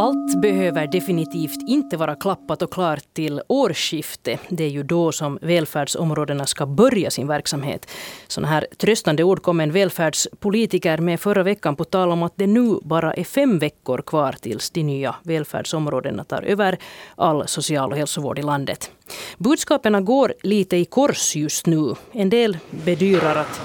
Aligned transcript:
Allt 0.00 0.40
behöver 0.40 0.86
definitivt 0.86 1.68
inte 1.68 1.96
vara 1.96 2.14
klappat 2.14 2.62
och 2.62 2.72
klart 2.72 3.14
till 3.14 3.42
årsskifte. 3.48 4.38
Det 4.48 4.64
är 4.64 4.68
ju 4.68 4.82
då 4.82 5.12
som 5.12 5.38
välfärdsområdena 5.42 6.46
ska 6.46 6.66
börja 6.66 7.10
sin 7.10 7.26
verksamhet. 7.26 7.90
Sådana 8.28 8.48
här 8.48 8.66
tröstande 8.76 9.24
ord 9.24 9.42
kom 9.42 9.60
en 9.60 9.72
välfärdspolitiker 9.72 10.98
med 10.98 11.20
förra 11.20 11.42
veckan 11.42 11.76
på 11.76 11.84
tal 11.84 12.10
om 12.10 12.22
att 12.22 12.32
det 12.36 12.46
nu 12.46 12.78
bara 12.82 13.14
är 13.14 13.24
fem 13.24 13.58
veckor 13.58 14.02
kvar 14.02 14.32
tills 14.32 14.70
de 14.70 14.82
nya 14.82 15.14
välfärdsområdena 15.22 16.24
tar 16.24 16.42
över 16.42 16.78
all 17.16 17.48
social 17.48 17.90
och 17.90 17.98
hälsovård 17.98 18.38
i 18.38 18.42
landet. 18.42 18.90
Budskapen 19.38 20.04
går 20.04 20.34
lite 20.42 20.76
i 20.76 20.84
kors 20.84 21.36
just 21.36 21.66
nu. 21.66 21.94
En 22.12 22.30
del 22.30 22.58
bedyrar 22.84 23.36
att 23.36 23.60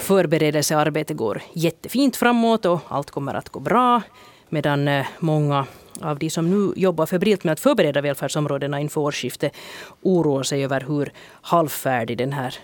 förberedelsearbetet 0.00 1.16
går 1.16 1.42
jättefint 1.52 2.16
framåt 2.16 2.64
och 2.64 2.80
allt 2.88 3.10
kommer 3.10 3.34
att 3.34 3.48
gå 3.48 3.60
bra. 3.60 4.02
Medan 4.48 4.88
eh, 4.88 5.06
många 5.18 5.66
av 6.00 6.18
de 6.18 6.30
som 6.30 6.50
nu 6.50 6.72
jobbar 6.76 7.06
febrilt 7.06 7.44
med 7.44 7.52
att 7.52 7.60
förbereda 7.60 8.00
välfärdsområdena 8.00 8.80
inför 8.80 9.00
årsskiftet 9.00 9.52
oroar 10.02 10.42
sig 10.42 10.64
över 10.64 10.80
hur 10.80 11.12
halvfärdig 11.42 12.18
den 12.18 12.32
här 12.32 12.54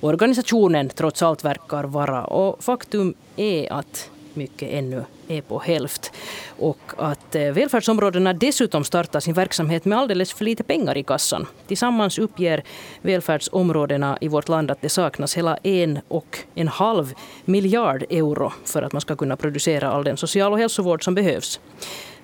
organisationen 0.00 0.88
trots 0.88 1.22
allt 1.22 1.44
verkar 1.44 1.84
vara. 1.84 2.24
Och 2.24 2.64
faktum 2.64 3.14
är 3.36 3.72
att 3.72 4.10
mycket 4.38 4.72
ännu 4.72 5.04
är 5.28 5.40
på 5.40 5.58
hälft. 5.58 6.12
Och 6.58 6.80
att 6.96 7.34
eh, 7.34 7.52
välfärdsområdena 7.52 8.32
dessutom 8.32 8.84
startar 8.84 9.20
sin 9.20 9.34
verksamhet 9.34 9.84
med 9.84 9.98
alldeles 9.98 10.32
för 10.32 10.44
lite 10.44 10.62
pengar 10.62 10.96
i 10.96 11.02
kassan. 11.02 11.46
Tillsammans 11.66 12.18
uppger 12.18 12.62
välfärdsområdena 13.02 14.18
i 14.20 14.28
vårt 14.28 14.48
land 14.48 14.70
att 14.70 14.80
det 14.80 14.88
saknas 14.88 15.36
hela 15.36 15.56
en 15.56 16.00
och 16.08 16.38
en 16.54 16.68
halv 16.68 17.14
miljard 17.44 18.04
euro 18.10 18.52
för 18.64 18.82
att 18.82 18.92
man 18.92 19.00
ska 19.00 19.16
kunna 19.16 19.36
producera 19.36 19.90
all 19.90 20.04
den 20.04 20.16
social 20.16 20.52
och 20.52 20.58
hälsovård 20.58 21.04
som 21.04 21.14
behövs. 21.14 21.60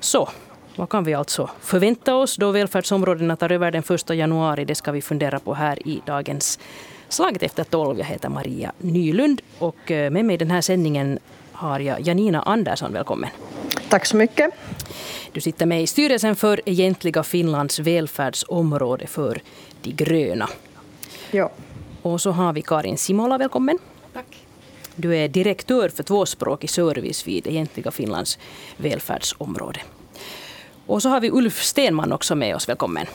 Så 0.00 0.28
vad 0.76 0.88
kan 0.88 1.04
vi 1.04 1.14
alltså 1.14 1.50
förvänta 1.60 2.14
oss 2.14 2.36
då 2.36 2.50
välfärdsområdena 2.50 3.36
tar 3.36 3.52
över 3.52 3.70
den 3.70 3.82
1 3.90 4.10
januari? 4.10 4.64
Det 4.64 4.74
ska 4.74 4.92
vi 4.92 5.02
fundera 5.02 5.38
på 5.38 5.54
här 5.54 5.88
i 5.88 6.02
dagens 6.06 6.58
Slaget 7.08 7.42
efter 7.42 7.64
tolv. 7.64 7.98
Jag 7.98 8.06
heter 8.06 8.28
Maria 8.28 8.72
Nylund 8.78 9.42
och 9.58 9.90
eh, 9.90 10.10
med 10.10 10.24
mig 10.24 10.34
i 10.34 10.36
den 10.36 10.50
här 10.50 10.60
sändningen 10.60 11.18
har 11.54 11.80
jag 11.80 12.00
Janina 12.00 12.42
Andersson. 12.42 12.92
Välkommen. 12.92 13.30
Tack 13.88 14.06
så 14.06 14.16
mycket. 14.16 14.50
Du 15.32 15.40
sitter 15.40 15.66
med 15.66 15.82
i 15.82 15.86
styrelsen 15.86 16.36
för 16.36 16.60
Egentliga 16.66 17.22
Finlands 17.22 17.78
välfärdsområde 17.78 19.06
för 19.06 19.40
De 19.82 19.92
gröna. 19.92 20.48
Ja. 21.30 21.50
Och 22.02 22.20
så 22.20 22.30
har 22.30 22.52
vi 22.52 22.62
Karin 22.62 22.98
Simola. 22.98 23.38
Välkommen. 23.38 23.78
Tack. 24.12 24.46
Du 24.96 25.16
är 25.16 25.28
direktör 25.28 25.88
för 25.88 26.02
tvåspråkig 26.02 26.70
service 26.70 27.26
vid 27.26 27.46
Egentliga 27.46 27.90
Finlands 27.90 28.38
välfärdsområde. 28.76 29.80
Och 30.86 31.02
så 31.02 31.08
har 31.08 31.20
vi 31.20 31.30
Ulf 31.30 31.62
Stenman 31.62 32.12
också 32.12 32.34
med 32.34 32.56
oss. 32.56 32.68
Välkommen. 32.68 33.06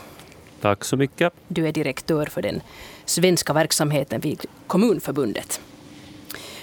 Tack 0.60 0.84
så 0.84 0.96
mycket. 0.96 1.32
Du 1.48 1.68
är 1.68 1.72
direktör 1.72 2.26
för 2.26 2.42
den 2.42 2.62
svenska 3.04 3.52
verksamheten 3.52 4.20
vid 4.20 4.46
Kommunförbundet. 4.66 5.60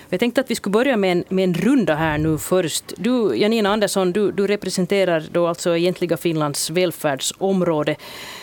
Jag 0.09 0.19
tänkte 0.19 0.41
att 0.41 0.51
vi 0.51 0.55
skulle 0.55 0.71
börja 0.71 0.97
med 0.97 1.11
en, 1.11 1.23
med 1.29 1.43
en 1.43 1.53
runda 1.53 1.95
här 1.95 2.17
nu 2.17 2.37
först. 2.37 2.93
Du, 2.97 3.35
Janina 3.35 3.69
Andersson, 3.69 4.11
du, 4.11 4.31
du 4.31 4.47
representerar 4.47 5.23
då 5.31 5.47
alltså 5.47 5.77
egentliga 5.77 6.17
Finlands 6.17 6.69
välfärdsområde. 6.69 7.95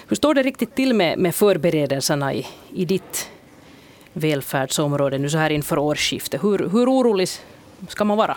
Hur 0.08 0.16
står 0.16 0.34
det 0.34 0.42
riktigt 0.42 0.74
till 0.74 0.94
med, 0.94 1.18
med 1.18 1.34
förberedelserna 1.34 2.34
i, 2.34 2.46
i 2.72 2.84
ditt 2.84 3.30
välfärdsområde 4.12 5.18
nu 5.18 5.30
så 5.30 5.38
här 5.38 5.50
inför 5.50 5.78
årsskiftet? 5.78 6.44
Hur, 6.44 6.58
hur 6.58 6.86
orolig 6.88 7.28
ska 7.88 8.04
man 8.04 8.16
vara? 8.16 8.36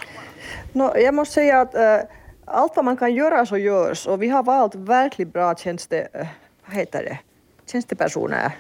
No, 0.73 0.97
jag 0.97 1.13
måste 1.13 1.33
säga 1.33 1.61
att 1.61 1.75
äh, 1.75 1.99
allt 2.45 2.75
vad 2.75 2.85
man 2.85 2.97
kan 2.97 3.13
göra 3.15 3.45
så 3.45 3.57
görs 3.57 4.07
och 4.07 4.21
vi 4.21 4.29
har 4.29 4.43
valt 4.43 4.75
verkligt 4.75 5.33
bra 5.33 5.55
tjänste, 5.55 6.07
äh, 6.13 6.27
vad 6.65 6.75
heter 6.75 7.03
det? 7.03 7.17
tjänstepersoner, 7.71 8.51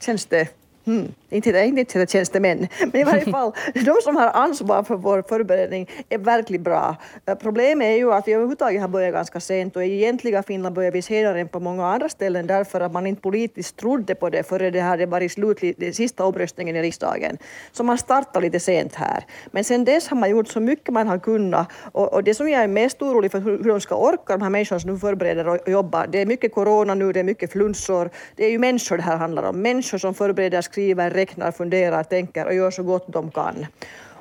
tjänste 0.00 0.48
Hmm. 0.84 1.12
Inte, 1.30 1.64
inte, 1.64 2.06
tjänstemän, 2.06 2.68
men 2.80 3.00
i 3.00 3.04
varje 3.04 3.24
fall 3.32 3.52
de 3.74 3.96
som 4.02 4.16
har 4.16 4.28
ansvar 4.28 4.82
för 4.82 4.96
vår 4.96 5.24
förberedning 5.28 5.90
är 6.08 6.18
verkligen 6.18 6.62
bra. 6.62 6.96
Eh, 7.26 7.34
problemet 7.34 7.86
är 7.86 7.96
ju 7.96 8.12
att 8.12 8.28
vi 8.28 8.32
överhuvudtaget 8.32 8.80
har 8.80 8.88
börjat 8.88 9.14
ganska 9.14 9.40
sent 9.40 9.76
och 9.76 9.84
i 9.84 9.92
egentliga 9.92 10.42
Finland 10.42 10.74
börjar 10.74 10.92
vi 10.92 11.02
senare 11.02 11.40
än 11.40 11.48
på 11.48 11.60
många 11.60 11.86
andra 11.86 12.08
ställen 12.08 12.46
därför 12.46 12.80
att 12.80 12.92
man 12.92 13.06
inte 13.06 13.22
politiskt 13.22 13.76
trodde 13.76 14.14
på 14.14 14.30
det 14.30 14.42
före 14.42 14.70
det 14.70 14.80
hade 14.80 15.06
varit 15.06 15.32
slutlig, 15.32 15.74
den 15.78 15.94
sista 15.94 16.24
omröstningen 16.24 16.76
i 16.76 16.82
riksdagen. 16.82 17.38
Så 17.72 17.84
man 17.84 17.98
startade 17.98 18.46
lite 18.46 18.60
sent 18.60 18.94
här. 18.94 19.24
Men 19.50 19.64
sen 19.64 19.84
dess 19.84 20.08
har 20.08 20.16
man 20.16 20.30
gjort 20.30 20.48
så 20.48 20.60
mycket 20.60 20.94
man 20.94 21.08
har 21.08 21.18
kunnat 21.18 21.68
och, 21.92 22.12
och 22.12 22.24
det 22.24 22.34
som 22.34 22.48
jag 22.48 22.62
är 22.62 22.68
mest 22.68 23.02
orolig 23.02 23.32
för 23.32 23.40
hur, 23.40 23.58
hur 23.58 23.70
de 23.70 23.80
ska 23.80 23.94
orka, 23.94 24.32
de 24.36 24.42
här 24.42 24.50
människorna 24.50 24.80
som 24.80 24.90
nu 24.90 24.98
förbereder 24.98 25.48
och 25.48 25.68
jobbar. 25.68 26.06
Det 26.06 26.20
är 26.20 26.26
mycket 26.26 26.54
corona 26.54 26.94
nu, 26.94 27.12
det 27.12 27.20
är 27.20 27.24
mycket 27.24 27.52
flunsor. 27.52 28.10
Det 28.36 28.44
är 28.44 28.50
ju 28.50 28.58
människor 28.58 28.96
det 28.96 29.02
här 29.02 29.16
handlar 29.16 29.42
om. 29.42 29.62
Människor 29.62 29.98
som 29.98 30.14
förbereder 30.14 30.58
skriver, 30.74 31.10
räknar, 31.10 31.52
funderar, 31.52 32.02
tänker 32.02 32.46
och 32.46 32.54
gör 32.54 32.70
så 32.70 32.82
gott 32.82 33.06
de 33.12 33.30
kan. 33.30 33.66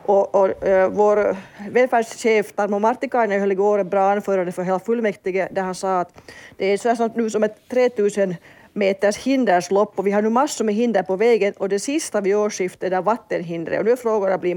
Och, 0.06 0.36
och 0.36 0.68
äh, 0.68 0.90
vår 0.90 1.36
välfärdschef 1.72 2.52
Tarmo 2.56 2.80
Martikainen 2.80 3.40
höll 3.40 3.52
igår 3.52 3.80
ett 3.80 3.88
bra 3.88 4.12
anförande 4.12 4.52
för 4.52 4.63
hela 4.63 4.80
fullmäktige 4.80 5.47
där 5.52 5.62
han 5.62 5.75
sa 5.75 6.00
att 6.00 6.22
det 6.58 6.66
är 6.66 6.78
så 6.78 7.09
nu 7.16 7.30
som 7.30 7.44
ett 7.44 7.58
3000 7.69 8.36
meters 8.74 9.18
hinderslopp 9.18 10.00
och 10.00 10.08
vi 10.08 10.12
har 10.12 10.22
nu 10.22 10.30
massor 10.30 10.66
med 10.66 10.75
hinder 10.75 11.03
på 11.03 11.16
vägen 11.16 11.53
och 11.58 11.69
det 11.69 11.80
sista 11.80 12.22
vid 12.22 12.36
årsskiftet 12.36 12.94
är 12.94 13.02
vattenhindret 13.02 13.80
och 13.80 13.86
nu 13.86 13.92
är 13.92 13.96
frågan 13.96 14.40
blir 14.40 14.56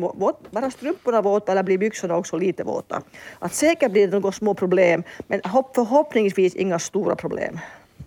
bara 0.51 0.71
strumporna 0.71 1.23
våta 1.23 1.53
eller 1.53 1.63
blir 1.63 1.79
byxorna 1.79 2.17
också 2.17 2.39
lite 2.39 2.65
våta? 2.65 3.03
Att 3.39 3.55
säkert 3.55 3.93
blir 3.93 4.07
det 4.07 4.13
några 4.13 4.33
små 4.33 4.55
problem 4.55 5.03
men 5.29 5.41
förhoppningsvis 5.75 6.55
inga 6.55 6.79
stora 6.79 7.17
problem. 7.17 7.59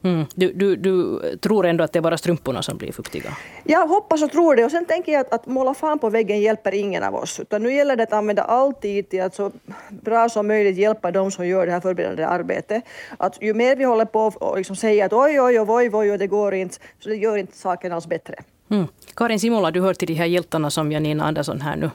Mm. 0.04 0.26
Du, 0.36 0.54
du, 0.54 0.76
du, 0.76 1.20
tror 1.38 1.66
ändå 1.66 1.84
att 1.84 1.94
det 1.94 2.00
är 2.00 2.02
bara 2.02 2.18
strumporna 2.18 2.62
som 2.62 2.78
blir 2.78 2.92
fuktiga? 2.92 3.38
Jag 3.64 3.88
hoppas 3.88 4.24
och 4.24 4.32
tror 4.32 4.56
det. 4.56 4.66
Och 4.66 4.72
sen 4.72 4.86
tänker 4.86 5.12
jag 5.12 5.22
att, 5.22 5.34
att 5.34 5.48
måla 5.48 5.74
fan 5.74 6.00
på 6.00 6.10
väggen 6.10 6.42
hjälper 6.42 6.74
ingen 6.74 7.04
av 7.04 7.16
oss. 7.16 7.40
Utan 7.40 7.64
nu 7.64 7.74
gäller 7.74 7.96
det 7.96 8.04
att 8.04 8.14
använda 8.14 8.44
all 8.44 8.74
tid 8.74 9.10
till 9.10 9.22
att 9.22 9.36
så 9.36 9.52
bra 9.90 10.30
som 10.30 10.48
möjligt 10.48 10.78
hjälpa 10.78 11.12
de 11.12 11.32
som 11.32 11.48
gör 11.48 11.66
det 11.66 11.72
här 11.72 11.80
förberedande 11.80 12.26
arbetet. 12.26 12.84
Att 13.18 13.42
ju 13.42 13.54
mer 13.54 13.76
vi 13.76 13.84
håller 13.84 14.06
på 14.06 14.32
och 14.40 14.58
liksom 14.58 14.76
säger 14.76 15.06
att 15.06 15.14
oj, 15.14 15.42
oj, 15.42 15.60
oj, 15.60 15.90
oj, 15.94 16.12
oj, 16.12 16.18
det 16.18 16.28
går 16.28 16.54
inte, 16.54 16.76
så 17.00 17.10
det 17.10 17.16
gör 17.16 17.38
inte 17.38 17.58
saken 17.58 17.92
alls 17.92 18.08
bättre. 18.08 18.36
Mm. 18.72 18.88
Karin 19.16 19.40
Simola, 19.40 19.72
du 19.72 19.82
hör 19.82 19.94
till 19.94 20.08
de 20.08 20.14
här 20.14 20.26
hjältarna 20.26 20.70
som 20.70 20.92
Janina 20.92 21.24
Andersson 21.24 21.62
här 21.62 21.76
nu 21.76 21.90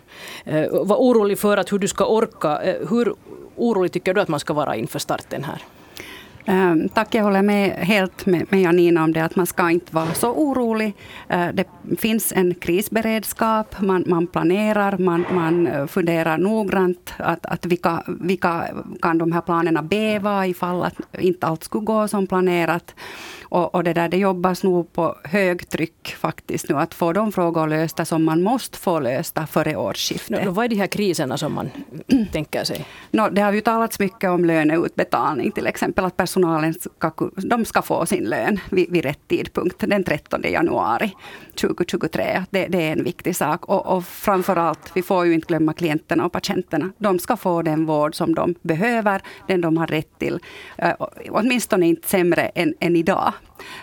eh, 0.45 0.85
var 0.85 0.97
orolig 0.97 1.39
för 1.39 1.57
att 1.57 1.73
hur 1.73 1.79
du 1.79 1.89
ska 1.89 2.07
orka. 2.07 2.63
Eh, 2.63 2.89
hur 2.91 3.15
orolig 3.57 3.93
tycker 3.93 4.15
du 4.15 4.21
att 4.21 4.29
man 4.29 4.41
ska 4.41 4.55
vara 4.55 4.77
inför 4.77 4.99
starten 4.99 5.45
här? 5.45 5.63
Ehm, 6.47 6.89
tack, 6.89 7.15
jag 7.15 7.25
håller 7.25 7.43
med 7.43 7.71
helt 7.71 8.27
med, 8.27 8.47
med 8.51 8.61
Janina 8.61 9.05
om 9.05 9.13
det 9.13 9.25
att 9.25 9.37
man 9.37 9.47
ska 9.47 9.71
inte 9.71 9.95
vara 9.95 10.15
så 10.15 10.31
orolig. 10.33 10.93
Eh, 11.29 11.49
det 11.55 11.69
finns 11.99 12.33
en 12.33 12.55
krisberedskap, 12.55 13.81
man, 13.81 14.05
man 14.07 14.27
planerar, 14.27 14.99
man, 14.99 15.25
man 15.33 15.67
eh, 15.67 15.87
funderar 15.87 16.39
noggrant 16.39 17.13
att, 17.17 17.47
att 17.47 17.67
vilka, 17.67 18.03
vilka 18.07 18.69
kan 19.03 19.19
de 19.19 19.33
här 19.33 19.41
planerna 19.41 19.83
beva 19.83 20.47
ifall 20.47 20.83
att 20.83 20.95
inte 21.19 21.47
allt 21.47 21.65
skulle 21.65 21.85
gå 21.85 22.09
som 22.09 22.27
planerat. 22.27 22.95
Och, 23.43 23.75
och, 23.75 23.85
det 23.85 23.93
där 23.93 24.09
det 24.09 24.17
jobbas 24.17 24.63
nog 24.63 24.93
på 24.93 25.17
högtryck 25.25 26.15
faktiskt 26.19 26.69
nu 26.69 26.79
att 26.79 26.95
få 26.95 27.13
de 27.13 27.33
frågor 27.33 27.69
lösta 27.69 28.05
som 28.05 28.25
man 28.25 28.43
måste 28.43 28.79
få 28.79 29.01
lösta 29.01 29.47
före 29.47 29.77
årsskiftet. 29.77 30.45
No, 30.45 30.51
vad 30.51 30.65
är 30.65 30.69
de 30.69 30.77
här 30.77 30.87
kriserna 30.87 31.39
som 31.39 31.55
man 31.55 31.71
tänker 32.33 32.65
sig? 32.65 32.87
No, 33.11 33.31
det 33.31 33.43
har 33.43 33.53
ju 33.53 33.61
talats 33.61 33.99
mycket 33.99 34.31
om 34.31 34.45
löneutbetalning 34.45 35.51
till 35.51 35.67
exempel. 35.67 36.05
Att 36.05 36.17
personalen 36.35 36.75
ska, 36.75 37.13
de 37.37 37.65
ska 37.65 37.83
få 37.83 38.07
sin 38.07 38.25
lön 38.25 38.61
vid, 38.71 38.91
vid 38.91 39.05
rätt 39.05 39.29
tidpunkt 39.29 39.77
den 39.79 40.05
13 40.05 40.43
januari 40.43 41.13
2023. 41.61 42.45
Det, 42.51 42.67
det 42.67 42.83
är 42.89 42.93
en 42.93 43.05
viktig 43.05 43.37
sak. 43.37 43.65
Och, 43.65 43.87
och 43.87 44.05
framförallt, 44.05 44.91
vi 44.95 45.03
får 45.03 45.27
ju 45.27 45.35
inte 45.35 45.47
glömma 45.47 45.73
klienterna 45.73 46.27
och 46.27 46.33
patienterna. 46.33 46.93
De 46.99 47.19
ska 47.19 47.37
få 47.37 47.63
den 47.63 47.87
vård 47.87 48.15
som 48.15 48.35
de 48.35 48.55
behöver, 48.63 49.23
den 49.49 49.61
de 49.61 49.77
har 49.77 49.87
rätt 49.87 50.19
till. 50.19 50.39
Åtminstone 51.31 51.87
inte 51.87 52.09
sämre 52.09 52.43
än, 52.43 52.75
än 52.81 52.97
idag. 52.97 53.33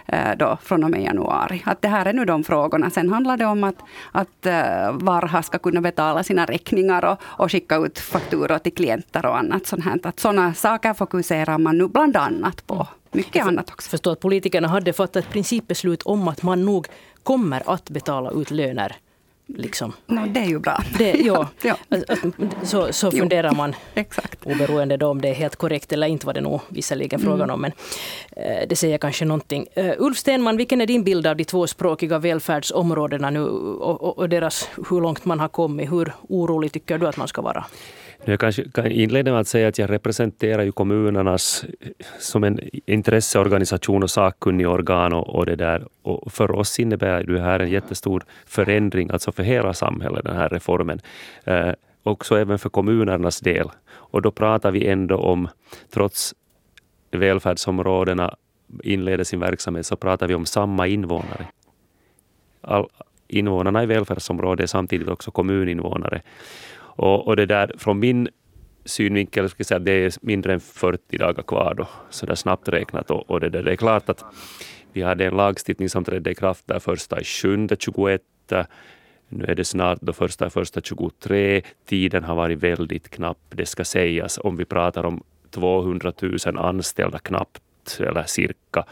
Eh, 0.05 0.37
då, 0.37 0.57
från 0.63 0.83
och 0.83 0.91
med 0.91 1.03
januari. 1.03 1.63
Att 1.65 1.81
det 1.81 1.87
här 1.87 2.05
är 2.05 2.13
nu 2.13 2.25
de 2.25 2.43
frågorna. 2.43 2.89
Sen 2.89 3.09
handlar 3.09 3.37
det 3.37 3.45
om 3.45 3.63
att, 3.63 3.79
att 4.11 4.45
uh, 4.45 4.91
Varha 4.91 5.43
ska 5.43 5.57
kunna 5.57 5.81
betala 5.81 6.23
sina 6.23 6.45
räkningar 6.45 7.05
och, 7.05 7.17
och 7.23 7.51
skicka 7.51 7.75
ut 7.75 7.99
fakturor 7.99 8.57
till 8.57 8.73
klienter 8.73 9.25
och 9.25 9.37
annat 9.37 9.67
sånt 9.67 9.85
här. 9.85 9.99
Att 10.03 10.19
sådana 10.19 10.53
saker 10.53 10.93
fokuserar 10.93 11.57
man 11.57 11.77
nu 11.77 11.87
bland 11.87 12.17
annat 12.17 12.67
på. 12.67 12.87
Mycket 13.11 13.45
annat 13.45 13.71
också. 13.71 13.87
Jag 13.87 13.91
förstår 13.91 14.11
att 14.11 14.19
politikerna 14.19 14.67
hade 14.67 14.93
fattat 14.93 15.15
ett 15.15 15.29
principbeslut 15.29 16.03
om 16.03 16.27
att 16.27 16.43
man 16.43 16.65
nog 16.65 16.87
kommer 17.23 17.63
att 17.65 17.89
betala 17.89 18.31
ut 18.31 18.51
löner 18.51 18.95
Liksom. 19.57 19.93
No, 20.07 20.27
det 20.27 20.39
är 20.39 20.45
ju 20.45 20.59
bra. 20.59 20.83
Det, 20.97 21.11
ja, 21.11 21.47
ja. 21.61 21.77
Så, 22.63 22.93
så 22.93 23.11
funderar 23.11 23.51
man, 23.51 23.75
Exakt. 23.93 24.45
oberoende 24.45 24.97
då 24.97 25.07
om 25.07 25.21
det 25.21 25.29
är 25.29 25.33
helt 25.33 25.55
korrekt 25.55 25.93
eller 25.93 26.07
inte, 26.07 26.25
var 26.25 26.33
det 26.33 26.41
nog 26.41 26.61
visserligen 26.69 27.19
mm. 27.19 27.31
frågan 27.31 27.49
om. 27.49 27.61
Men 27.61 27.71
eh, 28.35 28.67
det 28.69 28.75
säger 28.75 28.97
kanske 28.97 29.25
någonting. 29.25 29.67
Uh, 29.77 29.91
Ulf 29.97 30.17
Stenman, 30.17 30.57
vilken 30.57 30.81
är 30.81 30.85
din 30.85 31.03
bild 31.03 31.27
av 31.27 31.35
de 31.35 31.43
tvåspråkiga 31.43 32.19
välfärdsområdena 32.19 33.29
nu 33.29 33.43
och, 33.43 34.01
och, 34.01 34.17
och 34.17 34.29
deras, 34.29 34.69
hur 34.89 35.01
långt 35.01 35.25
man 35.25 35.39
har 35.39 35.47
kommit? 35.47 35.91
Hur 35.91 36.13
orolig 36.29 36.71
tycker 36.71 36.97
du 36.97 37.07
att 37.07 37.17
man 37.17 37.27
ska 37.27 37.41
vara? 37.41 37.65
Jag 38.25 38.39
kanske 38.39 38.69
kan 38.69 38.91
inleda 38.91 39.31
med 39.31 39.39
att 39.39 39.47
säga 39.47 39.67
att 39.67 39.77
jag 39.77 39.89
representerar 39.89 40.63
ju 40.63 40.71
kommunernas 40.71 41.65
eh, 41.79 41.89
som 42.19 42.43
en 42.43 42.59
intresseorganisation 42.85 44.03
och 44.03 44.09
sakkunnig 44.09 44.69
organ 44.69 45.13
och, 45.13 45.35
och 45.35 45.45
det 45.45 45.55
där. 45.55 45.87
Och 46.01 46.31
för 46.31 46.51
oss 46.51 46.79
innebär 46.79 47.23
det 47.23 47.41
här 47.41 47.59
en 47.59 47.69
jättestor 47.69 48.23
förändring, 48.45 49.09
alltså 49.09 49.31
för 49.31 49.43
hela 49.43 49.73
samhället, 49.73 50.25
den 50.25 50.35
här 50.35 50.49
reformen. 50.49 51.01
Eh, 51.43 51.71
också 52.03 52.37
även 52.37 52.59
för 52.59 52.69
kommunernas 52.69 53.39
del. 53.39 53.69
Och 53.89 54.21
då 54.21 54.31
pratar 54.31 54.71
vi 54.71 54.87
ändå 54.87 55.17
om, 55.17 55.47
trots 55.89 56.35
välfärdsområdena 57.11 58.35
inleder 58.83 59.23
sin 59.23 59.39
verksamhet, 59.39 59.85
så 59.85 59.95
pratar 59.95 60.27
vi 60.27 60.35
om 60.35 60.45
samma 60.45 60.87
invånare. 60.87 61.47
All, 62.61 62.87
invånarna 63.27 63.83
i 63.83 63.85
välfärdsområdet 63.85 64.63
är 64.63 64.67
samtidigt 64.67 65.07
också 65.07 65.31
kommuninvånare. 65.31 66.21
Och, 66.95 67.27
och 67.27 67.35
det 67.35 67.45
där, 67.45 67.71
från 67.77 67.99
min 67.99 68.29
synvinkel 68.85 69.49
ska 69.49 69.59
jag 69.59 69.65
säga 69.65 69.79
det 69.79 69.91
är 69.91 70.13
mindre 70.21 70.53
än 70.53 70.59
40 70.59 71.17
dagar 71.17 71.43
kvar 71.43 71.73
då, 71.77 71.87
så 72.09 72.25
där 72.25 72.35
snabbt 72.35 72.69
räknat. 72.69 73.11
Och, 73.11 73.29
och 73.29 73.39
det, 73.39 73.49
där, 73.49 73.63
det 73.63 73.71
är 73.71 73.75
klart 73.75 74.09
att 74.09 74.23
vi 74.93 75.01
hade 75.01 75.25
en 75.25 75.37
lagstiftning 75.37 75.89
som 75.89 76.03
trädde 76.03 76.31
i 76.31 76.35
kraft 76.35 76.67
där 76.67 76.79
första 76.79 77.21
i 77.21 77.23
sjunde 77.23 77.75
21. 77.79 78.21
Nu 79.29 79.45
är 79.45 79.55
det 79.55 79.65
snart 79.65 80.01
då 80.01 80.13
första 80.13 80.47
i 80.47 80.49
första 80.49 80.81
23. 80.81 81.61
Tiden 81.85 82.23
har 82.23 82.35
varit 82.35 82.59
väldigt 82.59 83.09
knapp, 83.09 83.37
det 83.49 83.65
ska 83.65 83.83
sägas, 83.85 84.39
om 84.43 84.57
vi 84.57 84.65
pratar 84.65 85.05
om 85.05 85.23
200 85.49 86.13
000 86.21 86.57
anställda 86.57 87.19
knappt, 87.19 87.99
eller 87.99 88.23
cirka 88.23 88.85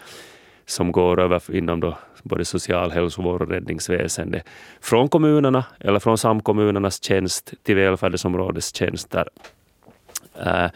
som 0.69 0.92
går 0.92 1.19
över 1.19 1.56
inom 1.56 1.80
då 1.80 1.98
både 2.24 2.45
social 2.45 2.92
hälsovård 2.92 3.42
och 3.42 3.50
räddningsväsende 3.50 4.42
från 4.81 5.10
kommunerna 5.10 5.66
eller 5.80 6.00
från 6.00 6.18
samkommunernas 6.18 7.04
tjänst 7.04 7.54
till 7.63 7.75
välfärdsområdets 7.75 8.75
tjänster. 8.75 9.27
Uh, 10.45 10.68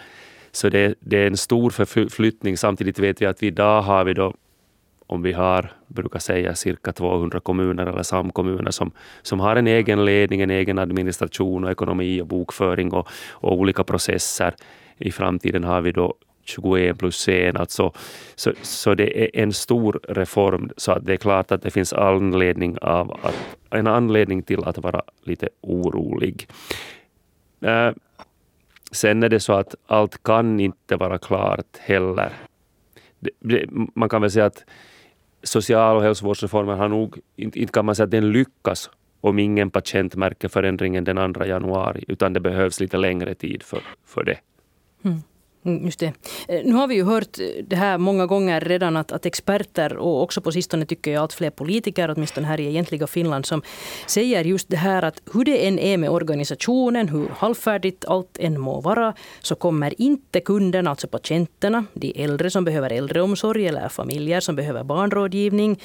så 0.52 0.70
det, 0.70 0.96
det, 1.00 1.18
är 1.18 1.28
en 1.28 1.38
stor 1.38 1.70
förflyttning. 1.70 2.58
Samtidigt 2.58 3.00
vet 3.00 3.22
vi 3.22 3.26
att 3.26 3.44
vi 3.44 3.48
idag 3.48 3.82
har 3.82 4.04
vi 4.04 4.14
då, 4.14 4.34
om 5.08 5.22
vi 5.22 5.32
har, 5.32 5.72
brukar 5.88 6.20
säga 6.20 6.56
cirka 6.56 6.92
200 6.92 7.40
kommuner 7.40 7.86
eller 7.86 8.04
samkommuner 8.04 8.72
som, 8.72 8.92
som 9.22 9.40
har 9.40 9.56
en 9.56 9.68
egen 9.68 10.06
ledning, 10.06 10.42
en 10.42 10.52
egen 10.52 10.80
administration 10.80 11.64
och 11.64 11.72
ekonomi 11.72 12.22
och 12.22 12.28
bokföring 12.28 12.94
och, 12.94 13.08
och 13.32 13.54
olika 13.54 13.84
processer. 13.84 14.54
I 14.98 15.12
framtiden 15.12 15.64
har 15.64 15.82
vi 15.82 15.92
då 15.92 16.14
21 16.44 16.98
plus 16.98 17.28
1. 17.28 17.56
Alltså, 17.56 17.92
så, 18.36 18.54
så 18.62 18.96
det 18.96 19.24
är 19.24 19.44
en 19.44 19.54
stor 19.54 20.00
reform. 20.08 20.70
Så 20.78 20.92
att 20.92 21.06
det 21.06 21.14
är 21.14 21.18
klart 21.18 21.52
att 21.52 21.62
det 21.62 21.72
finns 21.72 21.94
anledning, 21.94 22.78
av 22.78 23.12
att, 23.22 23.58
en 23.70 23.88
anledning 23.88 24.42
till 24.42 24.64
att 24.64 24.78
vara 24.78 25.02
lite 25.24 25.50
orolig. 25.62 26.48
Äh, 27.62 27.92
sen 28.92 29.24
är 29.24 29.30
det 29.30 29.40
så 29.40 29.54
att 29.54 29.76
allt 29.88 30.24
kan 30.24 30.60
inte 30.60 30.96
vara 30.96 31.18
klart 31.18 31.78
heller. 31.80 32.34
Det, 33.20 33.32
det, 33.40 33.66
man 33.96 34.10
kan 34.10 34.22
väl 34.22 34.32
säga 34.32 34.46
att 34.46 34.64
social 35.44 35.96
och 35.96 36.04
hälsovårdsreformen 36.04 36.78
har 36.78 36.90
nog, 36.90 37.20
inte, 37.36 37.60
inte 37.60 37.74
kan 37.74 37.86
man 37.86 37.96
säga 37.96 38.04
att 38.04 38.12
den 38.12 38.32
lyckas 38.32 38.90
om 39.22 39.40
ingen 39.40 39.70
patient 39.70 40.16
märker 40.16 40.48
förändringen 40.48 41.04
den 41.04 41.34
2 41.34 41.46
januari, 41.46 42.06
utan 42.08 42.34
det 42.34 42.40
behövs 42.40 42.80
lite 42.80 42.98
längre 42.98 43.36
tid 43.36 43.64
för, 43.64 43.82
för 44.06 44.24
det. 44.24 44.38
Mm. 45.04 45.22
Mm, 45.66 45.86
just 45.86 46.00
det. 46.00 46.14
Eh, 46.48 46.62
nu 46.66 46.74
har 46.74 46.88
vi 46.88 46.96
ju 46.96 47.04
hört 47.04 47.38
det 47.68 47.76
här 47.76 47.98
många 47.98 48.26
gånger 48.26 48.62
redan 48.62 48.98
att, 48.98 49.12
att 49.12 49.26
experter 49.26 49.98
och 49.98 50.22
också 50.22 50.42
på 50.42 50.52
sistone 50.52 50.86
tycker 50.86 51.12
jag 51.12 51.22
allt 51.22 51.34
fler 51.34 51.50
politiker, 51.50 52.14
åtminstone 52.16 52.48
här 52.48 52.60
i 52.60 52.68
egentliga 52.68 53.08
Finland, 53.08 53.46
som 53.46 53.62
säger 54.08 54.44
just 54.44 54.70
det 54.70 54.78
här 54.78 55.04
att 55.04 55.22
hur 55.34 55.46
det 55.46 55.68
än 55.68 55.80
är 55.80 55.98
med 55.98 56.10
organisationen, 56.10 57.10
hur 57.10 57.28
halvfärdigt 57.38 58.06
allt 58.06 58.38
än 58.40 58.60
må 58.60 58.82
vara, 58.82 59.14
så 59.42 59.56
kommer 59.56 60.02
inte 60.02 60.40
kunderna, 60.40 60.90
alltså 60.90 61.08
patienterna, 61.08 61.86
de 61.94 62.24
äldre 62.24 62.50
som 62.50 62.64
behöver 62.66 62.90
äldreomsorg 62.90 63.68
eller 63.68 63.90
familjer 63.90 64.40
som 64.40 64.56
behöver 64.56 64.84
barnrådgivning, 64.84 65.80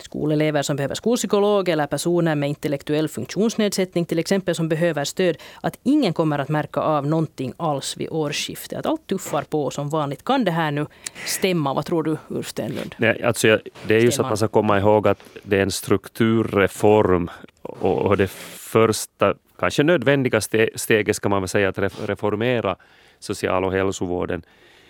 skolelever 0.00 0.62
som 0.62 0.76
behöver 0.76 0.94
skolpsykolog 0.94 1.68
eller 1.68 1.86
personer 1.86 2.34
med 2.34 2.48
intellektuell 2.48 3.08
funktionsnedsättning 3.08 4.04
till 4.04 4.18
exempel 4.18 4.54
som 4.54 4.68
behöver 4.68 5.04
stöd, 5.04 5.36
att 5.60 5.78
ingen 5.82 6.12
kommer 6.12 6.38
att 6.38 6.48
märka 6.48 6.80
av 6.80 7.06
någonting 7.06 7.52
alls 7.56 7.96
vid 7.96 8.08
årsskiftet. 8.10 8.78
Att 8.78 8.86
allt 8.86 9.06
tuffar 9.06 9.42
på 9.42 9.70
som 9.70 9.88
vanligt. 9.88 10.24
Kan 10.24 10.44
det 10.44 10.50
här 10.50 10.70
nu 10.70 10.86
stämma? 11.26 11.74
Vad 11.74 11.84
tror 11.84 12.02
du, 12.02 12.16
Ulf 12.28 12.48
Stenlund? 12.48 12.94
Nej, 12.98 13.22
alltså 13.22 13.58
det 13.86 13.94
är 13.94 14.00
ju 14.00 14.10
så 14.10 14.22
att 14.22 14.28
man 14.28 14.36
ska 14.36 14.48
komma 14.48 14.78
ihåg 14.78 15.08
att 15.08 15.18
det 15.42 15.58
är 15.58 15.62
en 15.62 15.70
strukturreform 15.70 17.30
och, 17.62 18.16
det 18.16 18.30
första, 18.30 19.34
kanske 19.58 19.82
nödvändiga 19.82 20.40
steget 20.74 21.16
ska 21.16 21.28
man 21.28 21.42
väl 21.42 21.48
säga, 21.48 21.68
att 21.68 21.78
reformera 21.78 22.76
social 23.18 23.64
och 23.64 23.72
hälsovården. 23.72 24.42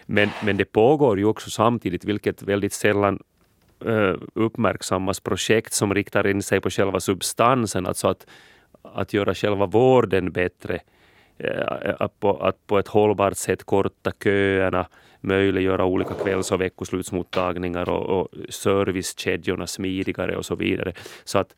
Men, 0.06 0.30
men 0.42 0.56
det 0.56 0.64
pågår 0.64 1.18
ju 1.18 1.24
också 1.24 1.50
samtidigt, 1.50 2.04
vilket 2.04 2.42
väldigt 2.42 2.72
sällan 2.72 3.18
Eh, 3.86 4.14
uppmärksammas 4.34 5.20
projekt 5.20 5.72
som 5.72 5.94
riktar 5.94 6.26
in 6.26 6.42
sig 6.42 6.60
på 6.60 6.70
själva 6.70 7.00
substansen, 7.00 7.86
alltså 7.86 8.08
att, 8.08 8.26
att 8.82 9.12
göra 9.12 9.34
själva 9.34 9.66
vården 9.66 10.32
bättre. 10.32 10.80
Eh, 11.38 11.94
att 11.98 12.20
på, 12.20 12.36
att 12.36 12.66
på 12.66 12.78
ett 12.78 12.88
hållbart 12.88 13.36
sätt 13.36 13.64
korta 13.64 14.12
köerna, 14.24 14.86
möjliggöra 15.20 15.84
olika 15.84 16.14
kvälls 16.14 16.52
och 16.52 16.60
veckoslutsmottagningar 16.60 17.88
och, 17.88 18.20
och 18.20 18.28
servicekedjorna 18.48 19.66
smidigare 19.66 20.36
och 20.36 20.46
så 20.46 20.54
vidare. 20.54 20.92
Så 21.24 21.38
att 21.38 21.54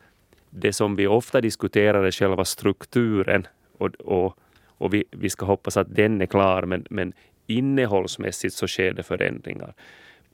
det 0.51 0.73
som 0.73 0.97
vi 0.97 1.07
ofta 1.07 1.41
diskuterar 1.41 2.05
är 2.05 2.11
själva 2.11 2.45
strukturen 2.45 3.47
och, 3.79 3.95
och, 3.95 4.39
och 4.79 4.95
vi, 4.95 5.05
vi 5.11 5.31
ska 5.31 5.47
hoppas 5.47 5.77
att 5.77 5.95
den 5.95 6.21
är 6.21 6.27
klar 6.27 6.63
men, 6.63 6.87
men 6.91 7.13
innehållsmässigt 7.47 8.55
så 8.55 8.67
sker 8.67 8.93
det 8.93 9.03
förändringar. 9.03 9.75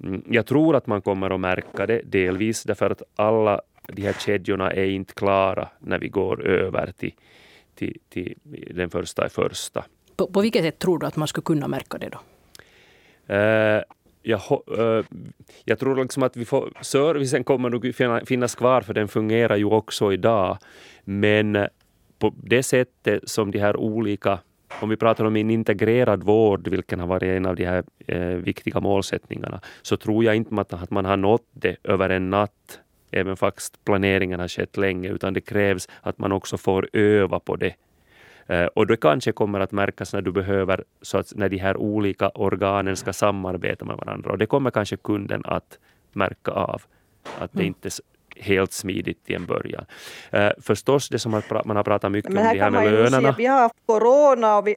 Mm, 0.02 0.22
jag 0.31 0.46
tror 0.46 0.76
att 0.76 0.87
man 0.87 1.02
kommer 1.02 1.31
att 1.31 1.40
märka 1.40 1.87
det 1.87 2.00
delvis 2.04 2.62
därför 2.62 2.90
att 2.90 3.02
alla 3.16 3.60
de 3.88 4.02
här 4.02 4.12
kedjorna 4.12 4.70
är 4.72 4.84
inte 4.84 5.14
klara 5.14 5.69
när 5.78 5.99
vi 5.99 6.08
går 6.08 6.46
över 6.46 6.93
till, 6.93 7.14
till, 7.75 7.99
till 8.08 8.34
den 8.75 8.90
första 8.90 9.26
i 9.26 9.28
första. 9.28 9.84
På, 10.16 10.26
på 10.26 10.40
vilket 10.40 10.62
sätt 10.62 10.78
tror 10.78 10.99
du 10.99 11.06
att 11.06 11.16
man 11.16 11.28
skulle 11.28 11.44
kunna 11.44 11.69
märka 11.69 11.99
det 11.99 12.08
då? 12.08 12.19
Uh, 13.34 13.82
jag, 14.22 14.40
uh, 14.78 15.04
jag 15.64 15.78
tror 15.78 16.02
liksom 16.02 16.22
att 16.22 16.37
vi 16.37 16.44
får, 16.44 16.72
servicen 16.81 17.44
kommer 17.44 17.70
nog 17.70 17.94
finnas 18.26 18.54
kvar 18.54 18.81
för 18.81 18.94
den 18.94 19.08
fungerar 19.08 19.56
ju 19.56 19.64
också 19.64 20.12
idag. 20.12 20.58
Men 21.04 21.69
på 22.19 22.34
det 22.43 22.62
sättet 22.62 23.28
som 23.28 23.50
de 23.50 23.58
här 23.58 23.76
olika 23.76 24.38
om 24.81 24.89
vi 24.89 24.97
pratar 24.97 25.25
om 25.25 25.37
en 25.37 25.51
integrerad 25.51 26.23
vård, 26.23 26.69
vilken 26.69 27.01
har 27.01 27.07
varit 27.07 27.23
en 27.23 27.47
av 27.47 27.57
de 27.57 27.64
här 27.64 27.85
eh, 28.07 28.19
viktiga 28.26 28.81
målsättningarna, 28.81 29.61
så 29.83 29.97
tror 29.97 30.25
jag 30.25 30.37
inte 30.37 30.61
att 30.71 30.91
man 30.91 31.05
har 31.05 31.17
nått 31.17 31.47
det 31.52 31.76
över 31.85 32.11
en 32.11 32.31
natt, 32.31 32.81
även 33.11 33.37
fast 33.37 33.85
planeringen 33.85 34.41
har 34.41 34.49
skett 34.49 34.76
länge, 34.76 35.09
utan 35.09 35.35
det 35.35 35.41
krävs 35.41 35.88
att 36.00 36.19
man 36.19 36.33
också 36.33 36.57
får 36.57 36.88
öva 36.93 37.41
på 37.41 37.57
det. 37.57 37.75
Eh, 38.47 38.67
och 38.67 38.87
det 38.87 38.97
kanske 38.97 39.33
kommer 39.33 39.61
att 39.61 39.73
märkas 39.73 40.12
när 40.12 40.23
du 40.23 40.33
behöver, 40.33 40.85
så 41.02 41.19
att 41.19 41.33
när 41.35 41.49
de 41.49 41.59
här 41.59 41.76
olika 41.76 42.29
organen 42.29 42.97
ska 42.97 43.12
samarbeta 43.12 43.85
med 43.85 43.97
varandra. 43.97 44.31
Och 44.31 44.38
det 44.38 44.47
kommer 44.47 44.71
kanske 44.71 44.97
kunden 44.97 45.43
att 45.45 45.79
märka 46.12 46.50
av. 46.50 46.83
Att 47.38 47.52
det 47.52 47.59
mm. 47.59 47.67
inte 47.67 47.91
helt 48.37 48.73
smidigt 48.73 49.31
i 49.31 49.35
en 49.35 49.47
början. 49.47 49.85
Uh, 50.35 50.51
förstås 50.61 51.09
det 51.09 51.19
som 51.19 51.43
man 51.65 51.77
har 51.77 51.85
pratat 51.85 52.12
mycket 52.12 52.29
om, 52.31 52.35
det 52.35 52.43
här 52.43 52.71
med 52.71 52.93
lönerna. 52.93 53.35
vi 53.39 53.47
har 53.47 53.61
haft 53.61 53.77
corona 53.87 54.59
och 54.59 54.67
vi 54.67 54.77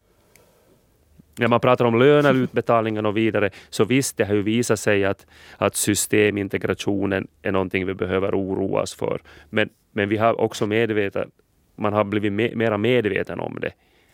när 1.38 1.48
man 1.48 1.60
pratar 1.60 1.86
om 1.86 2.00
löneutbetalningen 2.00 3.06
och 3.06 3.18
vidare, 3.18 3.50
så 3.70 3.86
visst, 3.86 4.18
det 4.18 4.26
har 4.26 4.34
ju 4.34 4.42
visat 4.42 4.80
sig 4.80 5.06
att, 5.06 5.26
att 5.58 5.76
systemintegrationen 5.76 7.28
är 7.42 7.52
någonting 7.52 7.86
vi 7.86 7.94
behöver 7.94 8.32
oroa 8.36 8.82
oss 8.82 8.96
för. 8.96 9.22
Men, 9.50 9.70
men 9.92 10.10
vi 10.10 10.18
har 10.18 10.42
också 10.42 10.66
medvetet, 10.66 11.28
man 11.76 11.94
har 11.94 12.04
blivit 12.04 12.34
me, 12.34 12.56
mera 12.56 12.78
medveten 12.78 13.40
om 13.40 13.58
det, 13.62 13.72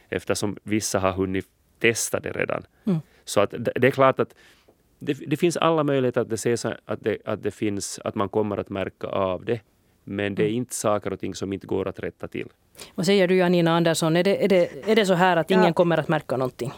eftersom 0.09 0.57
vissa 0.63 0.99
har 0.99 1.11
hunnit 1.11 1.45
testa 1.79 2.19
det 2.19 2.31
redan. 2.31 2.63
Mm. 2.85 2.99
Så 3.25 3.41
att 3.41 3.53
det 3.75 3.87
är 3.87 3.91
klart 3.91 4.19
att 4.19 4.35
det, 5.01 5.13
det, 5.13 5.37
finns 5.37 5.57
alla 5.57 5.83
möjligheter 5.83 6.21
att 6.21 6.29
det, 6.29 6.35
ses, 6.35 6.65
att, 6.65 6.79
det, 6.99 7.17
att 7.25 7.43
det 7.43 7.51
finns, 7.51 7.99
att 8.03 8.15
man 8.15 8.29
kommer 8.29 8.57
att 8.57 8.69
märka 8.69 9.07
av 9.07 9.45
det. 9.45 9.59
Men 10.03 10.35
det 10.35 10.43
är 10.43 10.47
mm. 10.47 10.57
inte 10.57 10.75
saker 10.75 11.13
och 11.13 11.19
ting 11.19 11.35
som 11.35 11.53
inte 11.53 11.67
går 11.67 11.87
att 11.87 11.99
rätta 11.99 12.27
till. 12.27 12.47
Vad 12.95 13.05
säger 13.05 13.27
du 13.27 13.35
Janina 13.35 13.71
Andersson, 13.71 14.15
är 14.15 14.23
det, 14.23 14.43
är 14.43 14.47
det, 14.47 14.89
är 14.91 14.95
det 14.95 15.05
så 15.05 15.13
här 15.13 15.37
att 15.37 15.51
ingen 15.51 15.65
ja. 15.65 15.73
kommer 15.73 15.97
att 15.97 16.07
märka 16.07 16.37
någonting? 16.37 16.71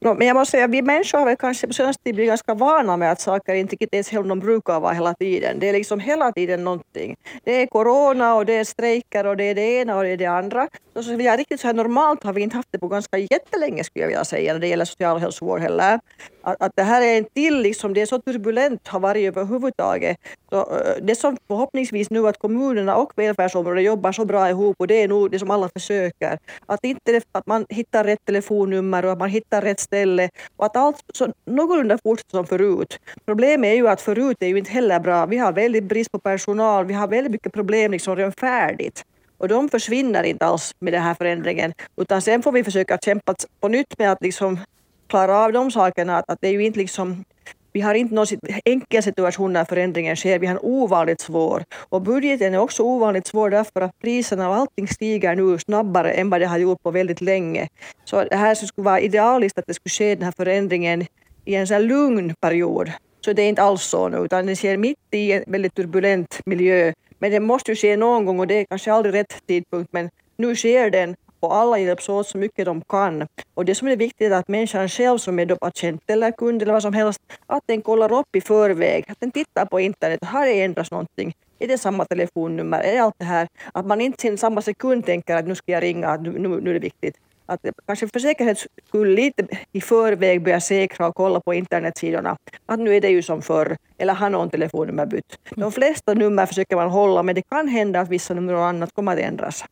No, 0.00 0.14
men 0.14 0.26
jag 0.26 0.34
måste 0.34 0.50
säga, 0.50 0.66
vi 0.66 0.82
människor 0.82 1.18
har 1.18 1.26
väl 1.26 1.36
kanske 1.36 1.66
på 1.66 1.72
senaste 1.72 2.02
tiden 2.02 2.14
blivit 2.14 2.30
ganska 2.30 2.54
vana 2.54 2.96
med 2.96 3.12
att 3.12 3.20
saker 3.20 3.54
inte 3.54 3.76
är 3.90 4.02
som 4.02 4.28
de 4.28 4.40
brukar 4.40 4.80
vara 4.80 4.92
hela 4.92 5.14
tiden. 5.14 5.58
Det 5.58 5.68
är 5.68 5.72
liksom 5.72 6.00
hela 6.00 6.32
tiden 6.32 6.64
någonting. 6.64 7.16
Det 7.44 7.62
är 7.62 7.66
corona 7.66 8.34
och 8.34 8.46
det 8.46 8.52
är 8.52 8.64
strejker 8.64 9.26
och 9.26 9.36
det 9.36 9.44
är 9.44 9.54
det 9.54 9.80
ena 9.80 9.96
och 9.96 10.02
det 10.02 10.10
är 10.10 10.16
det 10.16 10.26
andra. 10.26 10.68
Så, 10.94 11.02
så 11.02 11.12
jag 11.12 11.38
riktigt 11.38 11.60
så 11.60 11.66
här 11.66 11.74
normalt 11.74 12.24
har 12.24 12.32
vi 12.32 12.42
inte 12.42 12.56
haft 12.56 12.68
det 12.72 12.78
på 12.78 12.88
ganska 12.88 13.18
jättelänge 13.18 13.84
skulle 13.84 14.02
jag 14.02 14.08
vilja 14.08 14.24
säga 14.24 14.52
när 14.52 14.60
det 14.60 14.68
gäller 14.68 14.84
socialhälsovård 14.84 15.60
heller. 15.60 16.00
Att, 16.46 16.62
att 16.62 16.72
det 16.74 16.82
här 16.82 17.02
är 17.02 17.18
en 17.18 17.24
till, 17.34 17.60
liksom, 17.60 17.94
det 17.94 18.00
är 18.00 18.06
så 18.06 18.18
turbulent 18.18 18.88
har 18.88 19.00
varit 19.00 19.28
överhuvudtaget. 19.28 20.16
Så, 20.50 20.80
det 21.02 21.14
som 21.14 21.36
förhoppningsvis 21.48 22.10
nu 22.10 22.28
att 22.28 22.38
kommunerna 22.38 22.96
och 22.96 23.12
välfärdsområdet 23.16 23.84
jobbar 23.84 24.12
så 24.12 24.24
bra 24.24 24.50
ihop 24.50 24.76
och 24.78 24.86
det 24.86 25.02
är 25.02 25.08
nog 25.08 25.30
det 25.30 25.38
som 25.38 25.50
alla 25.50 25.68
försöker. 25.68 26.38
Att, 26.66 26.84
inte, 26.84 27.20
att 27.32 27.46
man 27.46 27.66
hittar 27.68 28.04
rätt 28.04 28.24
telefonnummer 28.24 29.04
och 29.04 29.12
att 29.12 29.18
man 29.18 29.28
hittar 29.28 29.62
rätt 29.62 29.80
ställe 29.80 30.30
och 30.56 30.66
att 30.66 30.76
allt 30.76 30.96
så 31.14 31.32
någorlunda 31.44 31.98
fortsätter 32.02 32.30
som 32.38 32.46
förut. 32.46 32.98
Problemet 33.24 33.68
är 33.68 33.74
ju 33.74 33.88
att 33.88 34.00
förut 34.00 34.36
är 34.40 34.46
ju 34.46 34.58
inte 34.58 34.70
heller 34.70 35.00
bra. 35.00 35.26
Vi 35.26 35.38
har 35.38 35.52
väldigt 35.52 35.84
brist 35.84 36.12
på 36.12 36.18
personal, 36.18 36.84
vi 36.84 36.94
har 36.94 37.08
väldigt 37.08 37.32
mycket 37.32 37.52
problem 37.52 37.92
liksom 37.92 38.16
redan 38.16 38.32
färdigt. 38.32 39.04
Och 39.38 39.48
de 39.48 39.68
försvinner 39.68 40.22
inte 40.22 40.46
alls 40.46 40.74
med 40.78 40.92
den 40.92 41.02
här 41.02 41.14
förändringen, 41.14 41.72
utan 41.96 42.22
sen 42.22 42.42
får 42.42 42.52
vi 42.52 42.64
försöka 42.64 42.98
kämpa 42.98 43.34
på 43.60 43.68
nytt 43.68 43.98
med 43.98 44.12
att 44.12 44.22
liksom 44.22 44.58
klara 45.06 45.38
av 45.38 45.52
de 45.52 45.70
sakerna. 45.70 46.18
Att, 46.18 46.30
att 46.30 46.38
det 46.40 46.48
är 46.48 46.52
ju 46.52 46.64
inte 46.64 46.78
liksom 46.78 47.24
vi 47.76 47.82
har 47.82 47.94
inte 47.94 48.14
någon 48.14 48.26
enkel 48.64 49.02
situation 49.02 49.52
när 49.52 49.64
förändringen 49.64 50.16
sker, 50.16 50.38
vi 50.38 50.46
har 50.46 50.54
en 50.54 50.60
ovanligt 50.62 51.20
svår. 51.20 51.64
Och 51.88 52.02
budgeten 52.02 52.54
är 52.54 52.58
också 52.58 52.82
ovanligt 52.82 53.26
svår 53.26 53.50
därför 53.50 53.80
att 53.80 53.98
priserna 53.98 54.48
och 54.48 54.54
allting 54.54 54.88
stiger 54.88 55.36
nu 55.36 55.58
snabbare 55.58 56.12
än 56.12 56.30
vad 56.30 56.40
det 56.40 56.46
har 56.46 56.58
gjort 56.58 56.82
på 56.82 56.90
väldigt 56.90 57.20
länge. 57.20 57.68
Så 58.04 58.24
det 58.24 58.36
här 58.36 58.54
skulle 58.54 58.84
vara 58.84 59.00
idealiskt 59.00 59.58
att 59.58 59.66
det 59.66 59.74
skulle 59.74 59.90
ske 59.90 60.14
den 60.14 60.24
här 60.24 60.32
förändringen 60.36 61.06
i 61.44 61.54
en 61.54 61.66
sån 61.66 61.82
lugn 61.82 62.34
period. 62.40 62.92
Så 63.24 63.32
det 63.32 63.42
är 63.42 63.48
inte 63.48 63.62
alls 63.62 63.82
så 63.82 64.08
nu, 64.08 64.16
utan 64.16 64.46
det 64.46 64.56
sker 64.56 64.76
mitt 64.76 64.98
i 65.10 65.32
en 65.32 65.44
väldigt 65.46 65.74
turbulent 65.74 66.40
miljö. 66.46 66.92
Men 67.18 67.30
det 67.30 67.40
måste 67.40 67.72
ju 67.72 67.76
ske 67.76 67.96
någon 67.96 68.24
gång 68.24 68.40
och 68.40 68.46
det 68.46 68.54
är 68.54 68.64
kanske 68.64 68.92
aldrig 68.92 69.14
rätt 69.14 69.46
tidpunkt, 69.46 69.92
men 69.92 70.10
nu 70.36 70.56
sker 70.56 70.90
den 70.90 71.16
och 71.46 71.56
alla 71.56 71.78
hjälps 71.78 72.08
åt 72.08 72.26
så 72.26 72.38
mycket 72.38 72.64
de 72.64 72.80
kan. 72.80 73.26
Och 73.54 73.64
det 73.64 73.74
som 73.74 73.88
är 73.88 73.96
viktigt 73.96 74.32
är 74.32 74.36
att 74.36 74.48
människan 74.48 74.88
själv 74.88 75.18
som 75.18 75.38
är 75.38 75.46
patient 75.46 76.02
eller 76.06 76.30
kund 76.32 76.62
eller 76.62 76.72
vad 76.72 76.82
som 76.82 76.94
helst, 76.94 77.20
att 77.46 77.62
den 77.66 77.82
kollar 77.82 78.12
upp 78.12 78.36
i 78.36 78.40
förväg, 78.40 79.04
att 79.08 79.20
den 79.20 79.30
tittar 79.30 79.64
på 79.66 79.80
internet, 79.80 80.24
har 80.24 80.46
det 80.46 80.62
ändrats 80.62 80.90
någonting? 80.90 81.34
Är 81.58 81.68
det 81.68 81.78
samma 81.78 82.04
telefonnummer? 82.04 82.80
Är 82.80 82.92
det 82.92 82.98
allt 82.98 83.18
det 83.18 83.24
här? 83.24 83.48
Att 83.72 83.86
man 83.86 84.00
inte 84.00 84.28
i 84.28 84.36
samma 84.36 84.62
sekund 84.62 85.06
tänker 85.06 85.36
att 85.36 85.46
nu 85.46 85.54
ska 85.54 85.72
jag 85.72 85.82
ringa, 85.82 86.16
nu, 86.16 86.38
nu, 86.38 86.48
nu 86.48 86.70
är 86.70 86.74
det 86.74 86.80
viktigt. 86.80 87.16
Att 87.46 87.60
kanske 87.86 88.08
för 88.08 88.20
säkerhets 88.20 88.66
skull 88.88 89.08
lite 89.08 89.46
i 89.72 89.80
förväg 89.80 90.42
börja 90.42 90.60
säkra 90.60 91.06
och 91.06 91.14
kolla 91.14 91.40
på 91.40 91.54
internetsidorna. 91.54 92.36
Att 92.66 92.80
nu 92.80 92.96
är 92.96 93.00
det 93.00 93.08
ju 93.08 93.22
som 93.22 93.42
förr, 93.42 93.76
eller 93.98 94.14
har 94.14 94.30
någon 94.30 94.50
telefonnummer 94.50 95.06
bytt. 95.06 95.38
De 95.50 95.72
flesta 95.72 96.14
nummer 96.14 96.46
försöker 96.46 96.76
man 96.76 96.90
hålla, 96.90 97.22
men 97.22 97.34
det 97.34 97.42
kan 97.42 97.68
hända 97.68 98.00
att 98.00 98.08
vissa 98.08 98.34
nummer 98.34 98.54
och 98.54 98.64
annat 98.64 98.94
kommer 98.94 99.12
att 99.12 99.18
ändras. 99.18 99.64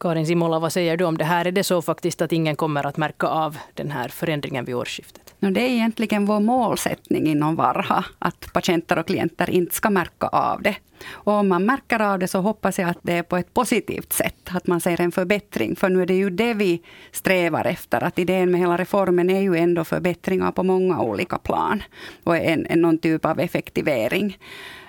Karin 0.00 0.26
Simola, 0.26 0.58
vad 0.58 0.72
säger 0.72 0.96
du 0.96 1.04
om 1.04 1.18
det 1.18 1.24
här? 1.24 1.46
Är 1.46 1.52
det 1.52 1.64
så 1.64 1.82
faktiskt 1.82 2.22
att 2.22 2.32
ingen 2.32 2.56
kommer 2.56 2.86
att 2.86 2.96
märka 2.96 3.26
av 3.26 3.58
den 3.74 3.90
här 3.90 4.08
förändringen 4.08 4.64
vid 4.64 4.74
årsskiftet? 4.74 5.34
No, 5.38 5.50
det 5.50 5.60
är 5.60 5.68
egentligen 5.68 6.26
vår 6.26 6.40
målsättning 6.40 7.26
inom 7.26 7.56
Varha, 7.56 8.04
att 8.18 8.52
patienter 8.52 8.98
och 8.98 9.06
klienter 9.06 9.50
inte 9.50 9.74
ska 9.74 9.90
märka 9.90 10.26
av 10.26 10.62
det. 10.62 10.76
Och 11.10 11.32
om 11.32 11.48
man 11.48 11.64
märker 11.64 12.00
av 12.00 12.18
det 12.18 12.28
så 12.28 12.40
hoppas 12.40 12.78
jag 12.78 12.90
att 12.90 12.98
det 13.02 13.12
är 13.12 13.22
på 13.22 13.36
ett 13.36 13.54
positivt 13.54 14.12
sätt, 14.12 14.50
att 14.50 14.66
man 14.66 14.80
ser 14.80 15.00
en 15.00 15.12
förbättring. 15.12 15.76
För 15.76 15.88
nu 15.88 16.02
är 16.02 16.06
det 16.06 16.14
ju 16.14 16.30
det 16.30 16.54
vi 16.54 16.82
strävar 17.12 17.64
efter. 17.64 18.04
Att 18.04 18.18
idén 18.18 18.50
med 18.50 18.60
hela 18.60 18.76
reformen 18.76 19.30
är 19.30 19.40
ju 19.40 19.56
ändå 19.56 19.84
förbättringar 19.84 20.52
på 20.52 20.62
många 20.62 21.00
olika 21.00 21.38
plan. 21.38 21.82
Och 22.24 22.36
en, 22.36 22.66
en 22.66 22.82
någon 22.82 22.98
typ 22.98 23.24
av 23.24 23.40
effektivering. 23.40 24.38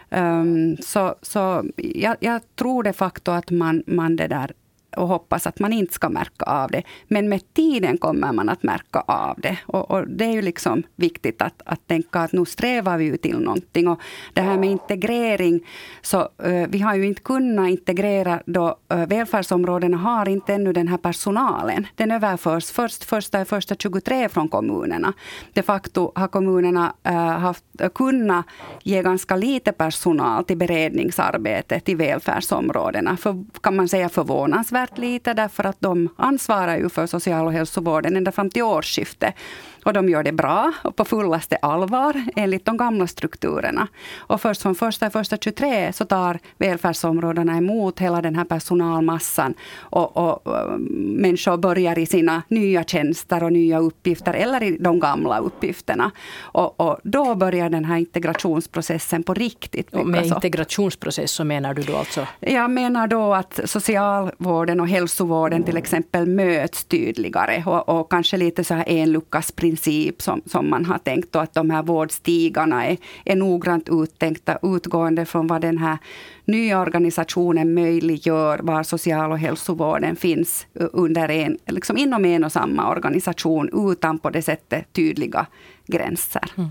Um, 0.10 0.78
så 0.78 1.16
så 1.22 1.64
jag, 1.76 2.16
jag, 2.20 2.42
tror 2.56 2.84
de 2.84 2.94
facto 2.94 3.32
att 3.32 3.52
man, 3.52 3.84
man 3.88 4.16
det 4.16 4.28
där 4.28 4.52
och 4.98 5.08
hoppas 5.08 5.48
att 5.48 5.60
man 5.60 5.74
inte 5.74 5.94
ska 5.94 6.10
märka 6.10 6.46
av 6.46 6.72
det. 6.72 6.84
Men 7.08 7.30
med 7.30 7.54
tiden 7.54 7.98
kommer 7.98 8.32
man 8.34 8.50
att 8.50 8.64
märka 8.64 9.00
av 9.00 9.40
det. 9.40 9.58
Och, 9.66 9.92
och 9.92 10.08
det 10.08 10.26
är 10.26 10.32
ju 10.32 10.42
liksom 10.42 10.84
viktigt 10.96 11.42
att, 11.42 11.62
att 11.66 11.88
tänka 11.88 12.20
att 12.20 12.32
nu 12.32 12.46
strävar 12.46 12.98
vi 12.98 13.06
ju 13.06 13.18
till 13.18 13.40
någonting. 13.40 13.88
Och 13.88 14.00
det 14.34 14.42
här 14.42 14.58
med 14.58 14.70
integrering, 14.70 15.68
så 16.02 16.30
uh, 16.46 16.68
vi 16.70 16.80
har 16.80 16.96
ju 16.96 17.06
inte 17.06 17.22
kunnat 17.22 17.70
integrera 17.70 18.42
då 18.46 18.78
uh, 18.94 19.06
välfärdsområdena 19.06 19.98
har 19.98 20.30
inte 20.30 20.54
ännu 20.54 20.74
den 20.74 20.88
här 20.88 20.98
personalen. 20.98 21.88
Den 21.96 22.12
överförs 22.12 22.72
först 22.72 23.04
första, 23.04 23.46
första 23.46 23.76
23 23.76 24.30
från 24.30 24.48
kommunerna. 24.48 25.14
De 25.54 25.64
facto 25.64 26.12
har 26.16 26.28
kommunerna 26.28 26.94
uh, 27.08 27.14
haft, 27.16 27.66
kunnat 27.96 28.46
ge 28.84 29.02
ganska 29.02 29.36
lite 29.36 29.72
personal 29.72 30.44
till 30.46 30.58
beredningsarbetet 30.58 31.90
i 31.90 31.96
välfärdsområdena. 31.96 33.18
För, 33.18 33.46
kan 33.62 33.76
man 33.76 33.88
säga 33.88 34.10
förvånansvärt 34.10 34.83
primärt 34.88 34.98
lite 34.98 35.34
därför 35.34 35.64
att 35.64 35.78
de 35.80 36.10
ansvarar 36.16 36.78
ju 36.78 36.90
för 36.90 37.08
social 37.08 37.46
och 37.46 37.54
hälsovården 37.54 38.18
ända 38.18 38.32
fram 38.32 38.50
till 38.50 38.64
årsskiftet. 38.64 39.36
Och 39.84 39.94
de 39.94 40.10
gör 40.10 40.24
det 40.24 40.32
bra 40.32 40.74
och 40.82 40.96
på 40.96 41.06
fullaste 41.06 41.56
allvar 41.56 42.24
enligt 42.36 42.66
de 42.66 42.78
gamla 42.78 43.08
strukturerna. 43.08 43.88
Och 44.16 44.42
först 44.42 44.62
från 44.62 44.76
första 44.76 45.10
första 45.10 45.38
23 45.38 45.94
så 45.94 46.06
tar 46.06 46.40
välfärdsområdena 46.58 47.58
emot 47.58 48.00
hela 48.00 48.22
den 48.22 48.36
här 48.36 48.46
personalmassan. 48.46 49.54
Och, 49.80 50.18
och, 50.18 50.48
och 50.48 50.80
människor 50.80 51.58
börjar 51.58 52.00
i 52.00 52.06
sina 52.06 52.42
nya 52.48 52.84
tjänster 52.84 53.44
och 53.44 53.54
nya 53.54 53.80
uppgifter 53.80 54.34
eller 54.34 54.64
i 54.64 54.78
de 54.80 55.00
gamla 55.00 55.40
uppgifterna. 55.40 56.12
Och, 56.42 56.80
och 56.80 57.00
då 57.04 57.36
börjar 57.36 57.70
den 57.70 57.86
här 57.86 57.98
integrationsprocessen 57.98 59.24
på 59.24 59.34
riktigt. 59.34 59.94
Och 59.94 60.08
med 60.08 60.26
integrationsprocess 60.26 61.32
så 61.32 61.44
menar 61.44 61.74
du 61.74 61.82
då 61.82 61.96
alltså? 61.96 62.28
Jag 62.40 62.72
menar 62.72 63.08
då 63.08 63.34
att 63.34 63.60
socialvården 63.66 64.80
och 64.80 64.88
hälsovården 64.88 65.64
till 65.64 65.78
exempel 65.78 66.26
möts 66.26 66.84
tydligare 66.84 67.64
och, 67.66 67.90
och 67.90 68.12
kanske 68.12 68.38
lite 68.38 68.64
så 68.64 68.74
här 68.74 68.84
enluckasprincip 68.88 69.73
princip 69.73 69.73
som, 70.22 70.42
som 70.46 70.70
man 70.70 70.86
har 70.86 70.98
tänkt 70.98 71.36
och 71.36 71.42
att 71.42 71.54
de 71.54 71.70
här 71.70 71.84
vårdstigarna 71.84 72.86
är, 72.86 72.98
är 73.26 73.36
noggrant 73.36 73.90
uttänkta 73.90 74.60
utgående 74.62 75.26
från 75.26 75.48
vad 75.48 75.62
den 75.62 75.78
här 75.78 75.98
nya 76.46 76.82
organisationen 76.82 77.74
möjliggör, 77.74 78.60
var 78.64 78.84
social 78.84 79.32
och 79.32 79.40
hälsovården 79.40 80.16
finns 80.16 80.68
under 80.74 81.30
en, 81.30 81.58
liksom 81.66 81.98
inom 81.98 82.26
en 82.26 82.44
och 82.44 82.52
samma 82.52 82.90
organisation 82.90 83.92
utan 83.92 84.20
på 84.20 84.30
det 84.30 84.42
sättet 84.42 84.94
tydliga 84.94 85.46
gränser. 85.88 86.52
Mm. 86.58 86.70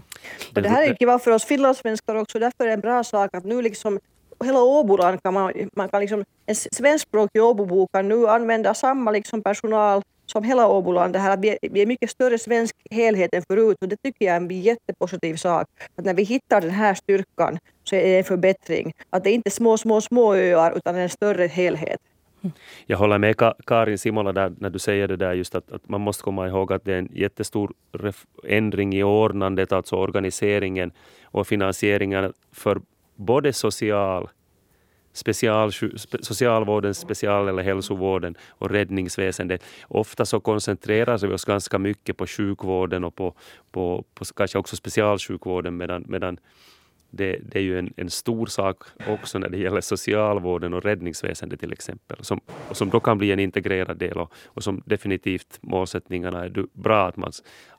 Och 0.56 0.62
det 0.62 0.68
här 0.68 0.82
är 0.82 0.97
ju 1.00 1.18
för 1.18 1.30
oss 1.30 1.44
finlandssvenskar 1.44 2.14
också, 2.14 2.38
därför 2.38 2.64
är 2.64 2.68
det 2.68 2.75
en 2.75 2.80
bra 2.80 3.04
sak 3.04 3.35
att 3.35 3.44
nu 3.44 3.62
liksom 3.62 3.99
hela 4.44 4.62
Åboland 4.62 5.23
kan 5.23 5.35
man, 5.35 5.52
man 5.76 5.88
kan 5.88 6.00
liksom, 6.00 6.25
en 6.47 6.54
svenskspråkig 6.54 7.42
Åbobo 7.42 7.87
kan 7.87 8.09
nu 8.09 8.28
använda 8.28 8.75
samma 8.75 9.11
liksom 9.11 9.42
personal 9.42 10.02
som 10.26 10.45
hela 10.45 10.69
Åboland, 10.69 11.12
det 11.12 11.19
här 11.19 11.31
att 11.31 11.41
vi 11.41 11.49
är, 11.49 11.59
vi 11.62 11.83
är 11.83 11.87
mycket 11.87 12.11
större 12.11 12.38
svensk 12.38 12.76
helhet 12.91 13.35
än 13.35 13.43
förut 13.49 13.76
och 13.81 13.88
det 13.88 13.97
tycker 13.97 14.26
jag 14.26 14.37
är 14.37 14.41
en 14.41 14.50
jättepositiv 14.50 15.37
sak. 15.37 15.67
Att 15.97 16.05
när 16.05 16.14
vi 16.14 16.23
hittar 16.23 16.61
den 16.61 16.71
här 16.71 16.95
styrkan 16.95 17.59
så 17.85 17.97
är 17.97 18.02
det 18.02 18.19
en 18.19 18.25
förbättring. 18.25 18.93
Att 19.11 19.25
det 19.25 19.31
är 19.31 19.35
inte 19.35 19.50
små, 19.50 19.79
små, 19.79 20.00
små 20.00 20.35
öar 20.35 20.76
utan 20.76 20.97
en 20.97 21.09
större 21.09 21.47
helhet. 21.47 22.00
Jag 22.87 22.99
håller 22.99 23.19
med 23.19 23.37
Karin 23.67 23.99
Simola 23.99 24.33
där 24.33 24.52
när 24.59 24.71
du 24.71 24.79
säger 24.79 25.09
det 25.09 25.17
där 25.17 25.33
just 25.33 25.55
att, 25.55 25.73
att, 25.73 25.88
man 25.88 26.00
måste 26.00 26.23
komma 26.23 26.49
ihåg 26.49 26.73
att 26.73 26.85
det 26.85 26.95
är 26.95 26.99
en 26.99 27.09
jättestor 27.12 27.73
ändring 28.45 28.95
i 28.95 29.02
ordnandet, 29.02 29.73
alltså 29.73 29.97
organiseringen 29.97 30.93
och 31.25 31.47
finansieringen 31.47 32.33
för 32.52 32.81
både 33.17 33.52
social 33.52 34.29
special, 35.12 35.73
socialvården, 36.21 36.95
special 36.95 37.49
eller 37.49 37.62
hälsovården 37.62 38.35
och 38.49 38.71
räddningsväsendet. 38.71 39.64
Ofta 39.88 40.25
så 40.25 40.40
koncentrerar 40.40 41.26
vi 41.26 41.35
oss 41.35 41.45
ganska 41.45 41.78
mycket 41.78 42.16
på 42.16 42.26
sjukvården 42.26 43.04
och 43.04 43.14
på, 43.14 43.35
på, 43.71 44.04
på 44.14 44.25
kanske 44.25 44.59
också 44.59 44.76
specialsjukvården 44.76 45.76
medan, 45.76 46.04
medan 46.09 46.38
det, 47.12 47.38
det, 47.42 47.59
är 47.59 47.62
ju 47.62 47.78
en, 47.78 47.92
en, 47.97 48.11
stor 48.11 48.47
sak 48.47 48.83
också 49.09 49.38
när 49.38 49.49
det 49.49 49.59
gäller 49.59 49.81
socialvården 49.81 50.75
och 50.75 50.85
räddningsväsendet 50.85 51.61
till 51.61 51.73
exempel. 51.73 52.25
Som, 52.25 52.40
som 52.71 52.90
då 52.90 53.00
kan 53.00 53.19
bli 53.19 53.33
en 53.33 53.38
integrerad 53.38 53.99
del 53.99 54.19
och, 54.19 54.33
och 54.45 54.62
som 54.62 54.83
definitivt 54.87 55.59
målsättningarna 55.61 56.45
är 56.45 56.66
bra 56.73 57.07
att, 57.07 57.16
man, 57.16 57.33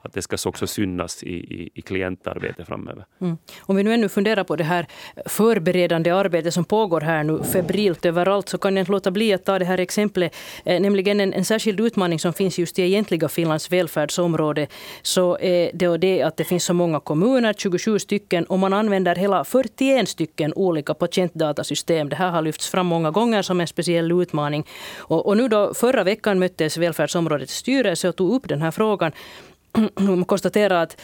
att 0.03 0.13
det 0.13 0.21
ska 0.21 0.49
också 0.49 0.67
synas 0.67 1.23
i, 1.23 1.29
i, 1.29 1.69
i 1.73 1.81
klientarbetet 1.81 2.67
framöver. 2.67 3.05
Mm. 3.21 3.37
Om 3.61 3.75
vi 3.75 3.83
nu 3.83 3.93
ännu 3.93 4.09
funderar 4.09 4.43
på 4.43 4.55
det 4.55 4.63
här 4.63 4.87
förberedande 5.25 6.11
arbetet 6.11 6.53
som 6.53 6.65
pågår 6.65 7.01
här 7.01 7.23
nu 7.23 7.43
febrilt 7.43 8.05
överallt 8.05 8.49
så 8.49 8.57
kan 8.57 8.75
jag 8.75 8.81
inte 8.81 8.91
låta 8.91 9.11
bli 9.11 9.33
att 9.33 9.45
ta 9.45 9.59
det 9.59 9.65
här 9.65 9.77
exemplet. 9.77 10.35
Eh, 10.65 10.81
nämligen 10.81 11.19
en, 11.19 11.33
en 11.33 11.45
särskild 11.45 11.79
utmaning 11.79 12.19
som 12.19 12.33
finns 12.33 12.59
just 12.59 12.79
i 12.79 12.81
egentliga 12.81 13.29
Finlands 13.29 13.71
välfärdsområde. 13.71 14.67
Så 15.01 15.37
eh, 15.37 15.53
är 15.53 15.71
det, 15.73 15.97
det 15.97 16.21
att 16.21 16.37
det 16.37 16.43
finns 16.43 16.63
så 16.63 16.73
många 16.73 16.99
kommuner, 16.99 17.53
27 17.53 17.99
stycken, 17.99 18.45
och 18.45 18.59
man 18.59 18.73
använder 18.73 19.15
hela 19.15 19.43
41 19.43 20.09
stycken 20.09 20.53
olika 20.53 20.93
patientdatasystem. 20.93 22.09
Det 22.09 22.15
här 22.15 22.31
har 22.31 22.41
lyfts 22.41 22.69
fram 22.69 22.85
många 22.85 23.11
gånger 23.11 23.41
som 23.41 23.61
en 23.61 23.67
speciell 23.67 24.11
utmaning. 24.11 24.67
Och, 24.97 25.25
och 25.27 25.37
nu 25.37 25.47
då, 25.47 25.73
förra 25.73 26.03
veckan 26.03 26.39
möttes 26.39 26.77
välfärdsområdets 26.77 27.53
styrelse 27.55 28.09
och 28.09 28.15
tog 28.15 28.35
upp 28.35 28.49
den 28.49 28.61
här 28.61 28.71
frågan 28.71 29.11
man 29.95 30.25
konstaterar 30.25 30.83
att, 30.83 31.01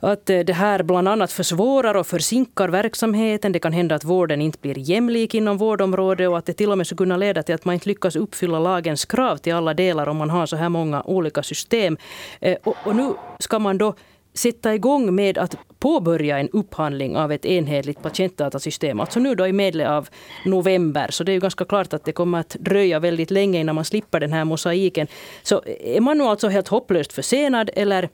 att 0.00 0.26
det 0.26 0.52
här 0.52 0.82
bland 0.82 1.08
annat 1.08 1.32
försvårar 1.32 1.94
och 1.94 2.06
försinkar 2.06 2.68
verksamheten. 2.68 3.52
Det 3.52 3.58
kan 3.58 3.72
hända 3.72 3.94
att 3.94 4.04
vården 4.04 4.40
inte 4.40 4.58
blir 4.58 4.78
jämlik 4.78 5.34
inom 5.34 5.58
vårdområdet 5.58 6.28
och 6.28 6.38
att 6.38 6.46
det 6.46 6.52
till 6.52 6.70
och 6.70 6.78
med 6.78 6.86
skulle 6.86 6.96
kunna 6.96 7.16
leda 7.16 7.42
till 7.42 7.54
att 7.54 7.64
man 7.64 7.74
inte 7.74 7.88
lyckas 7.88 8.16
uppfylla 8.16 8.58
lagens 8.58 9.04
krav 9.04 9.36
till 9.36 9.54
alla 9.54 9.74
delar 9.74 10.08
om 10.08 10.16
man 10.16 10.30
har 10.30 10.46
så 10.46 10.56
här 10.56 10.68
många 10.68 11.02
olika 11.02 11.42
system. 11.42 11.96
Eh, 12.40 12.56
och, 12.64 12.76
och 12.84 12.96
nu 12.96 13.14
ska 13.38 13.58
man 13.58 13.78
då 13.78 13.94
sätta 14.38 14.74
igång 14.74 15.14
med 15.14 15.38
att 15.38 15.56
påbörja 15.78 16.38
en 16.38 16.48
upphandling 16.48 17.16
av 17.16 17.32
ett 17.32 17.46
enhetligt 17.46 18.02
patientdatasystem. 18.02 19.00
Alltså 19.00 19.20
nu 19.20 19.34
då 19.34 19.46
i 19.46 19.52
medel 19.52 19.80
av 19.86 20.08
november. 20.44 21.06
Så 21.10 21.24
det 21.24 21.32
är 21.32 21.34
ju 21.34 21.40
ganska 21.40 21.64
klart 21.64 21.92
att 21.92 22.04
det 22.04 22.12
kommer 22.12 22.40
att 22.40 22.48
dröja 22.48 22.98
väldigt 22.98 23.30
länge 23.30 23.60
innan 23.60 23.74
man 23.74 23.84
slipper 23.84 24.20
den 24.20 24.32
här 24.32 24.44
mosaiken. 24.44 25.06
Så 25.42 25.62
är 25.80 26.00
man 26.00 26.18
nu 26.18 26.24
alltså 26.24 26.48
helt 26.48 26.68
hopplöst 26.68 27.12
försenad 27.12 27.70
eller 27.74 28.08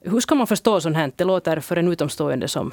hur 0.00 0.20
ska 0.20 0.34
man 0.34 0.46
förstå 0.46 0.80
sånt 0.80 0.96
här? 0.96 1.12
Det 1.16 1.24
låter 1.24 1.60
för 1.60 1.76
en 1.76 1.92
utomstående 1.92 2.48
som 2.48 2.72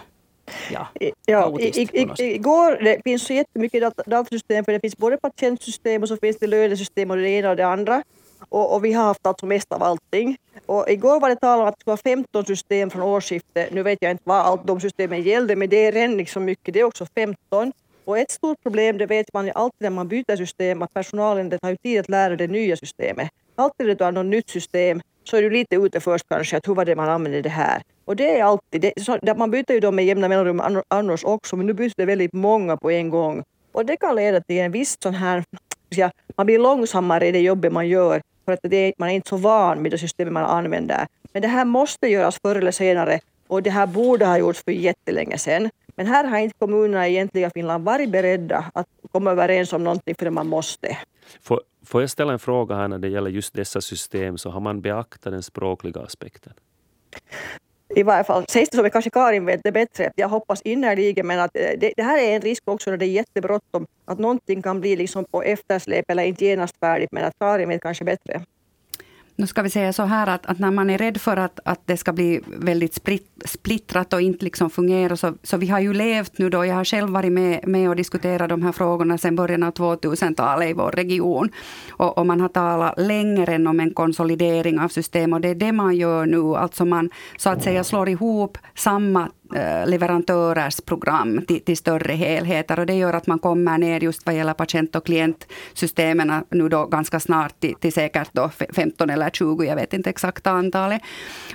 Ja, 0.71 0.87
ja 1.25 1.59
i, 1.59 1.81
i, 1.81 2.09
igår, 2.17 2.83
det 2.83 3.01
finns 3.03 3.25
så 3.27 3.33
jättemycket 3.33 3.83
datasystem, 4.05 4.65
för 4.65 4.71
det 4.71 4.79
finns 4.79 4.97
både 4.97 5.17
patientsystem 5.17 6.01
och 6.01 6.07
så 6.07 6.17
finns 6.17 6.37
det 6.39 6.47
lönesystem 6.47 7.11
och 7.11 7.17
det 7.17 7.29
ena 7.29 7.49
och 7.49 7.55
det 7.55 7.67
andra. 7.67 8.03
Och, 8.49 8.75
och, 8.75 8.85
vi 8.85 8.93
har 8.93 9.03
haft 9.03 9.27
alltså 9.27 9.45
mest 9.45 9.71
av 9.71 9.83
allting. 9.83 10.37
Och 10.65 10.89
igår 10.89 11.19
var 11.19 11.29
det 11.29 11.35
tal 11.35 11.59
om 11.59 11.67
att 11.67 11.75
det 11.75 11.81
skulle 11.81 11.91
vara 11.91 12.15
15 12.15 12.45
system 12.45 12.89
från 12.89 13.01
årsskiftet. 13.01 13.73
Nu 13.73 13.83
vet 13.83 14.01
jag 14.01 14.11
inte 14.11 14.23
vad 14.25 14.37
allt 14.37 14.67
de 14.67 14.79
systemen 14.79 15.21
gällde, 15.21 15.55
men 15.55 15.69
det 15.69 15.85
är 15.85 15.91
redan 15.91 16.17
liksom 16.17 16.45
mycket. 16.45 16.73
Det 16.73 16.79
är 16.79 16.83
också 16.83 17.05
15. 17.15 17.71
Och 18.05 18.17
ett 18.17 18.31
stort 18.31 18.63
problem, 18.63 18.97
det 18.97 19.05
vet 19.05 19.33
man 19.33 19.45
ju 19.45 19.51
alltid 19.55 19.81
när 19.81 19.89
man 19.89 20.07
byter 20.07 20.35
system, 20.35 20.81
att 20.81 20.93
personalen 20.93 21.49
det 21.49 21.59
tar 21.59 21.69
ju 21.69 21.77
tid 21.77 21.99
att 21.99 22.09
lära 22.09 22.35
det 22.35 22.47
nya 22.47 22.77
systemet. 22.77 23.29
Alltid 23.55 23.87
när 23.87 23.95
du 23.95 24.03
har 24.03 24.11
något 24.11 24.25
nytt 24.25 24.49
system 24.49 25.01
så 25.23 25.37
är 25.37 25.41
du 25.41 25.49
lite 25.49 25.75
ute 25.75 25.99
först 25.99 26.25
kanske, 26.29 26.57
att 26.57 26.67
hur 26.67 26.75
var 26.75 26.85
det 26.85 26.95
man 26.95 27.09
använde 27.09 27.41
det 27.41 27.49
här? 27.49 27.81
Och 28.05 28.15
det 28.15 28.39
är 28.39 28.43
alltid, 28.43 28.81
det, 28.81 28.93
så, 28.97 29.19
man 29.37 29.51
byter 29.51 29.71
ju 29.71 29.79
dem 29.79 29.95
med 29.95 30.05
jämna 30.05 30.27
mellanrum 30.27 30.83
annars 30.87 31.23
också, 31.23 31.55
men 31.55 31.65
nu 31.65 31.73
byts 31.73 31.95
det 31.95 32.05
väldigt 32.05 32.33
många 32.33 32.77
på 32.77 32.91
en 32.91 33.09
gång. 33.09 33.43
Och 33.71 33.85
det 33.85 33.97
kan 33.97 34.15
leda 34.15 34.41
till 34.41 34.57
en 34.57 34.71
viss 34.71 34.97
sån 34.99 35.13
här, 35.13 35.43
man 36.35 36.45
blir 36.45 36.59
långsammare 36.59 37.27
i 37.27 37.31
det 37.31 37.39
jobbet 37.39 37.73
man 37.73 37.87
gör 37.87 38.21
för 38.45 38.51
att 38.51 38.59
det, 38.63 38.93
man 38.97 39.09
är 39.09 39.13
inte 39.13 39.29
så 39.29 39.37
van 39.37 39.81
med 39.81 39.91
det 39.91 39.97
systemet 39.97 40.33
man 40.33 40.45
använder. 40.45 41.07
Men 41.33 41.41
det 41.41 41.47
här 41.47 41.65
måste 41.65 42.07
göras 42.07 42.39
förr 42.41 42.55
eller 42.55 42.71
senare 42.71 43.19
och 43.47 43.63
det 43.63 43.69
här 43.69 43.87
borde 43.87 44.25
ha 44.25 44.37
gjorts 44.37 44.63
för 44.63 44.71
jättelänge 44.71 45.37
sedan. 45.37 45.69
Men 45.95 46.07
här 46.07 46.23
har 46.23 46.37
inte 46.37 46.57
kommunerna 46.57 47.07
i 47.07 47.11
egentliga 47.11 47.49
Finland 47.49 47.83
varit 47.83 48.09
beredda 48.09 48.71
att 48.73 48.87
komma 49.11 49.31
överens 49.31 49.73
om 49.73 49.83
någonting 49.83 50.15
för 50.15 50.29
man 50.29 50.47
måste. 50.47 50.97
Får, 51.41 51.61
får 51.85 52.01
jag 52.01 52.09
ställa 52.09 52.33
en 52.33 52.39
fråga 52.39 52.75
här 52.75 52.87
när 52.87 52.99
det 52.99 53.07
gäller 53.07 53.29
just 53.29 53.53
dessa 53.53 53.81
system, 53.81 54.37
så 54.37 54.49
har 54.49 54.59
man 54.59 54.81
beaktat 54.81 55.33
den 55.33 55.43
språkliga 55.43 56.01
aspekten? 56.01 56.53
I 57.95 58.03
varje 58.03 58.23
fall 58.23 58.45
sägs 58.47 58.69
det 58.69 58.77
som 58.77 58.89
kanske 58.89 59.09
Karin 59.09 59.45
vet 59.45 59.63
det 59.63 59.71
bättre. 59.71 60.11
Jag 60.15 60.29
hoppas 60.29 60.61
innerligen 60.61 61.27
men 61.27 61.39
att 61.39 61.55
eh, 61.55 61.69
det, 61.77 61.93
det, 61.97 62.03
här 62.03 62.17
är 62.23 62.35
en 62.35 62.41
risk 62.41 62.63
också 62.65 62.89
när 62.89 62.97
det 62.97 63.05
är 63.05 63.09
jättebråttom. 63.09 63.87
Att 64.05 64.19
någonting 64.19 64.61
kan 64.61 64.81
bli 64.81 64.95
liksom 64.95 65.25
på 65.25 65.43
eftersläp 65.43 66.05
eller 66.11 66.23
inte 66.23 66.45
genast 66.45 66.75
färdigt 66.79 67.11
men 67.11 67.25
att 67.25 67.39
Karin 67.39 67.69
vet 67.69 67.81
kanske 67.81 68.03
bättre. 68.03 68.41
Nu 69.37 69.47
ska 69.47 69.61
vi 69.61 69.69
säga 69.69 69.93
så 69.93 70.03
här 70.03 70.27
att, 70.27 70.45
att 70.45 70.59
när 70.59 70.71
man 70.71 70.89
är 70.89 70.97
rädd 70.97 71.21
för 71.21 71.37
att, 71.37 71.59
att 71.65 71.81
det 71.85 71.97
ska 71.97 72.13
bli 72.13 72.41
väldigt 72.47 72.93
spritt, 72.93 73.41
splittrat 73.45 74.13
och 74.13 74.21
inte 74.21 74.45
liksom 74.45 74.69
fungera, 74.69 75.17
så, 75.17 75.33
så 75.43 75.57
vi 75.57 75.67
har 75.67 75.79
ju 75.79 75.93
levt 75.93 76.37
nu 76.37 76.49
då, 76.49 76.65
jag 76.65 76.75
har 76.75 76.83
själv 76.83 77.09
varit 77.09 77.31
med, 77.31 77.67
med 77.67 77.89
och 77.89 77.95
diskuterat 77.95 78.49
de 78.49 78.61
här 78.61 78.71
frågorna 78.71 79.17
sedan 79.17 79.35
början 79.35 79.63
av 79.63 79.73
2000-talet 79.73 80.69
i 80.69 80.73
vår 80.73 80.91
region. 80.91 81.49
Och, 81.89 82.17
och, 82.17 82.25
man 82.25 82.41
har 82.41 82.49
talat 82.49 82.93
längre 82.97 83.55
än 83.55 83.67
om 83.67 83.79
en 83.79 83.93
konsolidering 83.93 84.79
av 84.79 84.87
system 84.87 85.33
och 85.33 85.41
det 85.41 85.49
är 85.49 85.55
det 85.55 85.71
man 85.71 85.95
gör 85.95 86.25
nu. 86.25 86.55
Alltså 86.55 86.85
man 86.85 87.09
så 87.37 87.49
att 87.49 87.63
säga 87.63 87.83
slår 87.83 88.09
ihop 88.09 88.57
samma 88.75 89.29
Eh, 89.53 89.87
leverantörers 89.89 90.81
program 90.81 91.41
till, 91.47 91.61
till, 91.61 91.77
större 91.77 92.13
helheter. 92.13 92.79
Och 92.79 92.85
det 92.85 92.93
gör 92.93 93.13
att 93.13 93.27
man 93.27 93.39
kommer 93.39 93.77
ner 93.77 93.99
just 93.99 94.25
vad 94.25 94.35
gäller 94.35 94.53
patient 94.53 94.95
och 94.95 95.05
klientsystemen 95.05 96.43
nu 96.49 96.69
då 96.69 96.85
ganska 96.85 97.19
snart 97.19 97.59
till, 97.59 97.75
till 97.75 97.93
säkert 97.93 98.29
då 98.31 98.49
15 98.75 99.09
eller 99.09 99.29
20, 99.29 99.63
jag 99.63 99.75
vet 99.75 99.93
inte 99.93 100.09
exakta 100.09 100.51
antalet. 100.51 101.01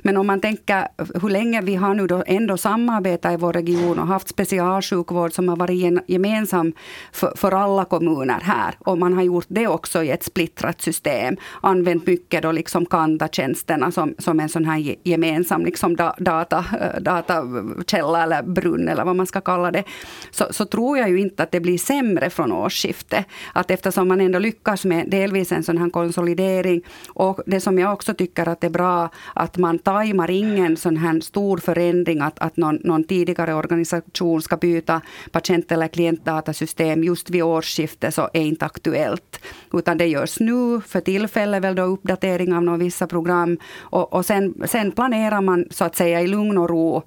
Men 0.02 0.16
om 0.16 0.26
man 0.26 0.40
tänker 0.40 0.88
hur 1.22 1.28
länge 1.28 1.60
vi 1.60 1.74
har 1.74 1.94
nu 1.94 2.06
då 2.06 2.22
ändå 2.26 2.56
samarbetat 2.56 3.32
i 3.32 3.36
vår 3.36 3.52
region 3.52 3.98
och 3.98 4.06
haft 4.06 4.28
specialsjukvård 4.28 5.32
som 5.32 5.48
har 5.48 5.56
varit 5.56 6.02
gemensam 6.06 6.72
för, 7.12 7.32
för 7.36 7.52
alla 7.52 7.84
kommuner 7.84 8.40
här. 8.42 8.74
Och 8.78 8.98
man 8.98 9.12
har 9.12 9.22
gjort 9.22 9.46
det 9.48 9.66
också 9.66 10.02
i 10.02 10.10
ett 10.10 10.22
splittrat 10.22 10.80
system. 10.80 11.36
Använt 11.60 12.06
mycket 12.06 12.42
då 12.42 12.52
liksom 12.52 12.86
Kanta-tjänsterna 12.86 13.90
som, 13.90 14.14
som 14.18 14.40
en 14.40 14.48
sån 14.48 14.64
här 14.64 14.94
gemensam 15.04 15.64
liksom 15.64 15.96
data, 16.18 16.64
eh, 16.80 17.00
data 17.00 17.42
källa 17.86 18.22
eller 18.22 18.42
brunn 18.42 18.88
eller 18.88 19.04
vad 19.04 19.16
man 19.16 19.26
ska 19.26 19.40
kalla 19.40 19.70
det, 19.70 19.84
så, 20.30 20.46
så, 20.50 20.64
tror 20.64 20.98
jag 20.98 21.10
ju 21.10 21.20
inte 21.20 21.42
att 21.42 21.52
det 21.52 21.60
blir 21.60 21.78
sämre 21.78 22.30
från 22.30 22.52
årsskiftet. 22.52 23.26
Att 23.52 23.70
eftersom 23.70 24.08
man 24.08 24.20
ändå 24.20 24.38
lyckas 24.38 24.84
med 24.84 25.10
delvis 25.10 25.52
en 25.52 25.62
sån 25.62 25.78
här 25.78 25.90
konsolidering 25.90 26.82
och 27.08 27.40
det 27.46 27.60
som 27.60 27.78
jag 27.78 27.92
också 27.92 28.14
tycker 28.14 28.48
att 28.48 28.60
det 28.60 28.66
är 28.66 28.70
bra 28.70 29.08
att 29.34 29.58
man 29.58 29.78
tajmar 29.78 30.30
ingen 30.30 30.76
sån 30.76 30.96
här 30.96 31.20
stor 31.20 31.58
förändring 31.58 32.20
att, 32.20 32.38
att 32.38 32.56
någon, 32.56 32.78
någon 32.84 33.04
tidigare 33.04 33.54
organisation 33.54 34.42
ska 34.42 34.56
byta 34.56 35.00
patient 35.30 35.72
eller 35.72 35.88
klientdatasystem 35.88 37.04
just 37.04 37.30
vid 37.30 37.42
årsskiftet 37.42 38.14
så 38.14 38.28
är 38.32 38.42
inte 38.42 38.66
aktuellt. 38.66 39.40
Utan 39.72 39.98
det 39.98 40.06
görs 40.06 40.40
nu 40.40 40.80
för 40.80 41.00
tillfället 41.00 41.62
väl 41.62 41.74
då 41.74 41.82
uppdatering 41.82 42.54
av 42.54 42.62
några 42.62 42.78
vissa 42.78 43.06
program 43.06 43.58
och, 43.80 44.12
och 44.12 44.26
sen, 44.26 44.54
sen 44.66 44.92
planerar 44.92 45.40
man 45.40 45.64
så 45.70 45.84
att 45.84 45.96
säga 45.96 46.20
i 46.20 46.26
lugn 46.26 46.58
och 46.58 46.70
ro 46.70 47.02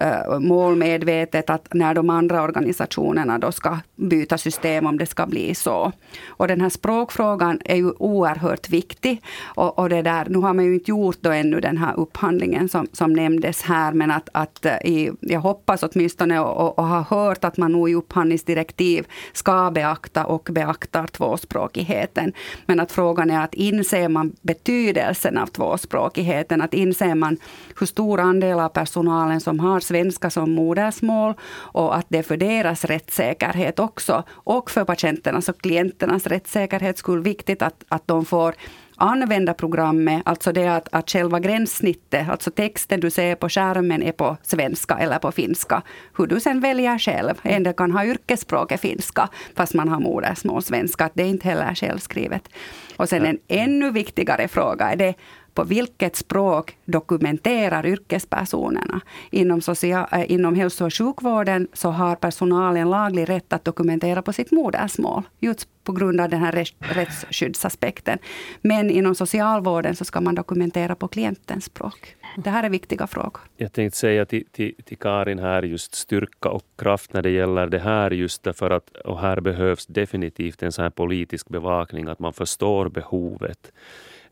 Eh, 0.00 0.38
målmedvetet 0.38 1.50
att 1.50 1.74
när 1.74 1.94
de 1.94 2.10
andra 2.10 2.42
organisationerna 2.42 3.38
då 3.38 3.52
ska 3.52 3.78
byta 3.96 4.38
system, 4.38 4.86
om 4.86 4.98
det 4.98 5.06
ska 5.06 5.26
bli 5.26 5.54
så. 5.54 5.92
Och 6.26 6.48
den 6.48 6.60
här 6.60 6.68
språkfrågan 6.68 7.60
är 7.64 7.76
ju 7.76 7.90
oerhört 7.90 8.70
viktig. 8.70 9.22
Och, 9.42 9.78
och 9.78 9.88
det 9.88 10.02
där, 10.02 10.26
nu 10.28 10.38
har 10.38 10.54
man 10.54 10.64
ju 10.64 10.74
inte 10.74 10.90
gjort 10.90 11.16
då 11.20 11.30
ännu 11.30 11.60
den 11.60 11.76
här 11.76 11.94
upphandlingen 11.96 12.68
som, 12.68 12.86
som 12.92 13.12
nämndes 13.12 13.62
här, 13.62 13.92
men 13.92 14.10
att, 14.10 14.28
att 14.32 14.66
eh, 14.66 14.76
i, 14.84 15.10
jag 15.20 15.40
hoppas 15.40 15.82
åtminstone 15.82 16.40
och, 16.40 16.56
och, 16.56 16.78
och 16.78 16.84
har 16.84 17.02
hört 17.02 17.44
att 17.44 17.56
man 17.56 17.72
nog 17.72 17.90
i 17.90 17.94
upphandlingsdirektiv 17.94 19.06
ska 19.32 19.70
beakta 19.70 20.24
och 20.24 20.48
beaktar 20.52 21.06
tvåspråkigheten. 21.06 22.32
Men 22.66 22.80
att 22.80 22.92
frågan 22.92 23.30
är 23.30 23.44
att 23.44 23.54
inser 23.54 24.08
man 24.08 24.32
betydelsen 24.42 25.38
av 25.38 25.46
tvåspråkigheten? 25.46 26.62
Att 26.62 26.74
inser 26.74 27.14
man 27.14 27.36
hur 27.78 27.86
stor 27.86 28.20
andel 28.20 28.60
av 28.60 28.68
personalen 28.68 29.40
som 29.40 29.60
har 29.60 29.80
svenska 29.88 30.30
som 30.30 30.50
modersmål 30.50 31.34
och 31.72 31.96
att 31.96 32.06
det 32.08 32.18
är 32.18 32.22
för 32.22 32.36
deras 32.36 32.84
rättssäkerhet 32.84 33.78
också 33.78 34.22
och 34.30 34.70
för 34.70 34.84
patienternas 34.84 35.48
och 35.48 35.60
klienternas 35.60 36.26
rättssäkerhet 36.26 36.98
skull 36.98 37.22
viktigt 37.22 37.62
att, 37.62 37.84
att 37.88 38.06
de 38.06 38.24
får 38.24 38.54
använda 38.98 39.54
programmet, 39.54 40.22
alltså 40.24 40.52
det 40.52 40.66
att, 40.66 40.88
att 40.92 41.10
själva 41.10 41.40
gränssnittet, 41.40 42.28
alltså 42.28 42.50
texten 42.50 43.00
du 43.00 43.10
ser 43.10 43.34
på 43.34 43.48
skärmen 43.48 44.02
är 44.02 44.12
på 44.12 44.36
svenska 44.42 44.94
eller 44.94 45.18
på 45.18 45.32
finska. 45.32 45.82
Hur 46.16 46.26
du 46.26 46.40
sen 46.40 46.60
väljer 46.60 46.98
själv. 46.98 47.34
En 47.42 47.62
del 47.62 47.74
kan 47.74 47.92
ha 47.92 48.04
yrkesspråket 48.04 48.80
finska, 48.80 49.28
fast 49.54 49.74
man 49.74 49.88
har 49.88 50.00
modersmål 50.00 50.62
svenska. 50.62 51.10
Det 51.14 51.22
är 51.22 51.26
inte 51.26 51.48
heller 51.48 51.74
självskrivet. 51.74 52.48
Och 52.96 53.08
sen 53.08 53.26
en 53.26 53.38
ännu 53.48 53.90
viktigare 53.90 54.48
fråga 54.48 54.90
är 54.92 54.96
det 54.96 55.14
på 55.58 55.64
vilket 55.64 56.16
språk 56.16 56.76
dokumenterar 56.84 57.86
yrkespersonerna. 57.86 59.00
Inom, 59.30 59.60
social, 59.60 60.06
eh, 60.12 60.32
inom 60.32 60.54
hälso 60.54 60.86
och 60.86 60.94
sjukvården 60.94 61.68
så 61.72 61.90
har 61.90 62.16
personalen 62.16 62.90
laglig 62.90 63.28
rätt 63.28 63.52
att 63.52 63.64
dokumentera 63.64 64.22
på 64.22 64.32
sitt 64.32 64.50
modersmål. 64.52 65.22
Just 65.40 65.68
på 65.84 65.92
grund 65.92 66.20
av 66.20 66.28
den 66.28 66.40
här 66.40 66.64
rättsskyddsaspekten. 66.78 68.18
Men 68.60 68.90
inom 68.90 69.14
socialvården 69.14 69.96
så 69.96 70.04
ska 70.04 70.20
man 70.20 70.34
dokumentera 70.34 70.94
på 70.94 71.08
klientens 71.08 71.64
språk. 71.64 72.16
Det 72.44 72.50
här 72.50 72.64
är 72.64 72.70
viktiga 72.70 73.06
frågor. 73.06 73.40
Jag 73.56 73.72
tänkte 73.72 73.98
säga 73.98 74.26
till, 74.26 74.44
till, 74.52 74.74
till 74.84 74.98
Karin 74.98 75.38
här 75.38 75.62
just 75.62 75.94
styrka 75.94 76.48
och 76.48 76.62
kraft 76.78 77.12
när 77.12 77.22
det 77.22 77.30
gäller 77.30 77.66
det 77.66 77.78
här 77.78 78.10
just 78.10 78.42
därför 78.42 78.70
att 78.70 78.90
och 78.90 79.20
här 79.20 79.40
behövs 79.40 79.86
definitivt 79.86 80.62
en 80.62 80.72
sån 80.72 80.82
här 80.82 80.90
politisk 80.90 81.48
bevakning 81.48 82.08
att 82.08 82.18
man 82.18 82.32
förstår 82.32 82.88
behovet. 82.88 83.72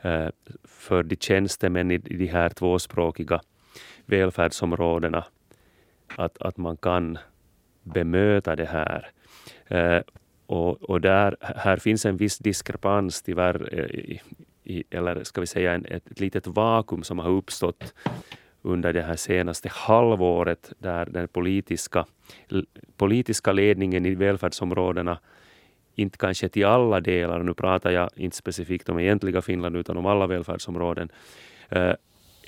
Eh, 0.06 0.28
för 0.64 1.02
de 1.02 1.16
tjänstemän 1.16 1.90
i 1.90 1.98
de 1.98 2.26
här 2.26 2.48
tvåspråkiga 2.48 3.40
välfärdsområdena 4.06 5.24
att, 6.16 6.42
att 6.42 6.56
man 6.56 6.76
kan 6.76 7.18
bemöta 7.82 8.56
det 8.56 8.64
här. 8.64 9.10
Eh, 9.66 10.02
och, 10.46 10.82
och 10.82 11.00
där, 11.00 11.36
här 11.40 11.76
finns 11.76 12.06
en 12.06 12.16
viss 12.16 12.38
diskrepans 12.38 13.22
tyvärr, 13.22 13.68
eh, 13.72 14.18
i, 14.64 14.84
eller 14.90 15.24
ska 15.24 15.40
vi 15.40 15.46
säga 15.46 15.72
en, 15.72 15.84
ett, 15.84 16.10
ett 16.10 16.20
litet 16.20 16.46
vakuum 16.46 17.02
som 17.02 17.18
har 17.18 17.30
uppstått 17.30 17.94
under 18.62 18.92
det 18.92 19.02
här 19.02 19.16
senaste 19.16 19.68
halvåret 19.72 20.72
där 20.78 21.06
den 21.06 21.28
politiska, 21.28 22.06
politiska 22.96 23.52
ledningen 23.52 24.06
i 24.06 24.14
välfärdsområdena 24.14 25.18
inte 25.96 26.18
kanske 26.18 26.48
till 26.48 26.66
alla 26.66 27.00
delar, 27.00 27.42
nu 27.42 27.54
pratar 27.54 27.90
jag 27.90 28.10
inte 28.16 28.36
specifikt 28.36 28.88
om 28.88 28.98
egentliga 28.98 29.42
Finland 29.42 29.76
utan 29.76 29.96
om 29.96 30.06
alla 30.06 30.26
välfärdsområden, 30.26 31.08
eh, 31.68 31.92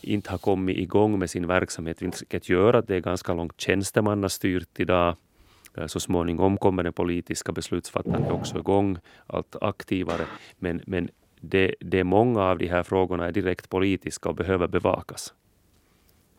inte 0.02 0.30
har 0.30 0.38
kommit 0.38 0.76
igång 0.78 1.18
med 1.18 1.30
sin 1.30 1.46
verksamhet, 1.46 2.02
vilket 2.02 2.48
gör 2.48 2.74
att 2.74 2.88
det 2.88 2.96
är 2.96 3.00
ganska 3.00 3.34
långt 3.34 3.60
tjänstemannastyrt 3.60 4.80
idag. 4.80 5.16
Eh, 5.76 5.86
så 5.86 6.00
småningom 6.00 6.56
kommer 6.56 6.82
det 6.82 6.92
politiska 6.92 7.52
beslutsfattandet 7.52 8.30
också 8.30 8.58
igång 8.58 8.98
allt 9.26 9.56
aktivare. 9.60 10.26
Men, 10.58 10.82
men 10.86 11.08
det, 11.40 11.74
det 11.80 12.04
många 12.04 12.42
av 12.42 12.58
de 12.58 12.66
här 12.66 12.82
frågorna 12.82 13.26
är 13.26 13.32
direkt 13.32 13.68
politiska 13.68 14.28
och 14.28 14.34
behöver 14.34 14.66
bevakas. 14.68 15.34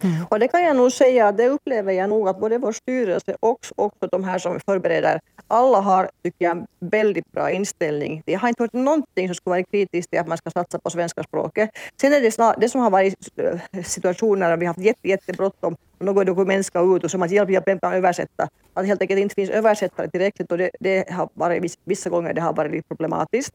Mm. 0.04 0.26
Och 0.30 0.40
det 0.40 0.48
kan 0.48 0.64
jag 0.64 0.76
nog 0.76 0.92
säga, 0.92 1.32
det 1.32 1.48
upplever 1.48 1.94
jag 1.94 2.10
nog 2.10 2.30
att 2.30 2.40
både 2.40 2.58
vår 2.58 2.72
styrelse 2.72 3.36
och 3.40 3.60
också 3.76 4.08
de 4.12 4.24
här 4.24 4.40
som 4.40 4.60
förbereder, 4.60 5.20
alla 5.48 5.80
har, 5.80 6.10
tycker 6.24 6.46
jag, 6.46 6.68
väldigt 6.80 7.32
bra 7.32 7.52
inställning. 7.52 8.24
Jag 8.26 8.40
har 8.40 8.50
inte 8.50 8.64
hört 8.64 8.74
någonting 8.74 9.28
som 9.28 9.36
skulle 9.36 9.52
vara 9.52 9.64
kritiskt 9.64 10.12
till 10.12 10.20
att 10.20 10.28
man 10.28 10.38
ska 10.38 10.52
satsa 10.52 10.80
på 10.80 10.90
svenska 10.90 11.24
språket. 11.24 11.70
Sen 12.02 12.14
är 12.14 12.22
det, 12.22 12.32
snar, 12.32 12.56
det 12.58 12.70
som 12.70 12.82
har 12.82 12.90
varit 12.90 13.30
eh, 13.38 13.84
situationer 13.84 14.50
där 14.50 14.58
vi 14.58 14.66
har 14.66 14.74
haft 14.74 14.86
jätte, 14.86 15.08
jättebråttom 15.08 15.76
och 15.98 16.06
något 16.06 16.28
dokument 16.28 16.66
ska 16.66 16.96
ut 16.96 17.04
och 17.04 17.12
som 17.12 17.22
att 17.22 17.32
hjälp, 17.32 17.50
hjälp, 17.50 17.68
hjälp, 17.68 17.84
översätta. 17.84 18.50
Att 18.74 18.86
helt 18.86 19.02
enkelt 19.02 19.20
inte 19.20 19.36
finns 19.36 19.50
översättare 19.50 20.10
tillräckligt 20.10 20.52
och 20.52 20.58
det, 20.58 20.70
det 20.80 21.10
har 21.10 21.30
varit, 21.34 21.78
vissa 21.84 22.10
gånger 22.10 22.34
det 22.34 22.42
har 22.42 22.54
varit 22.54 22.72
lite 22.72 22.88
problematiskt. 22.88 23.54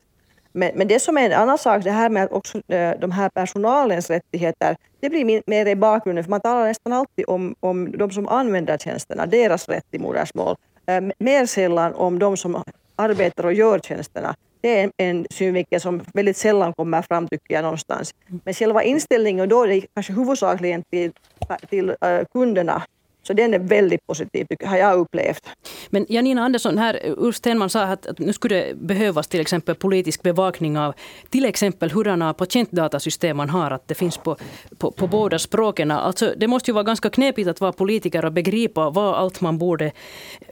Men, 0.56 0.70
men 0.74 0.88
det 0.88 1.00
som 1.00 1.18
är 1.18 1.26
en 1.26 1.32
annan 1.32 1.58
sak, 1.58 1.84
det 1.84 1.90
här 1.90 2.10
med 2.10 2.28
också 2.30 2.58
eh, 2.68 2.92
de 3.00 3.10
här 3.10 3.28
personalens 3.28 4.10
rättigheter, 4.10 4.76
det 5.00 5.10
blir 5.10 5.42
mer 5.46 5.66
i 5.66 5.76
bakgrunden, 5.76 6.24
för 6.24 6.30
man 6.30 6.40
talar 6.40 6.64
nästan 6.64 6.92
alltid 6.92 7.24
om, 7.28 7.54
om 7.60 7.98
de 7.98 8.10
som 8.10 8.28
använder 8.28 8.78
tjänsterna, 8.78 9.26
deras 9.26 9.68
rätt 9.68 9.90
till 9.90 10.00
modersmål. 10.00 10.56
Eh, 10.86 11.00
mer 11.18 11.46
sällan 11.46 11.94
om 11.94 12.18
de 12.18 12.36
som 12.36 12.62
arbetar 12.96 13.46
och 13.46 13.52
gör 13.52 13.78
tjänsterna. 13.78 14.34
Det 14.60 14.80
är 14.80 14.90
en 14.96 15.26
synvinkel 15.30 15.80
som 15.80 16.02
väldigt 16.14 16.36
sällan 16.36 16.72
kommer 16.72 17.02
fram 17.02 17.28
tycker 17.28 17.54
jag 17.54 17.62
någonstans. 17.62 18.14
Men 18.44 18.54
själva 18.54 18.82
inställningen 18.82 19.48
då 19.48 19.66
är 19.66 19.84
kanske 19.94 20.12
huvudsakligen 20.12 20.82
till, 20.90 21.12
till 21.70 21.88
eh, 21.90 22.20
kunderna 22.32 22.82
så 23.26 23.32
den 23.32 23.54
är 23.54 23.58
väldigt 23.58 24.06
positiv, 24.06 24.46
har 24.64 24.76
jag 24.76 24.98
upplevt. 24.98 25.48
Men 25.90 26.06
Janina 26.08 26.42
Andersson, 26.42 26.78
här, 26.78 27.00
Ulf 27.16 27.36
Stenman 27.36 27.70
sa 27.70 27.82
att, 27.82 28.18
nu 28.18 28.32
skulle 28.32 28.54
det 28.54 28.74
behövas 28.76 29.28
till 29.28 29.40
exempel 29.40 29.74
politisk 29.74 30.22
bevakning 30.22 30.78
av 30.78 30.94
till 31.30 31.44
exempel 31.44 31.90
hurdana 31.90 32.34
patientdatasystem 32.34 33.36
man 33.36 33.50
har, 33.50 33.70
att 33.70 33.88
det 33.88 33.94
finns 33.94 34.18
på, 34.18 34.36
på, 34.78 34.90
på 34.90 35.06
båda 35.06 35.38
språken. 35.38 35.90
Alltså, 35.90 36.34
det 36.36 36.46
måste 36.46 36.70
ju 36.70 36.74
vara 36.74 36.84
ganska 36.84 37.10
knepigt 37.10 37.48
att 37.48 37.60
vara 37.60 37.72
politiker 37.72 38.24
och 38.24 38.32
begripa 38.32 38.90
vad 38.90 39.14
allt 39.14 39.40
man 39.40 39.58
borde 39.58 39.92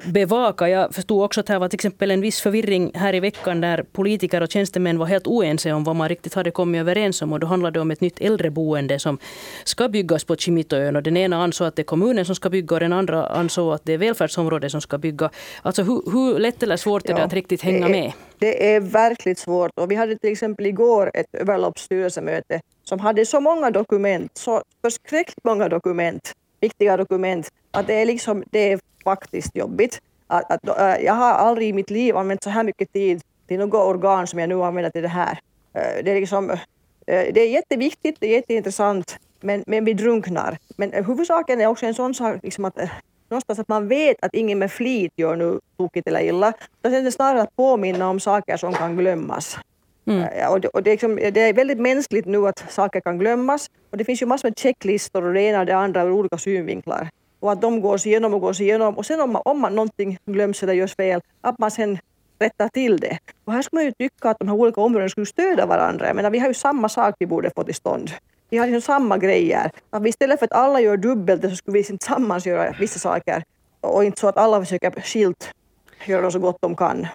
bevaka. 0.05 0.69
Jag 0.69 0.95
förstod 0.95 1.25
också 1.25 1.41
att 1.41 1.47
det 1.47 1.59
var 1.59 1.69
till 1.69 1.77
exempel 1.77 2.11
en 2.11 2.21
viss 2.21 2.41
förvirring 2.41 2.91
här 2.95 3.15
i 3.15 3.21
veckan 3.21 3.61
där 3.61 3.83
politiker 3.83 4.41
och 4.41 4.51
tjänstemän 4.51 4.99
var 4.99 5.07
helt 5.07 5.27
oense 5.27 5.73
om 5.73 5.85
vad 5.85 5.97
man 5.97 6.09
riktigt 6.09 6.35
hade 6.35 6.51
kommit 6.51 6.81
överens 6.81 7.23
om. 7.23 7.33
Och 7.33 7.41
då 7.41 7.47
handlade 7.47 7.79
det 7.79 7.81
om 7.81 7.91
ett 7.91 8.01
nytt 8.01 8.21
äldreboende 8.21 8.99
som 8.99 9.19
ska 9.65 9.89
byggas 9.89 10.25
på 10.25 10.37
Kimitoön. 10.37 10.97
Och 10.97 11.03
den 11.03 11.17
ena 11.17 11.45
ansåg 11.45 11.67
att 11.67 11.77
det 11.77 11.83
är 11.83 11.85
kommunen 11.85 12.25
som 12.25 12.35
ska 12.35 12.51
bygga 12.51 12.62
bygga 12.63 12.77
och 12.77 12.81
den 12.81 12.93
andra 12.93 13.27
ansåg 13.27 13.73
att 13.73 13.85
det 13.85 13.93
är 13.93 13.99
välfärdsområdet 13.99 14.71
som 14.71 14.81
ska 14.81 14.99
bygga. 14.99 15.31
Alltså 15.63 15.83
hur, 15.83 16.03
hur 16.13 16.39
lätt 16.39 16.63
eller 16.63 16.77
svårt 16.77 17.09
är 17.09 17.15
det 17.15 17.25
att 17.25 17.33
riktigt 17.33 17.63
hänga 17.63 17.89
det 17.89 17.99
är, 17.99 18.01
med? 18.01 18.13
Det 18.39 18.75
är 18.75 18.81
verkligt 18.81 19.39
svårt. 19.39 19.71
Och 19.75 19.91
vi 19.91 19.95
hade 19.95 20.19
till 20.19 20.33
exempel 20.33 20.67
igår 20.67 21.11
ett 21.15 21.27
överloppsstyrelsemöte 21.33 22.61
som 22.85 22.99
hade 23.01 23.27
så 23.27 23.41
många 23.41 23.71
dokument, 23.71 24.31
så 24.35 24.63
förskräckligt 24.83 25.45
många 25.45 25.69
dokument, 25.69 26.33
viktiga 26.61 26.97
dokument, 26.97 27.49
att 27.71 27.87
det 27.87 27.95
är, 27.95 28.07
liksom, 28.07 28.45
det 28.51 28.73
är 28.73 28.81
faktiskt 29.05 29.57
jobbigt. 29.57 30.01
Att, 30.27 30.53
att, 30.53 30.79
äh, 30.79 31.05
jag 31.05 31.15
har 31.15 31.33
aldrig 31.33 31.69
i 31.69 31.73
mitt 31.73 31.91
liv 31.91 32.17
använt 32.17 32.43
så 32.43 32.51
här 32.51 32.65
mycket 32.65 32.93
tid 32.93 33.21
till 33.49 33.59
något 33.59 33.87
organ 33.87 34.27
som 34.27 34.39
jag 34.39 34.49
nu 34.49 34.63
använder 34.63 34.91
till 34.91 35.03
det 35.03 35.09
här. 35.09 35.39
Äh, 35.75 36.05
det 36.05 36.11
är, 36.11 36.21
liksom, 36.21 36.51
äh, 36.51 36.59
det 37.07 37.41
är 37.41 37.49
jätteviktigt, 37.49 38.17
det 38.21 38.27
är 38.27 38.31
jätteintressant, 38.31 39.19
men, 39.43 39.65
men 39.67 39.85
vi 39.85 39.95
drunknar. 39.95 40.59
Men 40.77 41.05
huvudsaken 41.05 41.61
är 41.61 41.67
också 41.67 41.87
en 41.87 41.95
sån 41.95 42.15
sak 42.15 42.41
liksom 42.43 42.65
att 42.65 42.79
eh, 42.79 42.91
någonstans 43.33 43.59
att 43.59 43.69
man 43.69 43.89
vet 43.89 44.17
att 44.25 44.35
ingen 44.35 44.59
med 44.59 44.73
flit 44.73 45.13
gör 45.17 45.37
nu 45.37 45.61
tokigt 45.77 46.09
eller 46.09 46.21
illa. 46.21 46.53
Är 46.83 47.03
det 47.03 47.13
snarare 47.13 47.43
att 47.43 47.57
påminna 47.57 48.09
om 48.09 48.21
saker 48.21 48.57
som 48.57 48.75
kan 48.75 48.97
glömmas. 48.97 49.59
Mm. 50.07 50.51
Och, 50.51 50.61
det, 50.61 50.69
och 50.69 50.83
det, 50.83 50.91
är 50.91 50.93
liksom, 50.93 51.17
det, 51.17 51.41
är 51.41 51.53
väldigt 51.53 51.79
mänskligt 51.79 52.27
nu 52.27 52.49
att 52.49 52.73
saker 52.73 53.01
kan 53.01 53.19
glömmas. 53.19 53.71
Och 53.91 53.97
det 53.97 54.05
finns 54.05 54.23
ju 54.23 54.27
massor 54.27 54.49
med 54.49 54.59
checklistor 54.59 55.25
och 55.25 55.35
det 55.35 55.41
ena 55.41 55.61
och 55.61 55.67
det 55.67 55.77
andra 55.77 56.03
ur 56.03 56.11
olika 56.11 56.39
synvinklar. 56.39 57.09
Och 57.41 57.53
att 57.53 57.61
de 57.61 57.81
gås 57.81 58.07
igenom 58.07 58.35
och 58.35 58.41
gås 58.41 58.61
igenom. 58.61 58.99
Och 58.99 59.07
sen 59.07 59.21
om, 59.21 59.33
man, 59.33 59.43
om 59.45 59.61
man 59.61 59.75
någonting 59.75 60.19
glöms 60.25 60.63
eller 60.63 60.73
görs 60.73 60.97
fel, 60.97 61.21
att 61.41 61.59
man 61.59 61.71
sen 61.71 61.99
rättar 62.39 62.69
till 62.69 62.97
det. 62.97 63.19
Och 63.45 63.53
här 63.53 63.63
skulle 63.63 63.79
man 63.79 63.85
ju 63.85 63.93
tycka 63.93 64.31
att 64.31 64.39
de 64.39 64.49
här 64.49 64.55
olika 64.55 64.81
områdena 64.81 65.09
skulle 65.09 65.27
stödja 65.27 65.67
varandra. 65.67 66.07
Jag 66.07 66.17
menar, 66.17 66.31
vi 66.31 66.39
har 66.39 66.49
ju 66.49 66.55
samma 66.55 66.89
sak 66.89 67.15
vi 67.19 67.27
borde 67.27 67.51
få 67.57 67.65
till 67.65 67.75
stånd 67.75 68.11
vi 68.53 68.59
har 68.59 68.67
liksom 68.67 68.81
samma 68.81 69.19
grejer. 69.19 69.71
Att 69.91 70.07
istället 70.07 70.39
för 70.39 70.47
att 70.47 70.53
alla 70.53 70.81
gör 70.81 70.97
dubbelt 70.97 71.43
så 71.43 71.57
skulle 71.57 71.79
vi 71.79 71.85
tillsammans 71.85 72.47
göra 72.47 72.75
vissa 72.81 72.99
saker 72.99 73.43
och 73.81 74.05
inte 74.05 74.21
så 74.21 74.29
att 74.29 74.37
alla 74.37 74.61
försöker 74.61 74.91
skilt 75.01 75.55
göra 76.07 76.31
så 76.31 76.39
gott 76.39 76.57
de 76.61 76.77
kan. 76.77 77.07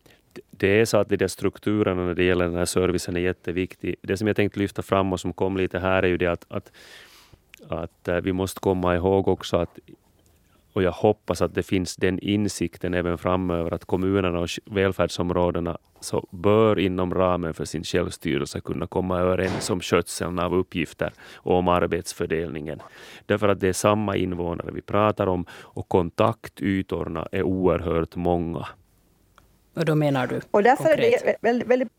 Det 0.51 0.67
är 0.67 0.85
så 0.85 0.97
att 0.97 1.09
de 1.09 1.17
där 1.17 1.27
strukturerna 1.27 2.05
när 2.05 2.13
det 2.13 2.23
gäller 2.23 2.45
den 2.45 2.55
här 2.55 2.65
servicen 2.65 3.15
är 3.15 3.19
jätteviktig. 3.19 3.95
Det 4.01 4.17
som 4.17 4.27
jag 4.27 4.35
tänkte 4.35 4.59
lyfta 4.59 4.81
fram 4.81 5.13
och 5.13 5.19
som 5.19 5.33
kom 5.33 5.57
lite 5.57 5.79
här 5.79 6.03
är 6.03 6.07
ju 6.07 6.17
det 6.17 6.27
att, 6.27 6.45
att, 6.47 6.71
att 7.67 8.09
vi 8.23 8.33
måste 8.33 8.59
komma 8.59 8.95
ihåg 8.95 9.27
också 9.27 9.57
att 9.57 9.79
och 10.77 10.83
jag 10.83 10.91
hoppas 10.91 11.41
att 11.41 11.55
det 11.55 11.63
finns 11.63 11.95
den 11.95 12.19
insikten 12.19 12.93
även 12.93 13.17
framöver 13.17 13.73
att 13.73 13.85
kommunerna 13.85 14.39
och 14.39 14.49
välfärdsområdena 14.65 15.77
så 15.99 16.27
bör 16.31 16.79
inom 16.79 17.13
ramen 17.13 17.53
för 17.53 17.65
sin 17.65 17.83
självstyrelse 17.83 18.59
kunna 18.59 18.87
komma 18.87 19.19
överens 19.19 19.69
om 19.69 19.81
skötseln 19.81 20.39
av 20.39 20.55
uppgifter 20.55 21.13
och 21.35 21.55
om 21.55 21.67
arbetsfördelningen. 21.67 22.81
Därför 23.25 23.49
att 23.49 23.59
det 23.59 23.67
är 23.67 23.73
samma 23.73 24.15
invånare 24.15 24.71
vi 24.71 24.81
pratar 24.81 25.27
om 25.27 25.45
och 25.51 25.87
kontaktytorna 25.87 27.27
är 27.31 27.43
oerhört 27.43 28.15
många. 28.15 28.67
Och 29.73 29.85
då 29.85 29.95
menar 29.95 30.27
du 30.27 30.41
Och 30.51 30.63
därför 30.63 30.83
konkret. 30.83 31.21
är 31.21 31.25
det 31.25 31.35
väldigt, 31.41 31.67
väldigt 31.67 31.91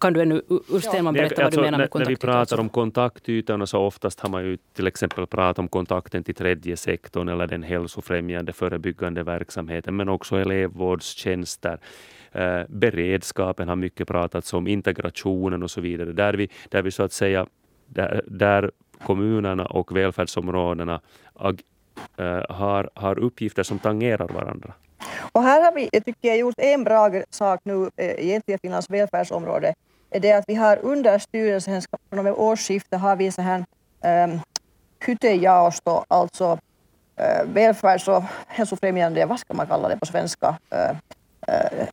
kan 0.00 0.12
du 0.12 0.22
ännu, 0.22 0.42
Stenman, 0.80 1.14
berätta 1.14 1.42
ja. 1.42 1.44
vad 1.44 1.52
du 1.52 1.60
menar 1.60 1.78
med 1.78 1.90
kontaktytor? 1.90 2.28
När 2.28 2.34
vi 2.34 2.38
pratar 2.38 2.60
om 2.60 2.68
kontaktytorna 2.68 3.66
så 3.66 3.78
oftast 3.78 4.20
har 4.20 4.28
man 4.28 4.44
ju 4.44 4.58
till 4.72 4.86
exempel 4.86 5.26
pratat 5.26 5.58
om 5.58 5.68
kontakten 5.68 6.24
till 6.24 6.34
tredje 6.34 6.76
sektorn 6.76 7.28
eller 7.28 7.46
den 7.46 7.62
hälsofrämjande 7.62 8.52
förebyggande 8.52 9.22
verksamheten, 9.22 9.96
men 9.96 10.08
också 10.08 10.36
elevvårdstjänster. 10.36 11.78
Eh, 12.32 12.60
beredskapen 12.68 13.68
har 13.68 13.76
mycket 13.76 14.08
pratats 14.08 14.54
om, 14.54 14.66
integrationen 14.66 15.62
och 15.62 15.70
så 15.70 15.80
vidare. 15.80 16.12
Där 16.12 16.34
vi, 16.34 16.48
där 16.68 16.82
vi 16.82 16.90
så 16.90 17.02
att 17.02 17.12
säga, 17.12 17.46
där, 17.86 18.22
där 18.26 18.70
kommunerna 19.06 19.66
och 19.66 19.96
välfärdsområdena 19.96 21.00
ag, 21.34 21.62
eh, 22.16 22.42
har, 22.48 22.90
har 22.94 23.18
uppgifter 23.18 23.62
som 23.62 23.78
tangerar 23.78 24.28
varandra. 24.28 24.74
Och 25.32 25.42
här 25.42 25.62
har 25.64 25.72
vi, 25.72 25.88
jag 25.92 26.04
tycker 26.04 26.28
jag, 26.28 26.38
gjort 26.38 26.54
en 26.58 26.84
bra 26.84 27.10
sak 27.30 27.60
nu 27.64 27.90
eh, 27.96 28.26
egentligen 28.26 28.58
Finlands 28.58 28.90
välfärdsområde. 28.90 29.74
Är 30.10 30.20
det 30.20 30.32
att 30.32 30.44
vi 30.46 30.54
har 30.54 30.78
under 30.82 31.18
styrelsen, 31.18 31.82
från 32.08 32.18
och 32.18 32.24
med 32.24 32.32
årsskiftet 32.32 33.00
har 33.00 33.16
vi 33.16 33.32
så 33.32 33.42
här 33.42 33.64
ehm, 34.02 34.30
um, 34.30 34.40
hytejaosto, 35.06 36.04
alltså 36.08 36.52
uh, 37.20 37.52
välfärds 37.52 38.08
och 38.08 38.22
hälsofrämjande, 38.46 39.26
vad 39.26 39.40
ska 39.40 39.54
man 39.54 39.66
kalla 39.66 39.88
det 39.88 39.96
på 39.96 40.06
svenska, 40.06 40.56
uh, 40.74 40.96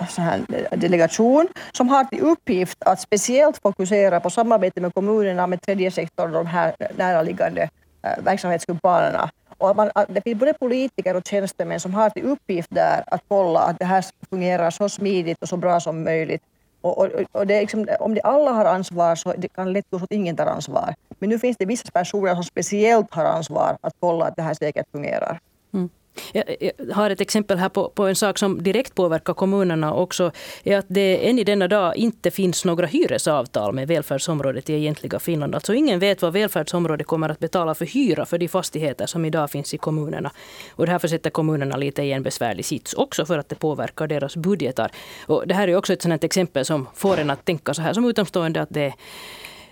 så 0.10 0.22
här 0.22 0.42
delegation 0.72 1.48
som 1.72 1.90
har 1.90 2.04
till 2.04 2.22
uppgift 2.22 2.78
att 2.84 3.00
speciellt 3.00 3.58
fokusera 3.58 4.20
på 4.20 4.30
samarbete 4.30 4.82
med 4.82 4.94
kommunerna, 4.94 5.48
med 5.48 5.62
tredje 5.62 5.92
sektorn 5.92 6.36
och 6.36 6.44
de 6.44 6.48
här 6.48 6.76
näraliggande 6.98 7.70
verksamhetskumpanerna 8.18 9.30
och 9.70 9.76
man, 9.76 9.92
ah, 9.96 10.06
det 10.10 10.22
finns 10.22 10.40
både 10.40 10.54
politiker 10.54 11.16
och 11.16 11.28
tjänstemän 11.28 11.80
som 11.80 11.94
har 11.94 12.10
till 12.10 12.24
uppgift 12.24 12.70
där 12.72 13.04
att 13.08 13.22
kolla 13.28 13.60
att 13.60 13.80
det 13.80 13.86
här 13.86 14.06
fungerar 14.30 14.72
så 14.72 14.90
smidigt 14.90 15.42
och 15.42 15.50
så 15.50 15.58
bra 15.58 15.80
som 15.80 16.04
möjligt. 16.04 16.42
Och, 16.82 16.98
och, 16.98 17.10
och 17.32 17.48
det 17.48 17.62
liksom, 17.62 17.88
om 18.00 18.14
de 18.14 18.22
alla 18.24 18.52
har 18.52 18.66
ansvar 18.66 19.16
så 19.16 19.34
det 19.38 19.48
kan 19.48 19.74
lätt 19.74 19.90
gå 19.90 20.00
så 20.00 20.04
att 20.04 20.12
ingen 20.12 20.36
tar 20.36 20.46
ansvar. 20.46 20.96
Men 21.20 21.30
nu 21.30 21.40
finns 21.40 21.58
det 21.58 21.66
vissa 21.66 21.92
personer 21.92 22.36
som 22.36 22.44
speciellt 22.44 23.14
har 23.14 23.26
ansvar 23.26 23.78
att 23.82 23.94
kolla 24.00 24.26
att 24.26 24.36
det 24.36 24.42
här 24.42 24.54
säkert 24.54 24.92
fungerar. 24.92 25.40
Mm. 25.74 25.90
Jag 26.34 26.72
har 26.94 27.10
ett 27.10 27.22
exempel 27.22 27.58
här 27.58 27.70
på, 27.70 27.90
på 27.90 28.04
en 28.06 28.16
sak 28.16 28.38
som 28.38 28.64
direkt 28.64 28.96
påverkar 28.96 29.34
kommunerna 29.34 29.94
också. 29.94 30.32
är 30.64 30.78
att 30.78 30.86
det 30.88 31.30
än 31.30 31.40
i 31.40 31.44
denna 31.44 31.68
dag 31.68 31.96
inte 31.98 32.32
finns 32.32 32.66
några 32.66 32.86
hyresavtal 32.86 33.74
med 33.74 33.88
välfärdsområdet 33.88 34.70
i 34.70 34.74
egentliga 34.74 35.20
Finland. 35.20 35.56
Alltså 35.56 35.74
ingen 35.74 36.00
vet 36.00 36.22
vad 36.22 36.34
välfärdsområdet 36.34 37.08
kommer 37.08 37.30
att 37.30 37.40
betala 37.40 37.76
för 37.76 37.86
hyra 37.86 38.26
för 38.26 38.38
de 38.38 38.48
fastigheter 38.48 39.06
som 39.06 39.26
idag 39.26 39.52
finns 39.52 39.74
i 39.74 39.78
kommunerna. 39.78 40.32
Och 40.72 40.86
det 40.86 40.92
här 40.92 41.00
försätter 41.00 41.30
kommunerna 41.30 41.78
lite 41.78 42.04
i 42.04 42.12
en 42.12 42.24
besvärlig 42.24 42.66
sits 42.66 42.94
också 42.94 43.26
för 43.26 43.38
att 43.38 43.50
det 43.50 43.56
påverkar 43.56 44.08
deras 44.08 44.36
budgetar. 44.36 44.92
Och 45.28 45.48
det 45.48 45.54
här 45.54 45.68
är 45.68 45.76
också 45.76 45.94
ett 45.94 46.02
sådant 46.02 46.24
exempel 46.24 46.66
som 46.66 46.88
får 46.96 47.20
en 47.20 47.30
att 47.30 47.46
tänka 47.46 47.74
så 47.74 47.82
här 47.82 47.94
som 47.94 48.06
utomstående 48.06 48.62
att 48.62 48.70
det 48.70 48.94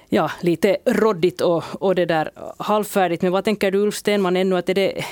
ja, 0.09 0.31
lite 0.41 0.77
råddigt 0.85 1.41
och, 1.41 1.63
och 1.79 1.95
det 1.95 2.05
där 2.05 2.31
halvfärdigt. 2.57 3.21
Men 3.21 3.31
vad 3.31 3.43
tänker 3.43 3.71
du 3.71 3.77
Ulf 3.77 3.95
Stenman 3.95 4.37
ännu 4.37 4.57
att 4.57 4.69
är 4.69 4.73
det 4.73 5.05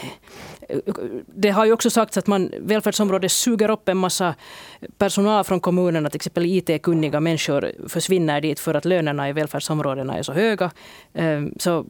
det 1.26 1.50
har 1.50 1.66
ju 1.66 1.74
också 1.74 1.90
sagts 1.90 2.18
att 2.18 2.28
man, 2.28 2.52
välfärdsområdet 2.60 3.32
suger 3.32 3.72
upp 3.72 3.90
en 3.90 3.98
massa 3.98 4.36
personal 4.98 5.44
från 5.44 5.60
kommunerna, 5.60 6.10
till 6.10 6.18
exempel 6.18 6.46
IT-kunniga 6.46 7.20
människor 7.20 7.72
försvinner 7.88 8.42
dit 8.42 8.60
för 8.60 8.74
att 8.74 8.86
lönerna 8.86 9.30
i 9.30 9.34
välfärdsområdena 9.34 10.18
är 10.18 10.24
så 10.24 10.34
höga. 10.34 10.72
Ehm, 11.14 11.54
så 11.58 11.86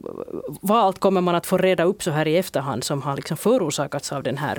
vad 0.60 0.78
allt 0.78 0.98
kommer 0.98 1.20
man 1.20 1.34
att 1.34 1.46
få 1.46 1.58
reda 1.58 1.84
upp 1.84 2.02
så 2.02 2.10
här 2.10 2.28
i 2.28 2.36
efterhand 2.36 2.84
som 2.84 3.02
har 3.02 3.16
liksom 3.16 3.36
förorsakats 3.36 4.12
av 4.12 4.22
den 4.22 4.36
här 4.36 4.58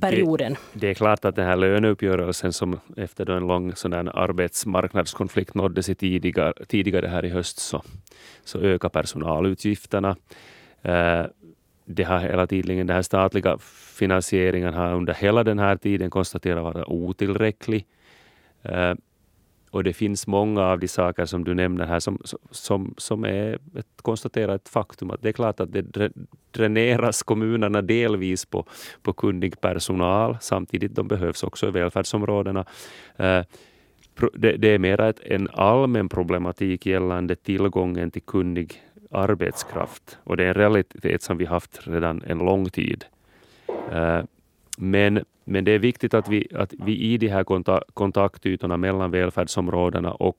perioden. 0.00 0.56
Det, 0.72 0.80
det, 0.80 0.90
är 0.90 0.94
klart 0.94 1.24
att 1.24 1.36
den 1.36 1.46
här 1.46 1.56
löneuppgörelsen 1.56 2.52
som 2.52 2.80
efter 2.96 3.30
en 3.30 3.46
lång 3.46 3.76
sån 3.76 4.08
arbetsmarknadskonflikt 4.08 5.54
nåddes 5.54 5.88
i 5.88 5.94
tidigare, 5.94 6.52
tidigare 6.68 7.06
här 7.06 7.24
i 7.24 7.28
höst 7.28 7.58
så, 7.58 7.82
så 8.44 8.58
ökar 8.58 8.88
personalutgifterna. 8.88 10.16
Eh, 10.82 11.24
det 11.94 12.04
har 12.04 12.18
hela 12.18 12.46
tiden, 12.46 12.86
den 12.86 12.96
här 12.96 13.02
statliga 13.02 13.58
finansieringen 13.98 14.74
har 14.74 14.94
under 14.94 15.14
hela 15.14 15.44
den 15.44 15.58
här 15.58 15.76
tiden 15.76 16.10
konstaterat 16.10 16.64
vara 16.64 16.90
otillräcklig. 16.90 17.86
Eh, 18.62 18.94
och 19.70 19.84
det 19.84 19.92
finns 19.92 20.26
många 20.26 20.62
av 20.62 20.78
de 20.78 20.88
saker 20.88 21.26
som 21.26 21.44
du 21.44 21.54
nämner 21.54 21.86
här 21.86 22.00
som, 22.00 22.18
som, 22.50 22.94
som 22.98 23.24
är 23.24 23.58
ett 23.76 24.02
konstaterat 24.02 24.68
faktum. 24.68 25.10
att 25.10 25.22
Det 25.22 25.28
är 25.28 25.32
klart 25.32 25.60
att 25.60 25.72
det 25.72 26.12
dräneras 26.50 27.22
kommunerna 27.22 27.82
delvis 27.82 28.46
på, 28.46 28.66
på 29.02 29.12
kunnig 29.12 29.60
personal. 29.60 30.36
Samtidigt 30.40 30.94
de 30.94 31.08
behövs 31.08 31.42
också 31.42 31.68
i 31.68 31.70
välfärdsområdena. 31.70 32.64
Eh, 33.16 33.44
det, 34.34 34.56
det 34.56 34.68
är 34.68 34.78
mer 34.78 35.14
en 35.22 35.48
allmän 35.52 36.08
problematik 36.08 36.86
gällande 36.86 37.36
tillgången 37.36 38.10
till 38.10 38.22
kunnig 38.22 38.82
arbetskraft. 39.10 40.18
Och 40.24 40.36
det 40.36 40.44
är 40.44 40.48
en 40.48 40.54
realitet 40.54 41.22
som 41.22 41.36
vi 41.36 41.44
haft 41.44 41.80
redan 41.84 42.22
en 42.26 42.38
lång 42.38 42.70
tid. 42.70 43.04
Eh, 43.92 44.20
men, 44.78 45.24
men 45.44 45.64
det 45.64 45.72
är 45.72 45.78
viktigt 45.78 46.14
att 46.14 46.28
vi, 46.28 46.48
att 46.54 46.74
vi 46.78 46.98
i 46.98 47.18
de 47.18 47.28
här 47.28 47.44
kontaktytorna 47.94 48.76
mellan 48.76 49.10
välfärdsområdena 49.10 50.12
och 50.12 50.38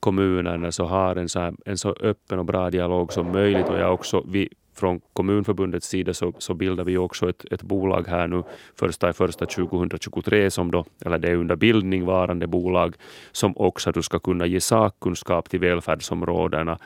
kommunerna 0.00 0.72
så 0.72 0.84
har 0.84 1.16
en 1.16 1.28
så, 1.28 1.40
här, 1.40 1.54
en 1.64 1.78
så 1.78 1.92
öppen 2.00 2.38
och 2.38 2.44
bra 2.44 2.70
dialog 2.70 3.12
som 3.12 3.32
möjligt. 3.32 3.68
Och 3.68 3.78
jag 3.78 3.94
också, 3.94 4.24
vi, 4.28 4.48
från 4.74 5.00
Kommunförbundets 5.12 5.88
sida 5.88 6.14
så, 6.14 6.32
så 6.38 6.54
bildar 6.54 6.84
vi 6.84 6.96
också 6.96 7.28
ett, 7.28 7.44
ett 7.50 7.62
bolag 7.62 8.08
här 8.08 8.26
nu 8.26 8.42
första 8.74 9.10
i 9.10 9.12
första 9.12 9.46
2023 9.46 10.50
som 10.50 10.70
då, 10.70 10.84
eller 11.04 11.18
det 11.18 11.28
är 11.28 11.36
under 11.36 11.56
bildning 11.56 12.04
varande 12.04 12.46
bolag 12.46 12.94
som 13.32 13.56
också 13.56 13.92
du 13.92 14.02
ska 14.02 14.18
kunna 14.18 14.46
ge 14.46 14.60
sakkunskap 14.60 15.50
till 15.50 15.60
välfärdsområdena, 15.60 16.78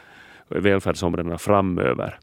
välfärdsområdena 0.61 1.39
framöver. 1.39 2.19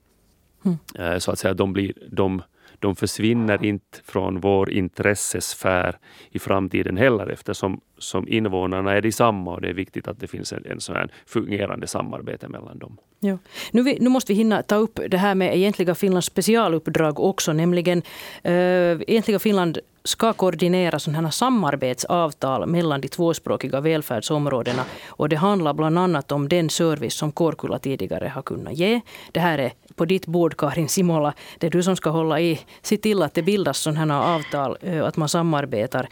Mm. 0.66 1.20
Så 1.20 1.32
att 1.32 1.40
säga, 1.40 1.54
de, 1.54 1.74
blir, 1.74 1.94
de, 2.12 2.42
de 2.80 2.96
försvinner 2.96 3.66
inte 3.66 4.00
från 4.06 4.40
vår 4.40 4.72
intressesfär 4.72 5.98
i 6.32 6.40
framtiden 6.40 6.98
heller 6.98 7.28
eftersom 7.30 7.82
som 8.00 8.28
invånarna 8.28 8.94
är 8.94 9.02
detsamma 9.02 9.54
och 9.54 9.62
det 9.62 9.70
är 9.70 9.74
viktigt 9.74 10.08
att 10.08 10.20
det 10.20 10.28
finns 10.28 10.54
en, 10.54 10.66
en 10.66 10.82
sån 10.82 10.96
här 10.96 11.10
fungerande 11.26 11.88
samarbete 11.88 12.48
mellan 12.48 12.80
dem. 12.80 12.98
Ja. 13.20 13.38
Nu, 13.72 13.84
vi, 13.84 13.98
nu, 14.00 14.10
måste 14.10 14.34
vi 14.34 14.38
hinna 14.38 14.62
ta 14.64 14.76
upp 14.76 15.00
det 15.10 15.18
här 15.18 15.36
med 15.36 15.56
Egentliga 15.56 15.96
Finlands 15.96 16.28
specialuppdrag 16.28 17.20
också, 17.20 17.54
nämligen 17.54 18.02
äh, 18.44 18.54
Egentliga 18.54 19.40
Finland 19.40 19.80
ska 20.04 20.34
koordinera 20.34 21.00
sådana 21.00 21.32
samarbetsavtal 21.32 22.66
mellan 22.66 23.02
de 23.02 23.08
tvåspråkiga 23.08 23.82
välfärdsområdena. 23.82 24.86
Och 25.08 25.30
det 25.30 25.36
handlar 25.36 25.74
bland 25.74 26.00
annat 26.00 26.32
om 26.32 26.50
den 26.50 26.70
service 26.70 27.14
som 27.14 27.32
Kårkulla 27.32 27.80
tidigare 27.80 28.28
har 28.28 28.42
kunnat 28.42 28.74
ge. 28.74 29.02
Det 29.32 29.40
här 29.40 29.58
är 29.58 29.72
på 29.96 30.06
ditt 30.06 30.26
bord, 30.26 30.58
Karin 30.58 30.90
Simola. 30.90 31.34
Det 31.58 31.68
är 31.68 31.72
du 31.72 31.84
som 31.84 31.96
ska 31.96 32.10
hålla 32.10 32.40
i. 32.40 32.60
Se 32.82 32.98
till 32.98 33.22
att 33.22 33.34
det 33.34 33.42
bildas 33.42 33.78
sådana 33.78 34.24
avtal, 34.24 34.78
eh, 34.82 35.06
att 35.06 35.18
man 35.18 35.30
samarbetar. 35.30 36.08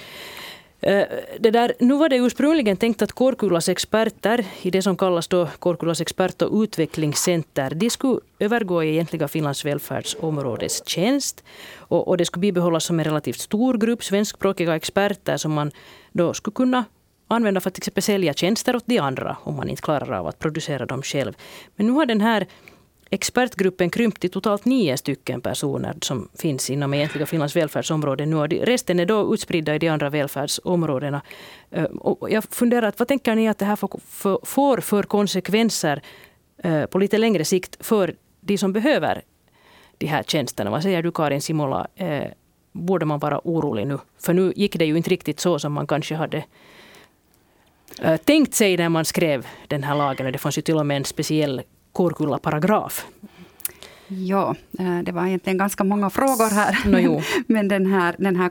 Eh, 0.81 1.07
det 1.39 1.51
där, 1.51 1.73
nu 1.79 1.93
var 1.97 2.09
det 2.09 2.15
ursprungligen 2.15 2.77
tänkt 2.77 3.01
att 3.01 3.11
Kårkullas 3.11 3.69
experter 3.69 4.45
i 4.61 4.71
det 4.71 4.81
som 4.81 4.97
kallas 4.97 5.27
då 5.27 5.47
Kårkullas 5.59 6.01
expert 6.01 6.41
och 6.41 6.61
utvecklingscenter, 6.61 7.69
de 7.75 7.89
skulle 7.89 8.19
övergå 8.39 8.83
i 8.83 8.89
egentliga 8.89 9.27
Finlands 9.27 9.65
välfärdsområdes 9.65 10.87
tjänst. 10.87 11.43
Och, 11.77 12.07
och 12.07 12.17
det 12.17 12.25
skulle 12.25 12.41
bibehållas 12.41 12.83
som 12.83 12.99
en 12.99 13.05
relativt 13.05 13.39
stor 13.39 13.77
grupp 13.77 14.03
svenskspråkiga 14.03 14.75
experter 14.75 15.37
som 15.37 15.53
man 15.53 15.71
då 16.11 16.33
skulle 16.33 16.53
kunna 16.53 16.85
använda 17.27 17.61
för 17.61 17.69
att 17.69 17.73
till 17.73 17.81
exempel 17.81 18.03
sälja 18.03 18.33
tjänster 18.33 18.75
åt 18.75 18.85
de 18.85 18.99
andra 18.99 19.37
om 19.43 19.55
man 19.55 19.69
inte 19.69 19.81
klarar 19.81 20.19
av 20.19 20.27
att 20.27 20.39
producera 20.39 20.85
dem 20.85 21.01
själv. 21.01 21.33
Men 21.75 21.87
nu 21.87 21.91
har 21.91 22.05
den 22.05 22.21
här 22.21 22.47
expertgruppen 23.09 23.89
krympt 23.89 24.21
till 24.21 24.29
totalt 24.29 24.65
nio 24.65 24.97
stycken 24.97 25.41
personer 25.41 25.95
som 26.01 26.29
finns 26.39 26.69
inom 26.69 26.93
egentliga 26.93 27.25
Finlands 27.25 27.55
välfärdsområde 27.55 28.25
nu. 28.25 28.37
resten 28.47 28.99
är 28.99 29.05
då 29.05 29.33
utspridda 29.33 29.75
i 29.75 29.79
de 29.79 29.89
andra 29.89 30.09
välfärdsområdena. 30.09 31.21
Ehm, 31.71 31.97
och 31.97 32.31
jag 32.31 32.43
funderar, 32.43 32.93
vad 32.97 33.07
tänker 33.07 33.35
ni 33.35 33.47
att 33.47 33.57
det 33.57 33.65
här 33.65 33.75
får 34.45 34.81
för 34.81 35.03
konsekvenser 35.03 36.01
eh, 36.57 36.85
på 36.85 36.99
lite 36.99 37.17
längre 37.17 37.45
sikt 37.45 37.85
för 37.85 38.15
de 38.41 38.57
som 38.57 38.73
behöver 38.73 39.21
de 39.97 40.05
här 40.05 40.23
tjänsterna? 40.23 40.69
Vad 40.69 40.83
säger 40.83 41.03
du 41.03 41.11
Karin 41.11 41.41
Simola? 41.41 41.87
Eh, 41.95 42.23
borde 42.71 43.05
man 43.05 43.19
vara 43.19 43.41
orolig 43.43 43.87
nu? 43.87 43.97
För 44.19 44.33
nu 44.33 44.53
gick 44.55 44.79
det 44.79 44.85
ju 44.85 44.97
inte 44.97 45.09
riktigt 45.09 45.39
så 45.39 45.59
som 45.59 45.73
man 45.73 45.87
kanske 45.87 46.15
hade 46.15 46.43
eh, 48.01 48.17
tänkt 48.17 48.53
sig 48.53 48.77
när 48.77 48.89
man 48.89 49.05
skrev 49.05 49.47
den 49.67 49.83
här 49.83 49.95
lagen. 49.95 50.31
Det 50.31 50.37
fanns 50.37 50.57
ju 50.57 50.61
till 50.61 50.77
och 50.77 50.85
med 50.85 50.97
en 50.97 51.05
speciell 51.05 51.61
Kårkulla-paragraf. 51.97 53.05
Ja, 54.07 54.55
eh, 54.79 54.99
det 54.99 55.11
var 55.11 55.25
egentligen 55.25 55.57
ganska 55.57 55.83
många 55.83 56.09
frågor 56.09 56.55
här. 56.55 56.77
No, 56.85 57.21
Men 57.47 57.67
den 57.67 57.85
här, 57.85 58.15
den 58.17 58.35
här 58.35 58.49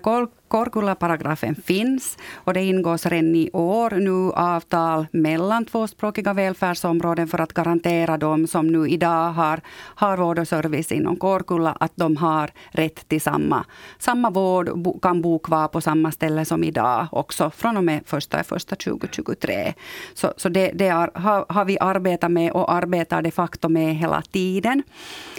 Korkula-paragrafen 0.49 1.55
finns 1.55 2.19
och 2.35 2.55
det 2.55 2.63
ingås 2.63 3.07
redan 3.07 3.35
i 3.35 3.51
år 3.53 3.91
nu 3.91 4.33
avtal 4.33 5.07
mellan 5.13 5.65
tvåspråkiga 5.65 6.33
välfärdsområden 6.33 7.29
för 7.29 7.41
att 7.41 7.53
garantera 7.53 8.17
dem 8.17 8.47
som 8.47 8.67
nu 8.67 8.89
idag 8.89 9.33
har, 9.33 9.61
har 9.95 10.17
vård 10.17 10.39
och 10.39 10.49
service 10.49 10.93
inom 10.93 11.17
Korkulla 11.17 11.77
att 11.81 11.93
de 11.95 12.17
har 12.17 12.51
rätt 12.71 13.09
till 13.09 13.21
samma, 13.21 13.65
samma 13.99 14.31
vård, 14.31 14.71
kan 15.03 15.23
bo 15.23 15.39
kvar 15.39 15.69
på 15.69 15.81
samma 15.81 16.13
ställe 16.13 16.45
som 16.45 16.65
idag 16.65 17.07
också 17.11 17.51
från 17.51 17.77
och 17.77 17.85
med 17.85 17.97
1 17.97 18.47
första 18.47 18.77
2023. 18.77 19.75
Så, 20.15 20.33
så 20.37 20.49
det, 20.49 20.71
det 20.75 20.87
är, 20.87 21.11
har, 21.15 21.47
har, 21.49 21.65
vi 21.65 21.79
arbetat 21.81 22.31
med 22.31 22.53
och 22.53 22.73
arbetar 22.73 23.23
de 23.23 23.31
facto 23.31 23.69
med 23.69 23.95
hela 23.95 24.23
tiden. 24.23 24.83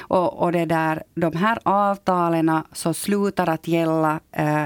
Och, 0.02 0.42
och 0.42 0.52
det 0.52 0.66
där, 0.66 1.04
de 1.16 1.36
här 1.36 1.60
avtalen 1.64 2.52
så 2.72 2.94
slutar 2.94 3.50
att 3.50 3.68
gälla 3.68 4.20
eh, 4.32 4.66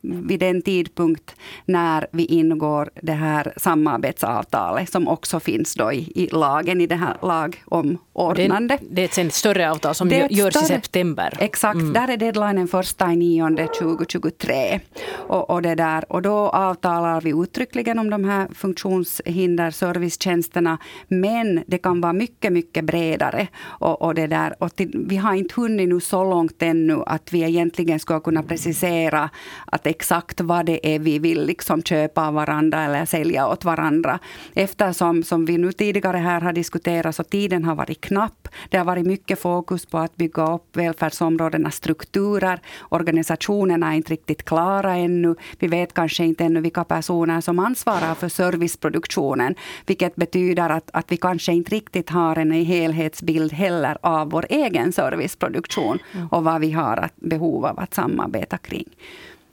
vid 0.00 0.40
den 0.40 0.62
tidpunkt 0.62 1.34
när 1.64 2.06
vi 2.12 2.24
ingår 2.24 2.90
det 3.02 3.12
här 3.12 3.52
samarbetsavtalet 3.56 4.92
som 4.92 5.08
också 5.08 5.40
finns 5.40 5.74
då 5.74 5.92
i, 5.92 6.12
i 6.14 6.28
lagen, 6.32 6.80
i 6.80 6.86
det 6.86 6.96
här 6.96 7.16
lagomordnande. 7.22 8.78
Det, 8.80 8.86
det 8.90 9.18
är 9.18 9.26
ett 9.26 9.34
större 9.34 9.70
avtal 9.70 9.94
som 9.94 10.08
görs 10.08 10.52
större, 10.52 10.64
i 10.64 10.66
september. 10.66 11.36
Exakt, 11.38 11.74
mm. 11.74 11.92
där 11.92 12.08
är 12.08 12.16
deadlinen 12.16 12.68
första 12.68 13.12
i 13.12 13.16
nionde 13.16 13.66
2023. 13.66 14.80
Och, 15.12 15.50
och, 15.50 15.62
det 15.62 15.74
där, 15.74 16.12
och 16.12 16.22
då 16.22 16.36
avtalar 16.48 17.20
vi 17.20 17.30
uttryckligen 17.30 17.98
om 17.98 18.10
de 18.10 18.24
här 18.24 18.48
funktionshinder 18.54 19.70
servicetjänsterna. 19.70 20.78
Men 21.08 21.64
det 21.66 21.78
kan 21.78 22.00
vara 22.00 22.12
mycket, 22.12 22.52
mycket 22.52 22.84
bredare. 22.84 23.48
Och, 23.62 24.02
och 24.02 24.14
det 24.14 24.26
där, 24.26 24.54
och 24.62 24.76
till, 24.76 25.04
vi 25.08 25.16
har 25.16 25.34
inte 25.34 25.54
hunnit 25.60 25.88
nu 25.88 26.00
så 26.00 26.24
långt 26.24 26.62
ännu 26.62 27.02
att 27.06 27.32
vi 27.32 27.42
egentligen 27.42 28.00
ska 28.00 28.20
kunna 28.20 28.42
precisera 28.42 29.30
att 29.66 29.86
exakt 29.90 30.40
vad 30.40 30.66
det 30.66 30.94
är 30.94 30.98
vi 30.98 31.18
vill 31.18 31.46
liksom 31.46 31.82
köpa 31.82 32.26
av 32.26 32.34
varandra 32.34 32.84
eller 32.84 33.04
sälja 33.04 33.48
åt 33.48 33.64
varandra. 33.64 34.18
Eftersom, 34.54 35.22
som 35.22 35.44
vi 35.44 35.58
nu 35.58 35.72
tidigare 35.72 36.16
här 36.16 36.40
har 36.40 36.52
diskuterat, 36.52 37.16
så 37.16 37.22
tiden 37.22 37.64
har 37.64 37.74
varit 37.74 38.00
knapp. 38.00 38.48
Det 38.68 38.78
har 38.78 38.84
varit 38.84 39.06
mycket 39.06 39.40
fokus 39.40 39.86
på 39.86 39.98
att 39.98 40.16
bygga 40.16 40.54
upp 40.54 40.76
välfärdsområdenas 40.76 41.74
strukturer. 41.74 42.60
Organisationerna 42.88 43.92
är 43.92 43.96
inte 43.96 44.12
riktigt 44.12 44.44
klara 44.44 44.96
ännu. 44.96 45.34
Vi 45.58 45.66
vet 45.66 45.94
kanske 45.94 46.24
inte 46.24 46.44
ännu 46.44 46.60
vilka 46.60 46.84
personer 46.84 47.40
som 47.40 47.58
ansvarar 47.58 48.14
för 48.14 48.28
serviceproduktionen. 48.28 49.54
Vilket 49.86 50.16
betyder 50.16 50.70
att, 50.70 50.90
att 50.92 51.12
vi 51.12 51.16
kanske 51.16 51.52
inte 51.52 51.74
riktigt 51.74 52.10
har 52.10 52.38
en 52.38 52.52
helhetsbild 52.52 53.52
heller 53.52 53.98
av 54.02 54.30
vår 54.30 54.46
egen 54.48 54.92
serviceproduktion 54.92 55.98
mm. 56.14 56.28
och 56.28 56.44
vad 56.44 56.60
vi 56.60 56.72
har 56.72 57.08
behov 57.16 57.66
av 57.66 57.80
att 57.80 57.94
samarbeta 57.94 58.58
kring. 58.58 58.88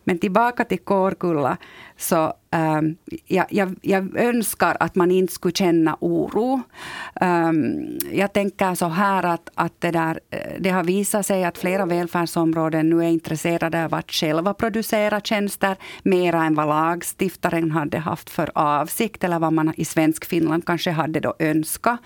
Men 0.07 0.19
tillbaka 0.19 0.63
till 0.63 0.79
Kårkulla, 0.79 1.57
så 1.97 2.33
ähm, 2.51 2.77
um, 2.77 2.97
jag, 3.25 3.45
jag, 3.49 3.75
jag, 3.81 4.17
önskar 4.17 4.77
att 4.79 4.95
man 4.95 5.11
inte 5.11 5.33
skulle 5.33 5.53
känna 5.53 5.97
oro. 5.99 6.61
Um, 7.21 7.99
jag 8.11 8.33
tänker 8.33 8.75
så 8.75 8.87
här 8.87 9.25
att, 9.25 9.49
att 9.55 9.73
det, 9.81 9.91
där, 9.91 10.19
äh, 10.29 10.39
det 10.59 10.69
har 10.69 10.83
visat 10.83 11.25
sig 11.25 11.43
att 11.43 11.57
flera 11.57 11.85
välfärdsområden 11.85 12.89
nu 12.89 12.99
är 12.99 13.09
intresserade 13.09 13.85
av 13.85 13.93
att 13.93 14.11
själva 14.11 14.53
producera 14.53 15.21
tjänster 15.21 15.75
mera 16.03 16.43
än 16.43 16.55
vad 16.55 16.67
lagstiftaren 16.67 17.71
hade 17.71 17.97
haft 17.97 18.29
för 18.29 18.51
avsikt 18.55 19.23
eller 19.23 19.39
vad 19.39 19.53
man 19.53 19.73
i 19.77 19.85
svensk 19.85 20.25
Finland 20.25 20.65
kanske 20.65 20.91
hade 20.91 21.19
då 21.19 21.33
önskat. 21.39 21.99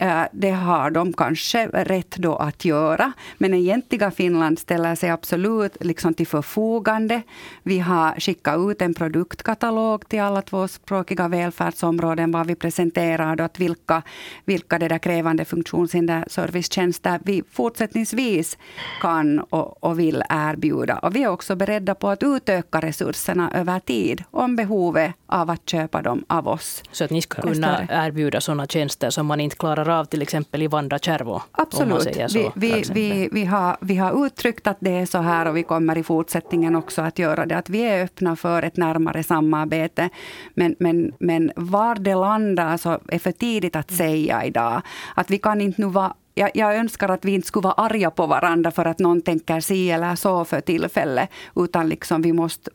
Eh, 0.00 0.22
det 0.32 0.50
har 0.50 0.90
de 0.90 1.12
kanske 1.12 1.66
rätt 1.66 2.16
då 2.16 2.36
att 2.36 2.64
göra. 2.64 3.12
Men 3.38 3.54
egentliga 3.54 4.10
Finland 4.10 4.58
ställer 4.58 4.94
sig 4.94 5.10
absolut 5.10 5.76
liksom 5.80 6.14
till 6.14 6.26
förfogande. 6.26 7.22
Vi 7.62 7.78
har 7.78 8.20
skickat 8.20 8.58
ut 8.58 8.82
en 8.82 8.94
produktkatalog 8.94 10.08
till 10.08 10.20
alla 10.20 10.42
tvåspråkiga 10.42 11.28
välfärdsområden 11.28 12.32
var 12.32 12.44
vi 12.44 12.54
presenterar 12.54 13.40
att 13.40 13.60
vilka, 13.60 14.02
vilka 14.44 14.78
det 14.78 14.88
där 14.88 14.98
krävande 14.98 15.44
funktionshinder 15.44 16.24
servicetjänster 16.28 17.20
vi 17.24 17.42
fortsättningsvis 17.50 18.58
kan 19.00 19.40
och, 19.40 19.84
och 19.84 19.98
vill 19.98 20.22
erbjuda. 20.28 20.98
Och 20.98 21.16
vi 21.16 21.22
är 21.22 21.28
också 21.28 21.56
beredda 21.56 21.94
på 21.94 22.08
att 22.08 22.22
utöka 22.22 22.80
resurserna 22.80 23.50
över 23.54 23.80
tid 23.80 24.24
om 24.30 24.56
behovet 24.56 25.12
av 25.26 25.50
att 25.50 25.70
köpa 25.70 26.02
dem 26.02 26.24
av 26.26 26.48
oss. 26.48 26.82
Så 26.92 27.04
att 27.04 27.10
ni 27.10 27.22
ska 27.22 27.42
kunna 27.42 27.86
erbjuda 27.90 28.40
sådana 28.40 28.66
tjänster 28.66 29.10
som 29.10 29.26
man 29.26 29.40
inte 29.40 29.56
klarar 29.56 29.83
av 29.88 30.04
till 30.04 30.22
exempel 30.22 30.62
i 30.62 30.66
Vandra-Kärvo? 30.66 31.42
Absolut. 31.52 32.16
Vi, 32.34 32.50
vi, 32.54 32.84
vi, 32.92 33.28
vi, 33.32 33.44
har, 33.44 33.76
vi 33.80 33.96
har 33.96 34.26
uttryckt 34.26 34.66
att 34.66 34.76
det 34.80 34.90
är 34.90 35.06
så 35.06 35.18
här 35.18 35.46
och 35.46 35.56
vi 35.56 35.62
kommer 35.62 35.98
i 35.98 36.02
fortsättningen 36.02 36.76
också 36.76 37.02
att 37.02 37.18
göra 37.18 37.46
det. 37.46 37.56
Att 37.56 37.70
vi 37.70 37.80
är 37.80 38.04
öppna 38.04 38.36
för 38.36 38.62
ett 38.62 38.76
närmare 38.76 39.22
samarbete. 39.22 40.10
Men, 40.54 40.76
men, 40.78 41.12
men 41.18 41.52
var 41.56 41.94
det 41.94 42.14
landar 42.14 42.76
så 42.76 42.98
är 43.08 43.18
för 43.18 43.32
tidigt 43.32 43.76
att 43.76 43.90
säga 43.90 44.44
idag. 44.44 44.82
Att 45.14 45.30
vi 45.30 45.38
kan 45.38 45.60
inte 45.60 45.80
nu 45.80 45.86
vara 45.86 46.14
jag, 46.34 46.50
jag, 46.54 46.76
önskar 46.76 47.08
att 47.08 47.24
vi 47.24 47.32
inte 47.34 47.48
skulle 47.48 47.64
vara 47.64 47.72
arga 47.72 48.10
på 48.10 48.26
varandra 48.26 48.70
för 48.70 48.84
att 48.84 48.98
någon 48.98 49.22
tänker 49.22 49.60
si 49.60 49.90
eller 49.90 50.16
så 50.16 50.44
för 50.44 50.60
tillfället. 50.60 51.30
Utan 51.56 51.88
liksom 51.88 52.22
vi 52.22 52.32
måste 52.32 52.70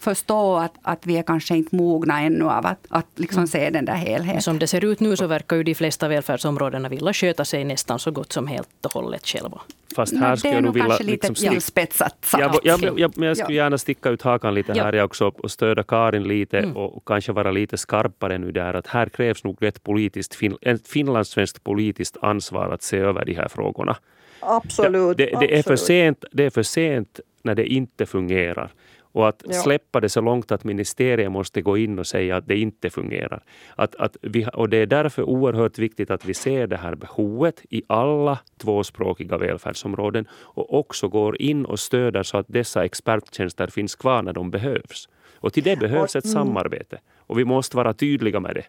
förstå 0.00 0.56
att, 0.56 0.74
att 0.82 1.06
vi 1.06 1.16
är 1.16 1.22
kanske 1.22 1.56
inte 1.56 1.76
mogna 1.76 2.20
ännu 2.20 2.44
av 2.44 2.66
att, 2.66 2.86
att 2.88 3.06
liksom 3.16 3.38
mm. 3.38 3.46
se 3.46 3.70
den 3.70 3.84
där 3.84 3.94
helheten. 3.94 4.42
Som 4.42 4.58
det 4.58 4.66
ser 4.66 4.84
ut 4.84 5.00
nu 5.00 5.16
så 5.16 5.26
verkar 5.26 5.56
ju 5.56 5.62
de 5.62 5.74
flesta 5.74 6.08
välfärdsområdena 6.08 6.88
vilja 6.88 7.12
sköta 7.12 7.44
sig 7.44 7.64
nästan 7.64 7.98
så 7.98 8.10
gott 8.10 8.32
som 8.32 8.46
helt 8.46 8.84
och 8.84 8.92
hållet 8.92 9.26
själva. 9.26 9.60
Fast 9.94 10.16
här 10.16 10.36
skulle 10.36 10.54
jag 10.54 10.62
nog 10.62 10.74
vilja... 10.74 10.88
kanske 10.88 11.04
lite 11.04 11.28
liksom 11.28 11.50
tillspetsat 11.50 12.24
sagt. 12.24 12.42
Ja, 12.64 12.78
jag, 12.80 13.00
jag, 13.00 13.18
men 13.18 13.28
jag 13.28 13.36
skulle 13.36 13.56
gärna 13.56 13.78
sticka 13.78 14.10
ut 14.10 14.22
hakan 14.22 14.54
lite 14.54 14.72
här 14.72 14.92
ja. 14.92 15.04
också 15.04 15.26
och 15.26 15.50
stödja 15.50 15.82
Karin 15.82 16.22
lite 16.22 16.58
mm. 16.58 16.76
och 16.76 17.08
kanske 17.08 17.32
vara 17.32 17.50
lite 17.50 17.78
skarpare 17.78 18.38
nu 18.38 18.52
där 18.52 18.74
att 18.74 18.86
här 18.86 19.06
krävs 19.06 19.44
nog 19.44 19.62
ett, 19.62 19.82
politiskt, 19.82 20.38
ett 20.60 20.88
finlandssvenskt 20.88 21.64
politiskt 21.64 22.16
ansvar 22.22 22.70
att 22.70 22.82
se 22.82 22.98
över 22.98 23.24
de 23.24 23.34
här 23.34 23.48
frågorna. 23.48 23.96
Absolut. 24.40 25.16
Det, 25.16 25.24
det, 25.26 25.36
det, 25.40 25.58
är 25.58 25.62
för 25.62 25.76
sent, 25.76 26.24
det 26.32 26.44
är 26.44 26.50
för 26.50 26.62
sent 26.62 27.20
när 27.42 27.54
det 27.54 27.66
inte 27.66 28.06
fungerar. 28.06 28.70
Och 29.12 29.28
att 29.28 29.42
ja. 29.46 29.52
släppa 29.52 30.00
det 30.00 30.08
så 30.08 30.20
långt 30.20 30.52
att 30.52 30.64
ministeriet 30.64 31.32
måste 31.32 31.62
gå 31.62 31.78
in 31.78 31.98
och 31.98 32.06
säga 32.06 32.36
att 32.36 32.46
det 32.46 32.58
inte 32.58 32.90
fungerar. 32.90 33.42
Att, 33.76 33.94
att 33.94 34.16
vi, 34.22 34.46
och 34.52 34.68
det 34.68 34.76
är 34.76 34.86
därför 34.86 35.22
oerhört 35.22 35.78
viktigt 35.78 36.10
att 36.10 36.24
vi 36.24 36.34
ser 36.34 36.66
det 36.66 36.76
här 36.76 36.94
behovet 36.94 37.62
i 37.70 37.82
alla 37.86 38.38
tvåspråkiga 38.58 39.38
välfärdsområden 39.38 40.28
och 40.32 40.78
också 40.78 41.08
går 41.08 41.42
in 41.42 41.64
och 41.64 41.80
stöder 41.80 42.22
så 42.22 42.38
att 42.38 42.46
dessa 42.48 42.84
experttjänster 42.84 43.66
finns 43.66 43.94
kvar 43.94 44.22
när 44.22 44.32
de 44.32 44.50
behövs. 44.50 45.08
Och 45.34 45.52
till 45.52 45.62
det 45.62 45.76
behövs 45.76 46.16
ett 46.16 46.24
mm. 46.24 46.34
samarbete 46.34 47.00
och 47.26 47.38
vi 47.38 47.44
måste 47.44 47.76
vara 47.76 47.92
tydliga 47.92 48.40
med 48.40 48.54
det. 48.54 48.64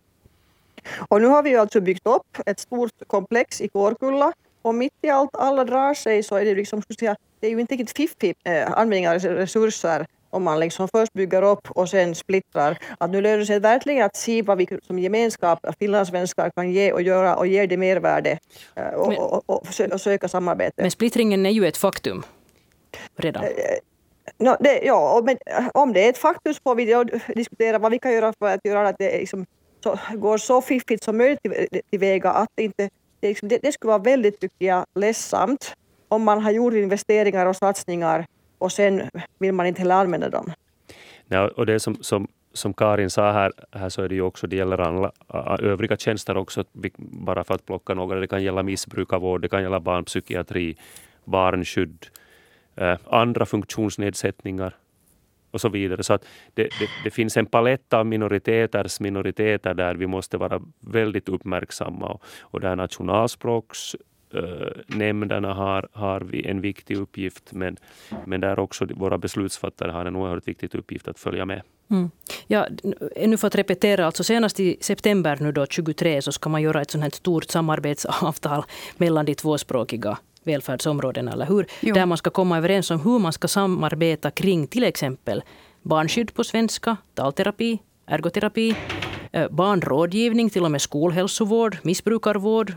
Och 0.97 1.21
nu 1.21 1.27
har 1.27 1.43
vi 1.43 1.55
alltså 1.55 1.81
byggt 1.81 2.07
upp 2.07 2.37
ett 2.45 2.59
stort 2.59 3.07
komplex 3.07 3.61
i 3.61 3.67
Kårkulla 3.67 4.33
och 4.61 4.75
mitt 4.75 4.93
i 5.01 5.09
allt 5.09 5.35
alla 5.35 5.65
drar 5.65 5.93
sig 5.93 6.23
så 6.23 6.35
är 6.35 6.45
det 6.45 6.55
liksom, 6.55 6.81
det 7.39 7.47
är 7.47 7.51
ju 7.51 7.59
inte 7.59 7.73
riktigt 7.73 7.97
fiffig 7.97 8.35
eh, 8.43 8.71
användning 8.71 9.09
av 9.09 9.19
resurser 9.19 10.05
om 10.33 10.43
man 10.43 10.59
liksom 10.59 10.87
först 10.87 11.13
bygger 11.13 11.41
upp 11.41 11.71
och 11.71 11.89
sen 11.89 12.15
splittrar. 12.15 12.77
Att 12.97 13.09
nu 13.09 13.21
lönar 13.21 13.37
det 13.37 13.45
sig 13.45 13.59
verkligen 13.59 14.05
att 14.05 14.15
se 14.15 14.41
vad 14.41 14.57
vi 14.57 14.67
som 14.83 14.99
gemenskap, 14.99 15.59
finlandssvenskar, 15.79 16.49
kan 16.49 16.71
ge 16.71 16.91
och 16.91 17.01
göra 17.01 17.35
och 17.35 17.47
ge 17.47 17.65
det 17.65 17.77
mervärde 17.77 18.39
eh, 18.75 18.87
och, 18.87 19.07
men, 19.07 19.17
och, 19.17 19.49
och, 19.49 19.67
och, 19.91 20.01
söka 20.01 20.27
samarbete. 20.27 20.81
Men 20.81 20.91
splittringen 20.91 21.45
är 21.45 21.49
ju 21.49 21.67
ett 21.67 21.77
faktum 21.77 22.23
redan. 23.15 23.43
Eh, 23.43 23.49
no, 24.37 24.55
det, 24.59 24.81
ja, 24.83 25.21
men 25.25 25.37
om 25.73 25.93
det 25.93 26.05
är 26.05 26.09
ett 26.09 26.17
faktum 26.17 26.53
så 26.53 26.59
får 26.63 26.75
vi 26.75 27.05
diskutera 27.35 27.79
vad 27.79 27.91
vi 27.91 27.99
kan 27.99 28.13
göra 28.13 28.33
för 28.39 28.47
att 28.47 28.65
göra 28.65 28.87
att 28.87 28.97
det 28.99 29.17
liksom 29.17 29.45
så, 29.83 29.99
går 30.13 30.37
så 30.37 30.61
fiffigt 30.61 31.03
som 31.03 31.17
möjligt 31.17 31.39
tillväga 31.89 32.31
att 32.31 32.59
inte 32.59 32.89
det, 33.19 33.27
liksom, 33.27 33.49
det, 33.49 33.57
det 33.57 33.71
skulle 33.71 33.89
vara 33.89 34.03
väldigt, 34.03 34.39
tycker 34.39 34.65
jag, 34.65 34.85
ledsamt 34.95 35.73
om 36.07 36.23
man 36.23 36.41
har 36.41 36.51
gjort 36.51 36.73
investeringar 36.73 37.45
och 37.45 37.55
satsningar 37.55 38.25
och 38.63 38.71
sen 38.71 39.09
vill 39.39 39.51
man 39.51 39.65
inte 39.65 39.81
heller 39.81 39.95
använda 39.95 40.29
dem. 40.29 40.51
Ja, 41.27 41.49
och 41.55 41.65
det 41.65 41.79
som, 41.79 41.95
som, 41.95 42.27
som 42.53 42.73
Karin 42.73 43.09
sa 43.09 43.31
här, 43.31 43.51
här 43.71 43.89
så 43.89 44.01
är 44.01 44.09
det 44.09 44.15
ju 44.15 44.21
också, 44.21 44.47
det 44.47 44.55
gäller 44.55 44.77
alla 44.77 45.11
övriga 45.59 45.97
tjänster 45.97 46.37
också, 46.37 46.63
bara 46.97 47.43
för 47.43 47.55
att 47.55 47.65
plocka 47.65 47.93
några. 47.93 48.19
Det 48.19 48.27
kan 48.27 48.43
gälla 48.43 48.63
missbrukarvård, 48.63 49.41
det 49.41 49.49
kan 49.49 49.61
gälla 49.63 49.79
barnpsykiatri, 49.79 50.77
barnskydd, 51.25 52.07
eh, 52.75 52.97
andra 53.09 53.45
funktionsnedsättningar 53.45 54.75
och 55.51 55.61
så 55.61 55.69
vidare. 55.69 56.03
Så 56.03 56.13
att 56.13 56.25
det, 56.53 56.63
det, 56.63 56.89
det, 57.03 57.11
finns 57.11 57.37
en 57.37 57.45
palett 57.45 57.93
av 57.93 58.05
minoriteters 58.05 58.99
minoriteter 58.99 59.73
där 59.73 59.95
vi 59.95 60.07
måste 60.07 60.37
vara 60.37 60.61
väldigt 60.79 61.29
uppmärksamma. 61.29 62.07
Och, 62.07 62.23
och 62.41 62.59
där 62.59 62.75
nationalspråks 62.75 63.95
nämnderna 64.87 65.53
har, 65.53 65.87
har 65.91 66.21
vi 66.21 66.47
en 66.47 66.61
viktig 66.61 66.97
uppgift 66.97 67.51
men, 67.51 67.77
men 68.25 68.41
där 68.41 68.59
också 68.59 68.85
våra 68.85 69.17
beslutsfattare 69.17 69.91
har 69.91 70.05
en 70.05 70.15
oerhört 70.15 70.47
viktig 70.47 70.75
uppgift 70.75 71.07
att 71.07 71.19
följa 71.19 71.45
med. 71.45 71.61
Mm. 71.91 72.11
Ja, 72.47 72.67
nu 73.27 73.37
för 73.37 73.47
att 73.47 73.55
repetera, 73.55 74.05
alltså 74.05 74.23
senast 74.23 74.59
i 74.59 74.77
september 74.81 75.37
nu 75.41 75.51
då, 75.51 75.65
23 75.65 76.21
så 76.21 76.31
ska 76.31 76.49
man 76.49 76.61
göra 76.61 76.81
ett 76.81 76.91
sånt 76.91 77.03
här 77.03 77.11
stort 77.11 77.43
samarbetsavtal 77.43 78.63
mellan 78.97 79.25
de 79.25 79.35
tvåspråkiga 79.35 80.17
välfärdsområdena, 80.43 81.31
eller 81.31 81.45
hur? 81.45 81.65
Jo. 81.81 81.95
Där 81.95 82.05
man 82.05 82.17
ska 82.17 82.29
komma 82.29 82.57
överens 82.57 82.91
om 82.91 82.99
hur 82.99 83.19
man 83.19 83.33
ska 83.33 83.47
samarbeta 83.47 84.31
kring 84.31 84.67
till 84.67 84.83
exempel 84.83 85.43
barnskydd 85.81 86.33
på 86.33 86.43
svenska, 86.43 86.97
talterapi, 87.13 87.79
ergoterapi, 88.05 88.75
eh, 89.31 89.49
barnrådgivning, 89.49 90.49
till 90.49 90.63
och 90.63 90.71
med 90.71 90.81
skolhälsovård, 90.81 91.77
missbrukarvård, 91.81 92.73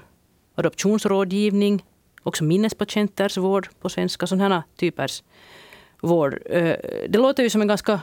adoptionsrådgivning, 0.56 1.84
också 2.22 2.44
minnespatienters 2.44 3.36
vård 3.36 3.68
på 3.80 3.88
svenska, 3.88 4.26
sådana 4.26 4.62
typers 4.76 5.22
vård. 6.00 6.38
Eh, 6.46 6.76
det 7.08 7.18
låter 7.18 7.42
ju 7.42 7.50
som 7.50 7.60
en 7.60 7.68
ganska 7.68 8.00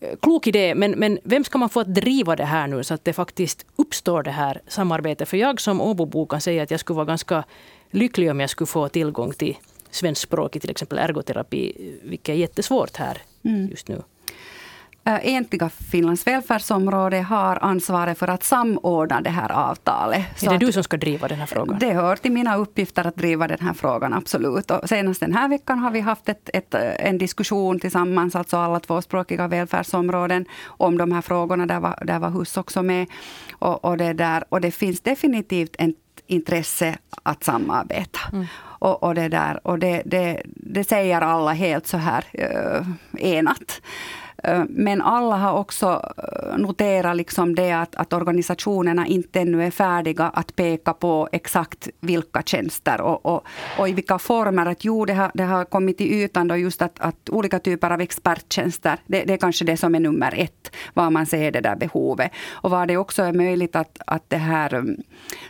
eh, 0.00 0.18
klok 0.22 0.46
idé, 0.46 0.74
men, 0.74 0.90
men 0.90 1.18
vem 1.24 1.44
ska 1.44 1.58
man 1.58 1.68
få 1.68 1.80
att 1.80 1.94
driva 1.94 2.36
det 2.36 2.44
här 2.44 2.66
nu 2.66 2.84
så 2.84 2.94
att 2.94 3.04
det 3.04 3.12
faktiskt 3.12 3.66
uppstår 3.76 4.22
det 4.22 4.30
här 4.30 4.60
samarbetet? 4.68 5.28
För 5.28 5.36
jag 5.36 5.60
som 5.60 5.80
Åbobo 5.80 6.26
kan 6.26 6.40
säga 6.40 6.62
att 6.62 6.70
jag 6.70 6.80
skulle 6.80 6.96
vara 6.96 7.06
ganska 7.06 7.44
lycklig 7.90 8.30
om 8.30 8.40
jag 8.40 8.50
skulle 8.50 8.66
få 8.66 8.88
tillgång 8.88 9.32
till 9.32 9.56
svenskspråkig 9.90 10.62
till 10.62 10.70
exempel 10.70 10.98
ergoterapi, 10.98 11.92
vilket 12.02 12.28
är 12.28 12.38
jättesvårt 12.38 12.96
här 12.96 13.22
mm. 13.44 13.68
just 13.68 13.88
nu. 13.88 14.02
Egentliga 15.06 15.68
Finlands 15.68 16.26
välfärdsområde 16.26 17.22
har 17.22 17.58
ansvaret 17.62 18.18
för 18.18 18.28
att 18.28 18.42
samordna 18.42 19.20
det 19.20 19.30
här 19.30 19.52
avtalet. 19.52 20.42
Är 20.42 20.50
det 20.50 20.66
du 20.66 20.72
som 20.72 20.82
ska 20.82 20.96
driva 20.96 21.28
den 21.28 21.38
här 21.38 21.46
frågan? 21.46 21.78
Det 21.78 21.92
hör 21.92 22.16
till 22.16 22.32
mina 22.32 22.56
uppgifter 22.56 23.06
att 23.06 23.16
driva 23.16 23.48
den 23.48 23.60
här 23.60 23.72
frågan, 23.72 24.14
absolut. 24.14 24.70
Och 24.70 24.88
senast 24.88 25.20
den 25.20 25.32
här 25.32 25.48
veckan 25.48 25.78
har 25.78 25.90
vi 25.90 26.00
haft 26.00 26.28
ett, 26.28 26.50
ett, 26.52 26.74
en 26.74 27.18
diskussion 27.18 27.80
tillsammans, 27.80 28.36
alltså 28.36 28.56
alla 28.56 28.80
tvåspråkiga 28.80 29.48
välfärdsområden, 29.48 30.46
om 30.66 30.98
de 30.98 31.12
här 31.12 31.22
frågorna. 31.22 31.66
Där 31.66 31.80
var, 31.80 32.04
där 32.04 32.18
var 32.18 32.30
HUS 32.30 32.56
också 32.56 32.82
med. 32.82 33.06
Och, 33.52 33.84
och, 33.84 33.96
det 33.96 34.12
där, 34.12 34.44
och 34.48 34.60
det 34.60 34.70
finns 34.70 35.00
definitivt 35.00 35.76
ett 35.78 35.96
intresse 36.26 36.98
att 37.22 37.44
samarbeta. 37.44 38.20
Mm. 38.32 38.46
Och, 38.78 39.02
och, 39.02 39.14
det, 39.14 39.28
där, 39.28 39.66
och 39.66 39.78
det, 39.78 40.02
det, 40.04 40.42
det 40.46 40.84
säger 40.84 41.20
alla 41.20 41.52
helt 41.52 41.86
så 41.86 41.96
här 41.96 42.24
uh, 42.34 42.86
enat. 43.18 43.80
Eh, 44.46 44.64
men 44.68 45.02
alla 45.02 45.36
har 45.36 45.58
också 45.58 46.12
eh, 46.16 46.58
noterat 46.58 47.16
liksom 47.16 47.54
det 47.54 47.72
att, 47.72 47.96
att 47.96 48.12
organisationerna 48.12 49.06
inte 49.06 49.40
ännu 49.40 49.64
är 49.64 49.70
färdiga 49.70 50.24
att 50.24 50.56
peka 50.56 50.92
på 50.92 51.28
exakt 51.32 51.88
vilka 52.00 52.42
tjänster 52.42 53.00
och, 53.00 53.26
och, 53.26 53.46
och 53.78 53.88
i 53.88 53.92
vilka 53.92 54.18
former. 54.18 54.66
Att 54.66 54.84
jo, 54.84 55.04
det 55.04 55.14
har, 55.14 55.30
det 55.34 55.44
har 55.44 55.64
kommit 55.64 55.98
till 55.98 56.12
ytan 56.12 56.48
då 56.48 56.56
just 56.56 56.82
att, 56.82 57.00
att 57.00 57.30
olika 57.30 57.58
typer 57.58 57.90
av 57.90 58.00
experttjänster, 58.00 58.98
det, 59.06 59.24
det, 59.24 59.32
är 59.32 59.36
kanske 59.36 59.64
det 59.64 59.76
som 59.76 59.94
är 59.94 60.00
nummer 60.00 60.34
ett, 60.36 60.76
var 60.94 61.10
man 61.10 61.26
ser 61.26 61.52
det 61.52 61.60
där 61.60 61.76
behovet. 61.76 62.30
Och 62.48 62.70
var 62.70 62.86
det 62.86 62.96
också 62.96 63.22
är 63.22 63.32
möjligt 63.32 63.76
att, 63.76 63.98
att 64.06 64.30
det 64.30 64.36
här 64.36 64.74
mm, 64.74 64.96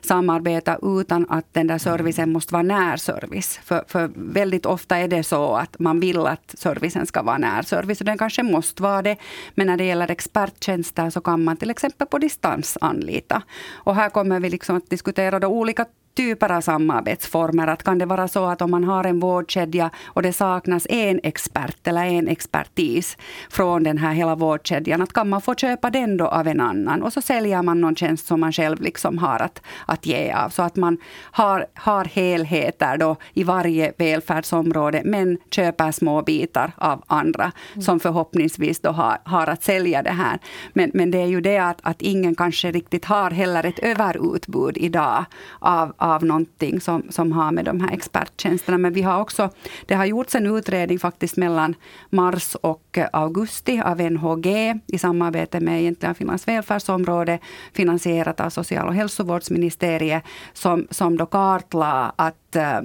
samarbeta 0.01 0.79
utan 0.83 1.27
att 1.29 1.55
den 1.55 1.67
där 1.67 1.79
servicen 1.79 2.33
måste 2.33 2.53
vara 2.53 2.63
närservice. 2.63 3.61
För, 3.65 3.85
för 3.89 4.11
väldigt 4.15 4.67
ofta 4.67 4.97
är 4.97 5.09
det 5.09 5.23
så 5.23 5.55
att 5.55 5.79
man 5.79 6.01
vill 6.01 6.27
att 6.27 6.55
servicen 6.59 7.07
ska 7.07 7.23
vara 7.23 7.39
närservice 7.39 8.01
och 8.01 8.07
den 8.07 8.19
kanske 8.19 8.43
måste 8.43 8.86
vara 8.87 9.03
det. 9.03 9.16
Men 9.55 9.66
när 9.66 9.77
det 9.77 9.85
gäller 9.85 10.11
experttjänster 10.11 11.11
så 11.11 11.20
kan 11.20 11.44
man 11.44 11.57
till 11.57 11.70
exempel 11.70 12.07
på 12.07 12.18
distans 12.18 12.79
anlita. 12.81 13.42
Och 13.75 13.94
här 13.94 14.11
kommer 14.11 14.40
vi 14.40 14.51
liksom 14.51 14.77
att 14.77 14.90
diskutera 14.90 15.40
då 15.40 15.49
olika 15.49 15.87
typer 16.16 16.52
av 16.52 16.61
samarbetsformer. 16.61 17.66
Att 17.66 17.83
kan 17.83 17.98
det 17.98 18.07
vara 18.07 18.29
så 18.29 18.44
att 18.44 18.62
om 18.62 18.70
man 18.70 18.85
har 18.85 19.05
en 19.05 19.20
vårdkedja 19.20 19.90
och 20.07 20.22
det 20.22 20.33
saknas 20.33 20.87
en 20.90 21.20
expert 21.22 21.87
eller 21.87 22.05
en 22.05 22.29
expertis 22.29 23.16
från 23.50 23.83
den 23.83 23.98
här 23.98 24.12
hela 24.12 24.35
vårdkedjan, 24.35 25.02
att 25.02 25.12
kan 25.12 25.29
man 25.29 25.40
få 25.40 25.54
köpa 25.54 25.90
den 25.90 26.17
då 26.17 26.27
av 26.27 26.48
en 26.48 26.60
annan 26.60 27.02
och 27.02 27.12
så 27.12 27.21
säljer 27.21 27.62
man 27.62 27.81
någon 27.81 27.96
tjänst 27.96 28.27
som 28.27 28.40
man 28.40 28.52
själv 28.52 28.81
liksom 28.81 29.19
har 29.19 29.42
att, 29.42 29.62
att 29.87 30.06
ge 30.06 30.33
av. 30.33 30.48
Så 30.48 30.62
att 30.62 30.77
man 30.77 30.98
har, 31.23 31.67
har 31.75 32.04
helheter 32.04 32.96
då 32.96 33.17
i 33.35 33.44
varje 33.44 33.92
välfärdsområde 33.98 35.02
men 35.04 35.38
köper 35.50 35.92
små 35.92 36.23
bitar 36.23 36.73
av 36.77 37.02
andra 37.06 37.52
mm. 37.73 37.83
som 37.83 38.00
förhoppningsvis 38.00 38.81
då 38.81 38.90
har, 38.90 39.19
har 39.25 39.46
att 39.46 39.62
sälja 39.62 40.02
det 40.02 40.10
här. 40.10 40.38
Men, 40.73 40.90
men 40.94 41.10
det 41.10 41.19
är 41.19 41.27
ju 41.27 41.40
det 41.40 41.58
att, 41.58 41.79
att 41.83 42.02
ingen 42.02 42.35
kanske 42.35 42.71
riktigt 42.71 43.04
har 43.04 43.31
heller 43.31 43.67
ett 43.67 43.79
överutbud 43.79 44.77
idag 44.77 45.25
av, 45.58 45.94
av 46.15 46.25
någonting 46.25 46.81
som, 46.81 47.02
som 47.11 47.33
har 47.33 47.52
med 47.52 47.65
de 47.65 47.81
här 47.81 47.92
experttjänsterna. 47.92 48.79
Men 48.79 48.92
vi 48.92 49.02
har 49.02 49.21
också, 49.21 49.50
det 49.87 49.94
har 49.94 50.04
gjorts 50.04 50.35
en 50.35 50.46
utredning 50.46 50.98
faktiskt 50.98 51.37
mellan 51.37 51.75
mars 52.11 52.54
och 52.54 52.98
augusti 53.13 53.83
av 53.85 54.00
NHG 54.00 54.46
i 54.87 54.98
samarbete 54.98 55.61
med 55.61 55.81
egentligen 55.81 56.15
Finlands 56.15 56.48
välfärdsområde, 56.48 57.38
finansierat 57.73 58.40
av 58.40 58.50
social 58.50 58.88
och 58.88 58.94
hälsovårdsministeriet, 58.94 60.25
som, 60.52 60.87
som 60.90 61.17
då 61.17 61.27
kartlade 61.27 62.13
att 62.17 62.46
Eh, 62.57 62.81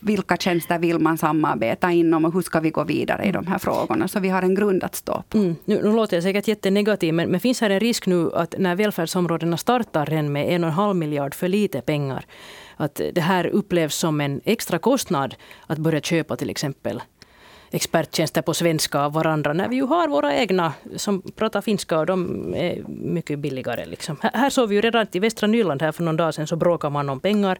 vilka 0.00 0.36
tjänster 0.36 0.78
vill 0.78 0.98
man 0.98 1.18
samarbeta 1.18 1.90
inom 1.90 2.24
och 2.24 2.32
hur 2.32 2.42
ska 2.42 2.60
vi 2.60 2.70
gå 2.70 2.84
vidare 2.84 3.24
i 3.24 3.32
de 3.32 3.46
här 3.46 3.58
frågorna. 3.58 4.08
Så 4.08 4.20
vi 4.20 4.28
har 4.28 4.42
en 4.42 4.54
grund 4.54 4.84
att 4.84 4.94
stå 4.94 5.22
på. 5.28 5.38
Mm. 5.38 5.56
Nu, 5.64 5.82
nu 5.82 5.92
låter 5.92 6.16
jag 6.16 6.22
säkert 6.22 6.48
jättenegativ, 6.48 7.14
men, 7.14 7.28
men 7.28 7.40
finns 7.40 7.60
här 7.60 7.70
en 7.70 7.80
risk 7.80 8.06
nu 8.06 8.30
att 8.34 8.54
när 8.58 8.74
välfärdsområdena 8.74 9.56
startar 9.56 10.06
redan 10.06 10.32
med 10.32 10.48
en 10.48 10.64
och 10.64 10.70
en 10.70 10.74
halv 10.74 10.96
miljard 10.96 11.34
för 11.34 11.48
lite 11.48 11.80
pengar, 11.80 12.24
att 12.76 13.00
det 13.12 13.20
här 13.20 13.46
upplevs 13.46 13.94
som 13.94 14.20
en 14.20 14.40
extra 14.44 14.78
kostnad 14.78 15.34
att 15.66 15.78
börja 15.78 16.00
köpa 16.00 16.36
till 16.36 16.50
exempel 16.50 17.00
experttjänster 17.72 18.42
på 18.42 18.54
svenska 18.54 19.00
av 19.00 19.12
varandra 19.12 19.52
när 19.52 19.68
vi 19.68 19.76
ju 19.76 19.82
har 19.82 20.08
våra 20.08 20.36
egna 20.36 20.72
som 20.96 21.22
pratar 21.22 21.60
finska 21.60 21.98
och 21.98 22.06
de 22.06 22.54
är 22.54 22.82
mycket 22.88 23.38
billigare. 23.38 23.86
Liksom. 23.86 24.16
Här 24.22 24.50
såg 24.50 24.68
vi 24.68 24.74
ju 24.74 24.80
redan 24.80 25.06
i 25.12 25.18
västra 25.18 25.46
Nyland 25.46 25.82
här 25.82 25.92
för 25.92 26.02
någon 26.02 26.16
dag 26.16 26.34
sedan 26.34 26.46
så 26.46 26.56
bråkar 26.56 26.90
man 26.90 27.08
om 27.08 27.20
pengar 27.20 27.58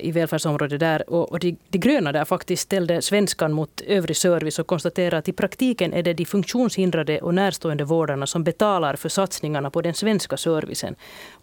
i 0.00 0.10
välfärdsområdet 0.10 0.80
där. 0.80 1.10
Och, 1.10 1.32
och 1.32 1.38
de, 1.38 1.56
de 1.68 1.78
gröna 1.78 2.12
där 2.12 2.24
faktiskt 2.24 2.62
ställde 2.62 3.02
svenskan 3.02 3.52
mot 3.52 3.80
övrig 3.80 4.16
service 4.16 4.58
och 4.58 4.66
konstaterade 4.66 5.18
att 5.18 5.28
i 5.28 5.32
praktiken 5.32 5.92
är 5.92 6.02
det 6.02 6.14
de 6.14 6.24
funktionshindrade 6.24 7.20
och 7.20 7.34
närstående 7.34 7.84
vårdarna 7.84 8.26
som 8.26 8.44
betalar 8.44 8.96
för 8.96 9.08
satsningarna 9.08 9.70
på 9.70 9.82
den 9.82 9.94
svenska 9.94 10.36
servicen 10.36 10.94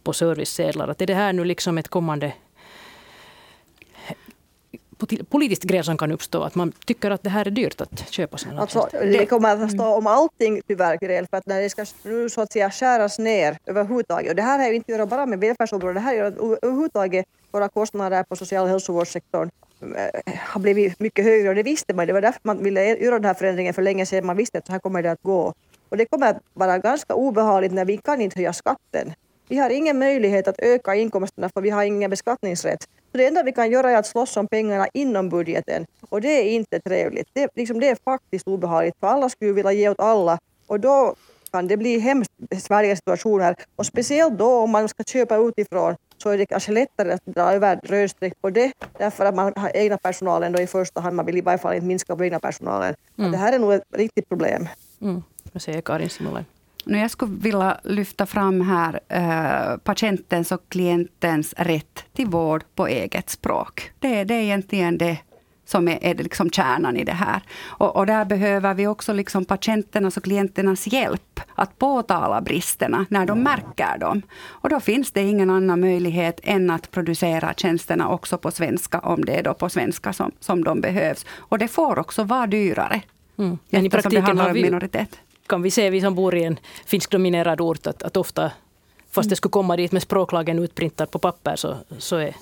på 0.04 0.14
servicesedlar. 0.14 0.88
Att 0.88 1.02
är 1.02 1.08
det 1.08 1.14
här 1.14 1.34
nu 1.34 1.44
liksom 1.44 1.78
ett 1.78 1.88
kommande 1.88 2.34
politiskt 5.30 5.64
gräl 5.64 5.84
som 5.84 5.98
kan 5.98 6.12
uppstå, 6.12 6.44
att 6.44 6.56
man 6.56 6.72
tycker 6.86 7.12
att 7.12 7.24
det 7.24 7.30
här 7.30 7.48
är 7.48 7.52
dyrt 7.52 7.82
att 7.82 8.10
köpa 8.10 8.38
sina 8.38 8.62
alltså, 8.62 8.90
Det 8.92 9.26
kommer 9.26 9.64
att 9.64 9.72
stå 9.72 9.86
om 9.86 10.08
allting 10.08 10.62
tyvärr 10.68 10.98
gräl, 10.98 11.28
för 11.30 11.38
att 11.38 11.46
när 11.46 11.62
det 11.62 11.70
ska 11.70 11.86
nu 12.04 12.30
så 12.30 12.42
att 12.42 12.52
säga 12.52 12.72
skäras 12.72 13.20
ner 13.20 13.58
överhuvudtaget, 13.66 14.30
och 14.30 14.36
det 14.36 14.42
här 14.42 14.60
har 14.60 14.68
ju 14.68 14.76
inte 14.76 14.92
att 14.92 14.98
göra 14.98 15.06
bara 15.06 15.26
med 15.26 15.40
välfärdsområdet, 15.40 15.96
det 15.96 16.00
här 16.00 16.24
att 16.24 16.38
överhuvudtaget 16.38 17.26
våra 17.56 17.70
kostnader 17.70 18.24
på 18.24 18.36
social 18.36 18.64
och 18.64 18.70
hälsovårdssektorn 18.70 19.50
eh, 19.82 20.34
har 20.52 20.62
blivit 20.62 21.00
mycket 21.00 21.26
högre 21.26 21.50
och 21.50 21.56
det 21.56 21.64
visste 21.64 21.94
man. 21.94 22.08
Det 22.08 22.14
var 22.14 22.22
därför 22.22 22.42
man 22.44 22.64
ville 22.64 22.98
göra 22.98 23.16
den 23.16 23.26
här 23.26 23.34
förändringen 23.34 23.74
för 23.74 23.82
länge 23.82 24.06
sedan. 24.06 24.26
Man 24.26 24.38
visste 24.38 24.58
att 24.58 24.66
så 24.66 24.72
här 24.72 24.80
kommer 24.80 25.04
det 25.04 25.12
att 25.12 25.24
gå. 25.24 25.54
Och 25.90 25.98
det 25.98 26.06
kommer 26.06 26.28
att 26.28 26.42
vara 26.54 26.78
ganska 26.78 27.14
obehagligt 27.14 27.74
när 27.74 27.86
vi 27.86 27.98
kan 27.98 28.22
inte 28.22 28.40
höja 28.40 28.54
skatten. 28.54 29.14
Vi 29.48 29.58
har 29.58 29.70
ingen 29.70 30.00
möjlighet 30.00 30.48
att 30.48 30.60
öka 30.60 30.96
inkomsterna 30.96 31.50
för 31.50 31.62
vi 31.62 31.70
har 31.70 31.84
ingen 31.84 32.10
beskattningsrätt. 32.10 32.84
Så 33.12 33.18
det 33.18 33.28
enda 33.28 33.44
vi 33.44 33.52
kan 33.52 33.72
göra 33.72 33.92
är 33.92 33.98
att 33.98 34.08
slåss 34.08 34.38
om 34.38 34.48
pengarna 34.48 34.88
inom 34.94 35.30
budgeten 35.30 35.86
och 36.10 36.22
det 36.22 36.28
är 36.28 36.44
inte 36.44 36.80
trevligt. 36.80 37.28
Det, 37.34 37.50
liksom, 37.56 37.80
det 37.80 37.90
är 37.90 37.98
faktiskt 38.06 38.48
obehagligt 38.48 38.96
för 39.00 39.08
alla 39.08 39.30
skulle 39.30 39.54
vilja 39.54 39.72
ge 39.72 39.90
åt 39.90 40.00
alla 40.00 40.40
och 40.68 40.80
då 40.80 41.16
kan 41.52 41.68
det 41.68 41.78
bli 41.78 42.00
hemskt 42.00 42.32
svåra 42.62 42.96
situationer 42.96 43.56
och 43.76 43.86
speciellt 43.86 44.38
då 44.38 44.60
om 44.64 44.72
man 44.72 44.90
ska 44.90 45.04
köpa 45.04 45.38
utifrån 45.38 45.96
så 46.26 46.32
är 46.32 46.38
det 46.38 46.46
kanske 46.46 46.72
lättare 46.72 47.12
att 47.14 47.26
dra 47.26 47.54
över 47.54 47.80
rödstreck 47.84 48.42
på 48.42 48.50
det 48.50 48.72
därför 48.98 49.26
att 49.26 49.36
man 49.36 49.54
har 49.56 49.72
egna 49.76 49.98
personalen 49.98 50.52
då 50.52 50.62
i 50.62 50.68
första 50.68 51.02
hand. 51.02 51.16
Man 51.16 51.26
vill 51.26 51.38
i 51.38 51.42
varje 51.42 51.58
fall 51.58 51.74
inte 51.74 51.86
minska 51.86 52.16
på 52.16 52.26
egna 52.26 52.40
personalen. 52.40 52.96
Mm. 53.18 53.32
Det 53.32 53.38
här 53.38 53.54
är 53.54 53.60
nog 53.60 53.74
ett 53.74 53.84
riktigt 53.94 54.30
problem. 54.30 54.68
Mm. 55.02 55.24
Vad 55.54 55.62
säger 55.62 55.82
Karin 55.82 56.10
Simonen? 56.10 56.46
Nu 56.86 56.98
jag 56.98 57.12
skulle 57.12 57.36
vilja 57.36 57.80
lyfta 57.84 58.26
fram 58.26 58.62
här 58.62 59.00
eh, 59.08 59.78
patientens 59.78 60.52
och 60.52 60.70
klientens 60.70 61.54
rätt 61.58 62.06
till 62.14 62.28
vård 62.28 62.64
på 62.76 62.88
eget 62.88 63.30
språk. 63.30 63.92
Det, 64.00 64.24
det 64.24 64.34
är 64.34 64.42
egentligen 64.42 64.98
det 64.98 65.18
som 65.66 65.88
är, 65.88 65.98
är 66.02 66.16
liksom 66.16 66.50
kärnan 66.50 66.98
i 66.98 67.04
det 67.04 67.12
här. 67.12 67.42
Och, 67.64 67.96
och, 67.96 68.06
där 68.06 68.26
behöver 68.26 68.74
vi 68.74 68.88
också 68.88 69.14
liksom 69.14 69.46
patienternas 69.46 70.18
och 70.18 70.24
klienternas 70.24 70.88
hjälp 70.88 71.40
att 71.56 71.80
påtala 71.80 72.42
bristerna 72.42 73.06
när 73.10 73.26
de 73.26 73.44
märker 73.44 73.98
dem. 73.98 74.22
Och 74.48 74.70
då 74.70 74.80
finns 74.80 75.12
det 75.12 75.22
ingen 75.22 75.50
annan 75.50 75.80
möjlighet 75.80 76.40
än 76.44 76.70
att 76.70 76.92
producera 76.92 77.54
tjänsterna 77.54 78.10
också 78.10 78.38
på 78.38 78.52
svenska, 78.52 79.00
om 79.00 79.26
det 79.26 79.36
är 79.36 79.44
då 79.44 79.54
på 79.54 79.70
svenska 79.70 80.14
som, 80.14 80.32
som 80.40 80.64
de 80.64 80.82
behövs. 80.82 81.26
Och 81.38 81.60
det 81.60 81.68
får 81.68 82.00
också 82.00 82.24
vara 82.24 82.48
dyrare. 82.48 83.02
Mm. 83.38 83.58
Men 83.70 83.86
i 83.86 83.90
praktiken 83.90 84.38
har 84.38 84.54
vi, 84.54 84.64
minoritet 84.64 85.20
kan 85.48 85.62
vi 85.62 85.72
se, 85.72 85.90
vi 85.90 86.02
som 86.02 86.16
bor 86.16 86.36
i 86.36 86.44
en 86.44 86.60
finskdominerad 86.86 87.62
ort, 87.62 87.88
att, 87.88 88.04
att 88.04 88.18
ofta, 88.18 88.52
fast 89.12 89.30
det 89.30 89.36
skulle 89.36 89.52
komma 89.52 89.78
dit 89.78 89.92
med 89.92 90.02
språklagen 90.02 90.60
utprintad 90.60 91.12
på 91.12 91.20
papper, 91.20 91.56
så, 91.56 91.76
så 91.98 92.16
är 92.16 92.36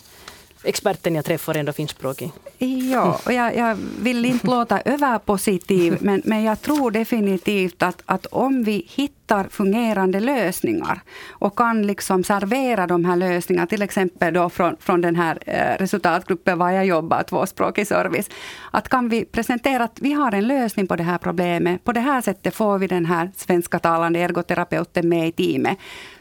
experten 0.64 1.16
jag 1.16 1.26
träffar 1.26 1.56
ändå 1.56 1.74
finskspråkig. 1.74 2.32
Ja, 2.92 3.20
och 3.26 3.34
jag, 3.34 3.56
jag, 3.56 3.78
vill 4.00 4.26
inte 4.26 4.48
låta 4.48 4.82
överpositiv, 4.82 5.98
men, 6.02 6.22
men 6.26 6.44
jag 6.44 6.62
tror 6.62 6.92
definitivt 6.92 7.84
att, 7.84 8.02
att 8.06 8.26
om 8.26 8.64
vi 8.64 8.86
hittar 8.90 9.23
fungerande 9.50 10.20
lösningar 10.20 11.02
och 11.32 11.58
kan 11.58 11.88
liksom 11.88 12.24
servera 12.24 12.88
de 12.88 13.06
här 13.06 13.16
lösningarna, 13.16 13.68
till 13.68 13.82
exempel 13.82 14.34
då 14.34 14.50
från, 14.50 14.76
från 14.80 15.02
den 15.02 15.16
här 15.16 15.38
eh, 15.46 15.78
resultatgruppen 15.80 16.60
var 16.60 16.72
jag 16.72 16.86
jobbar, 16.86 17.24
tvåspråkig 17.24 17.88
service, 17.88 18.30
att 18.72 18.90
kan 18.90 19.10
vi 19.10 19.26
presentera 19.26 19.84
att 19.84 20.00
vi 20.02 20.14
har 20.14 20.32
en 20.32 20.48
lösning 20.48 20.88
på 20.88 20.96
det 20.96 21.04
här 21.04 21.18
problemet, 21.18 21.84
på 21.84 21.92
det 21.92 22.00
här 22.00 22.22
sättet 22.22 22.56
får 22.56 22.78
vi 22.78 22.88
den 22.88 23.06
här 23.06 23.32
svenska 23.36 23.80
talande 23.80 24.20
ergoterapeuten 24.20 25.10
med 25.10 25.28
i 25.28 25.32
teamet, 25.32 25.78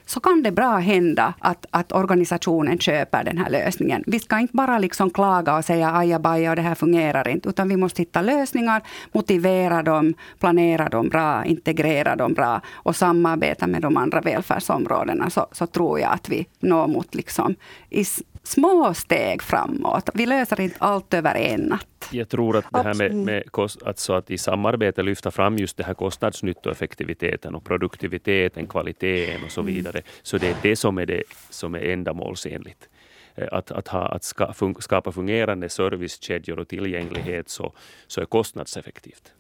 så 0.06 0.20
kan 0.20 0.42
det 0.42 0.52
bra 0.52 0.76
hända 0.78 1.34
att, 1.38 1.66
att 1.70 1.92
organisationen 1.92 2.78
köper 2.78 3.24
den 3.24 3.38
här 3.38 3.50
lösningen. 3.50 4.04
Vi 4.06 4.18
ska 4.18 4.38
inte 4.38 4.56
bara 4.56 4.78
liksom 4.78 5.10
klaga 5.10 5.56
och 5.56 5.64
säga 5.64 5.96
ajabaja 5.96 6.50
och 6.50 6.56
det 6.56 6.62
här 6.62 6.74
fungerar 6.74 7.28
inte, 7.28 7.48
utan 7.48 7.68
vi 7.68 7.76
måste 7.76 8.02
hitta 8.02 8.22
lösningar, 8.22 8.82
motivera 9.12 9.82
dem, 9.82 10.14
planera 10.38 10.88
dem 10.88 11.08
bra, 11.08 11.44
integrera 11.44 12.16
dem 12.16 12.34
bra 12.34 12.60
och 12.74 12.96
samarbeta 13.03 13.66
med 13.66 13.82
de 13.82 13.96
andra 13.96 14.20
välfärdsområdena, 14.20 15.30
så, 15.30 15.46
så 15.53 15.66
tror 15.66 16.00
jag 16.00 16.12
att 16.12 16.28
vi 16.28 16.46
når 16.61 16.86
mot 16.86 17.14
liksom, 17.14 17.55
i 17.90 18.05
små 18.42 18.94
steg 18.94 19.42
framåt. 19.42 20.11
Vi 20.14 20.26
löser 20.26 20.61
inte 20.61 20.76
allt 20.78 21.14
över 21.14 21.34
en 21.34 21.61
natt. 21.61 22.09
Jag 22.11 22.28
tror 22.28 22.57
att 22.57 22.64
det 22.72 22.82
här 22.82 22.94
med, 22.94 23.14
med 23.14 23.50
kost, 23.50 23.82
alltså 23.82 24.12
att 24.12 24.30
i 24.30 24.38
samarbete 24.38 25.03
lyfta 25.03 25.30
fram 25.30 25.57
just 25.57 25.76
det 25.76 25.84
här 25.84 25.94
kostnadsnyttoeffektiviteten 25.94 27.55
och 27.55 27.64
produktiviteten, 27.64 28.66
kvaliteten 28.66 29.44
och 29.44 29.50
så 29.50 29.61
mm. 29.61 29.74
vidare. 29.74 30.03
Så 30.22 30.38
det 30.38 30.48
är 30.48 30.57
det 30.62 30.76
som 30.76 30.98
är, 30.98 31.07
det, 31.07 31.22
som 31.50 31.74
är 31.74 31.80
ändamålsenligt. 31.80 32.88
Eh, 33.34 33.48
att, 33.53 33.70
att, 33.70 33.88
ha, 33.88 34.09
att 34.09 34.24
ska, 34.24 34.53
fun, 34.53 34.74
skapa 34.78 35.12
fungerande 35.12 35.68
servicekedjor 35.68 36.59
och 36.59 36.68
tillgänglighet 36.68 37.48
så, 37.48 37.72
så 38.07 38.20
är 38.20 38.24
kostnadseffektivt. 38.24 39.32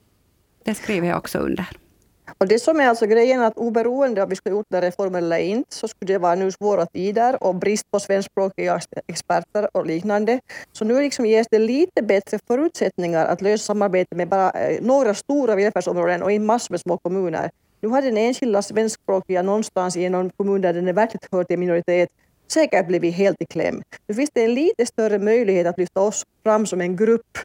Det 0.64 0.74
skriver 0.74 1.08
jag 1.08 1.18
också 1.18 1.38
under. 1.38 1.66
Och 2.38 2.48
det 2.48 2.58
som 2.58 2.80
är 2.80 2.88
alltså 2.88 3.06
grejen 3.06 3.42
att 3.42 3.56
oberoende 3.56 4.22
om 4.22 4.28
vi 4.28 4.36
skulle 4.36 4.56
gjort 4.56 4.66
den 4.68 4.80
reformen 4.80 5.24
eller 5.24 5.38
inte 5.38 5.74
så 5.74 5.88
skulle 5.88 6.12
det 6.12 6.18
vara 6.18 6.34
nu 6.34 6.50
svåra 6.50 6.86
tider 6.86 7.42
och 7.42 7.54
brist 7.54 7.90
på 7.90 8.00
svenskspråkiga 8.00 8.80
experter 9.06 9.68
och 9.76 9.86
liknande. 9.86 10.40
Så 10.72 10.84
nu 10.84 11.00
liksom 11.00 11.26
ges 11.26 11.46
det 11.50 11.58
lite 11.58 12.02
bättre 12.02 12.38
förutsättningar 12.46 13.26
att 13.26 13.40
lösa 13.40 13.64
samarbete 13.64 14.16
med 14.16 14.28
bara 14.28 14.50
eh, 14.50 14.82
några 14.82 15.14
stora 15.14 15.54
välfärdsområden 15.54 16.22
och 16.22 16.32
i 16.32 16.38
massor 16.38 16.72
med 16.72 16.80
små 16.80 16.98
kommuner. 16.98 17.50
Nu 17.80 17.88
har 17.88 18.02
den 18.02 18.16
enskilda 18.16 18.62
svenskspråkiga 18.62 19.42
någonstans 19.42 19.96
i 19.96 20.08
någon 20.08 20.30
kommun 20.30 20.60
där 20.60 20.72
den 20.72 20.88
är 20.88 20.92
verkligt 20.92 21.28
hör 21.32 21.44
till 21.44 21.58
minoritet 21.58 22.08
säkert 22.52 22.86
blivit 22.86 23.14
helt 23.14 23.42
i 23.42 23.46
kläm. 23.46 23.82
Nu 24.06 24.14
finns 24.14 24.30
det 24.34 24.44
en 24.44 24.54
lite 24.54 24.86
större 24.86 25.18
möjlighet 25.18 25.66
att 25.66 25.78
lyfta 25.78 26.00
oss 26.00 26.22
fram 26.42 26.66
som 26.66 26.80
en 26.80 26.96
grupp. 26.96 27.38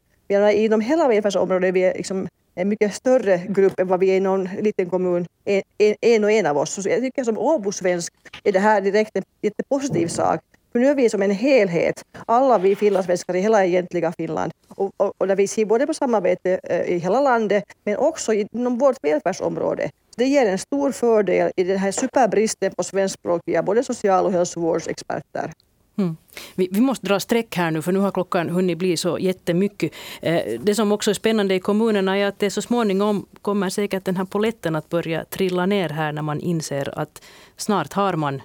Inom 0.52 0.80
hela 0.80 1.08
välfärdsområdet 1.08 1.74
vi 1.74 1.80
är 1.80 1.94
liksom 1.94 2.28
en 2.58 2.68
mycket 2.68 2.94
större 2.94 3.42
grupp 3.48 3.80
än 3.80 3.88
vad 3.88 4.00
vi 4.00 4.10
är 4.10 4.16
i 4.16 4.20
någon 4.20 4.44
liten 4.44 4.90
kommun, 4.90 5.26
en, 5.44 5.62
en 6.00 6.24
och 6.24 6.30
en 6.30 6.46
av 6.46 6.58
oss. 6.58 6.82
Så 6.82 6.88
jag 6.88 7.00
tycker 7.00 7.24
som 7.24 7.38
Åbosvensk 7.38 8.12
är 8.44 8.52
det 8.52 8.58
här 8.58 8.80
direkt 8.80 9.16
en 9.16 9.22
jättepositiv 9.42 10.08
sak. 10.08 10.40
För 10.72 10.78
nu 10.78 10.86
är 10.86 10.94
vi 10.94 11.10
som 11.10 11.22
en 11.22 11.30
helhet, 11.30 12.04
alla 12.26 12.58
vi 12.58 12.76
finlandssvenskar 12.76 13.36
i 13.36 13.40
hela 13.40 13.64
egentliga 13.64 14.12
Finland. 14.12 14.52
Och, 14.68 14.92
och, 14.96 15.12
och 15.18 15.26
där 15.26 15.36
vi 15.36 15.48
ser 15.48 15.64
både 15.64 15.86
på 15.86 15.94
samarbete 15.94 16.60
eh, 16.62 16.80
i 16.80 16.98
hela 16.98 17.20
landet 17.20 17.64
men 17.84 17.96
också 17.96 18.32
inom 18.32 18.78
vårt 18.78 18.96
välfärdsområde. 19.02 19.90
Det 20.16 20.24
ger 20.24 20.46
en 20.46 20.58
stor 20.58 20.92
fördel 20.92 21.52
i 21.56 21.64
den 21.64 21.78
här 21.78 21.92
superbristen 21.92 22.72
på 22.76 22.84
svenskspråkiga 22.84 23.62
både 23.62 23.84
social 23.84 24.24
och 24.24 24.32
hälsovårdsexperter. 24.32 25.52
Mm. 25.98 26.16
Vi, 26.54 26.68
vi, 26.70 26.80
måste 26.80 27.06
dra 27.06 27.20
streck 27.20 27.56
här 27.56 27.70
nu 27.70 27.82
för 27.82 27.92
nu 27.92 27.98
har 27.98 28.10
klockan 28.10 28.48
hunnit 28.48 28.78
bli 28.78 28.96
så 28.96 29.18
jättemycket. 29.18 29.92
Eh, 30.22 30.60
det 30.60 30.74
som 30.74 30.92
också 30.92 31.10
är 31.10 31.14
spännande 31.14 31.54
i 31.54 31.60
kommunerna 31.60 32.18
är 32.18 32.26
att 32.26 32.38
det 32.38 32.50
så 32.50 32.62
småningom 32.62 33.26
kommer 33.42 33.68
säkert 33.68 34.04
den 34.04 34.16
här 34.16 34.24
poletten 34.24 34.76
att 34.76 34.88
börja 34.88 35.24
trilla 35.24 35.66
ner 35.66 35.88
här 35.88 36.12
när 36.12 36.22
man 36.22 36.40
inser 36.40 36.98
att 36.98 37.22
snart 37.56 37.92
har 37.92 38.14
man 38.14 38.42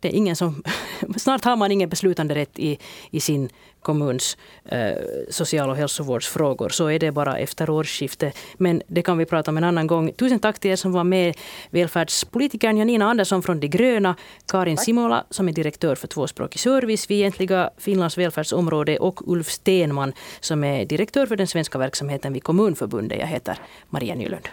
det 0.00 0.08
är 0.08 0.12
ingen 0.12 0.36
som, 0.36 0.62
snart 1.16 1.44
har 1.44 1.56
man 1.56 1.72
ingen 1.72 1.88
beslutande 1.88 2.34
rätt 2.34 2.58
i, 2.58 2.78
i 3.10 3.20
sin 3.20 3.48
kommuns 3.86 4.36
eh, 4.64 4.96
social 5.30 5.70
och 5.70 5.76
hälsovårdsfrågor. 5.76 6.68
Så 6.68 6.90
är 6.90 6.98
det 6.98 7.12
bara 7.12 7.38
efter 7.38 7.70
årsskiftet. 7.70 8.36
Men 8.58 8.82
det 8.86 9.02
kan 9.02 9.18
vi 9.18 9.24
prata 9.24 9.50
om 9.50 9.56
en 9.56 9.64
annan 9.64 9.86
gång. 9.86 10.12
Tusen 10.12 10.38
tack 10.38 10.58
till 10.58 10.70
er 10.70 10.76
som 10.76 10.92
var 10.92 11.04
med. 11.04 11.34
Välfärdspolitikern 11.70 12.76
Janina 12.76 13.10
Andersson 13.10 13.42
från 13.42 13.60
De 13.60 13.68
gröna, 13.68 14.14
Karin 14.46 14.76
Simola 14.76 15.24
som 15.30 15.48
är 15.48 15.52
direktör 15.52 15.94
för 15.94 16.08
tvåspråkig 16.08 16.60
service 16.60 17.10
vid 17.10 17.18
egentliga 17.18 17.70
Finlands 17.78 18.18
välfärdsområde 18.18 18.98
och 18.98 19.28
Ulf 19.32 19.50
Stenman 19.50 20.12
som 20.40 20.64
är 20.64 20.84
direktör 20.84 21.26
för 21.26 21.36
den 21.36 21.46
svenska 21.46 21.78
verksamheten 21.78 22.32
vid 22.32 22.42
Kommunförbundet. 22.42 23.18
Jag 23.18 23.26
heter 23.26 23.58
Maria 23.90 24.14
Nylund. 24.14 24.48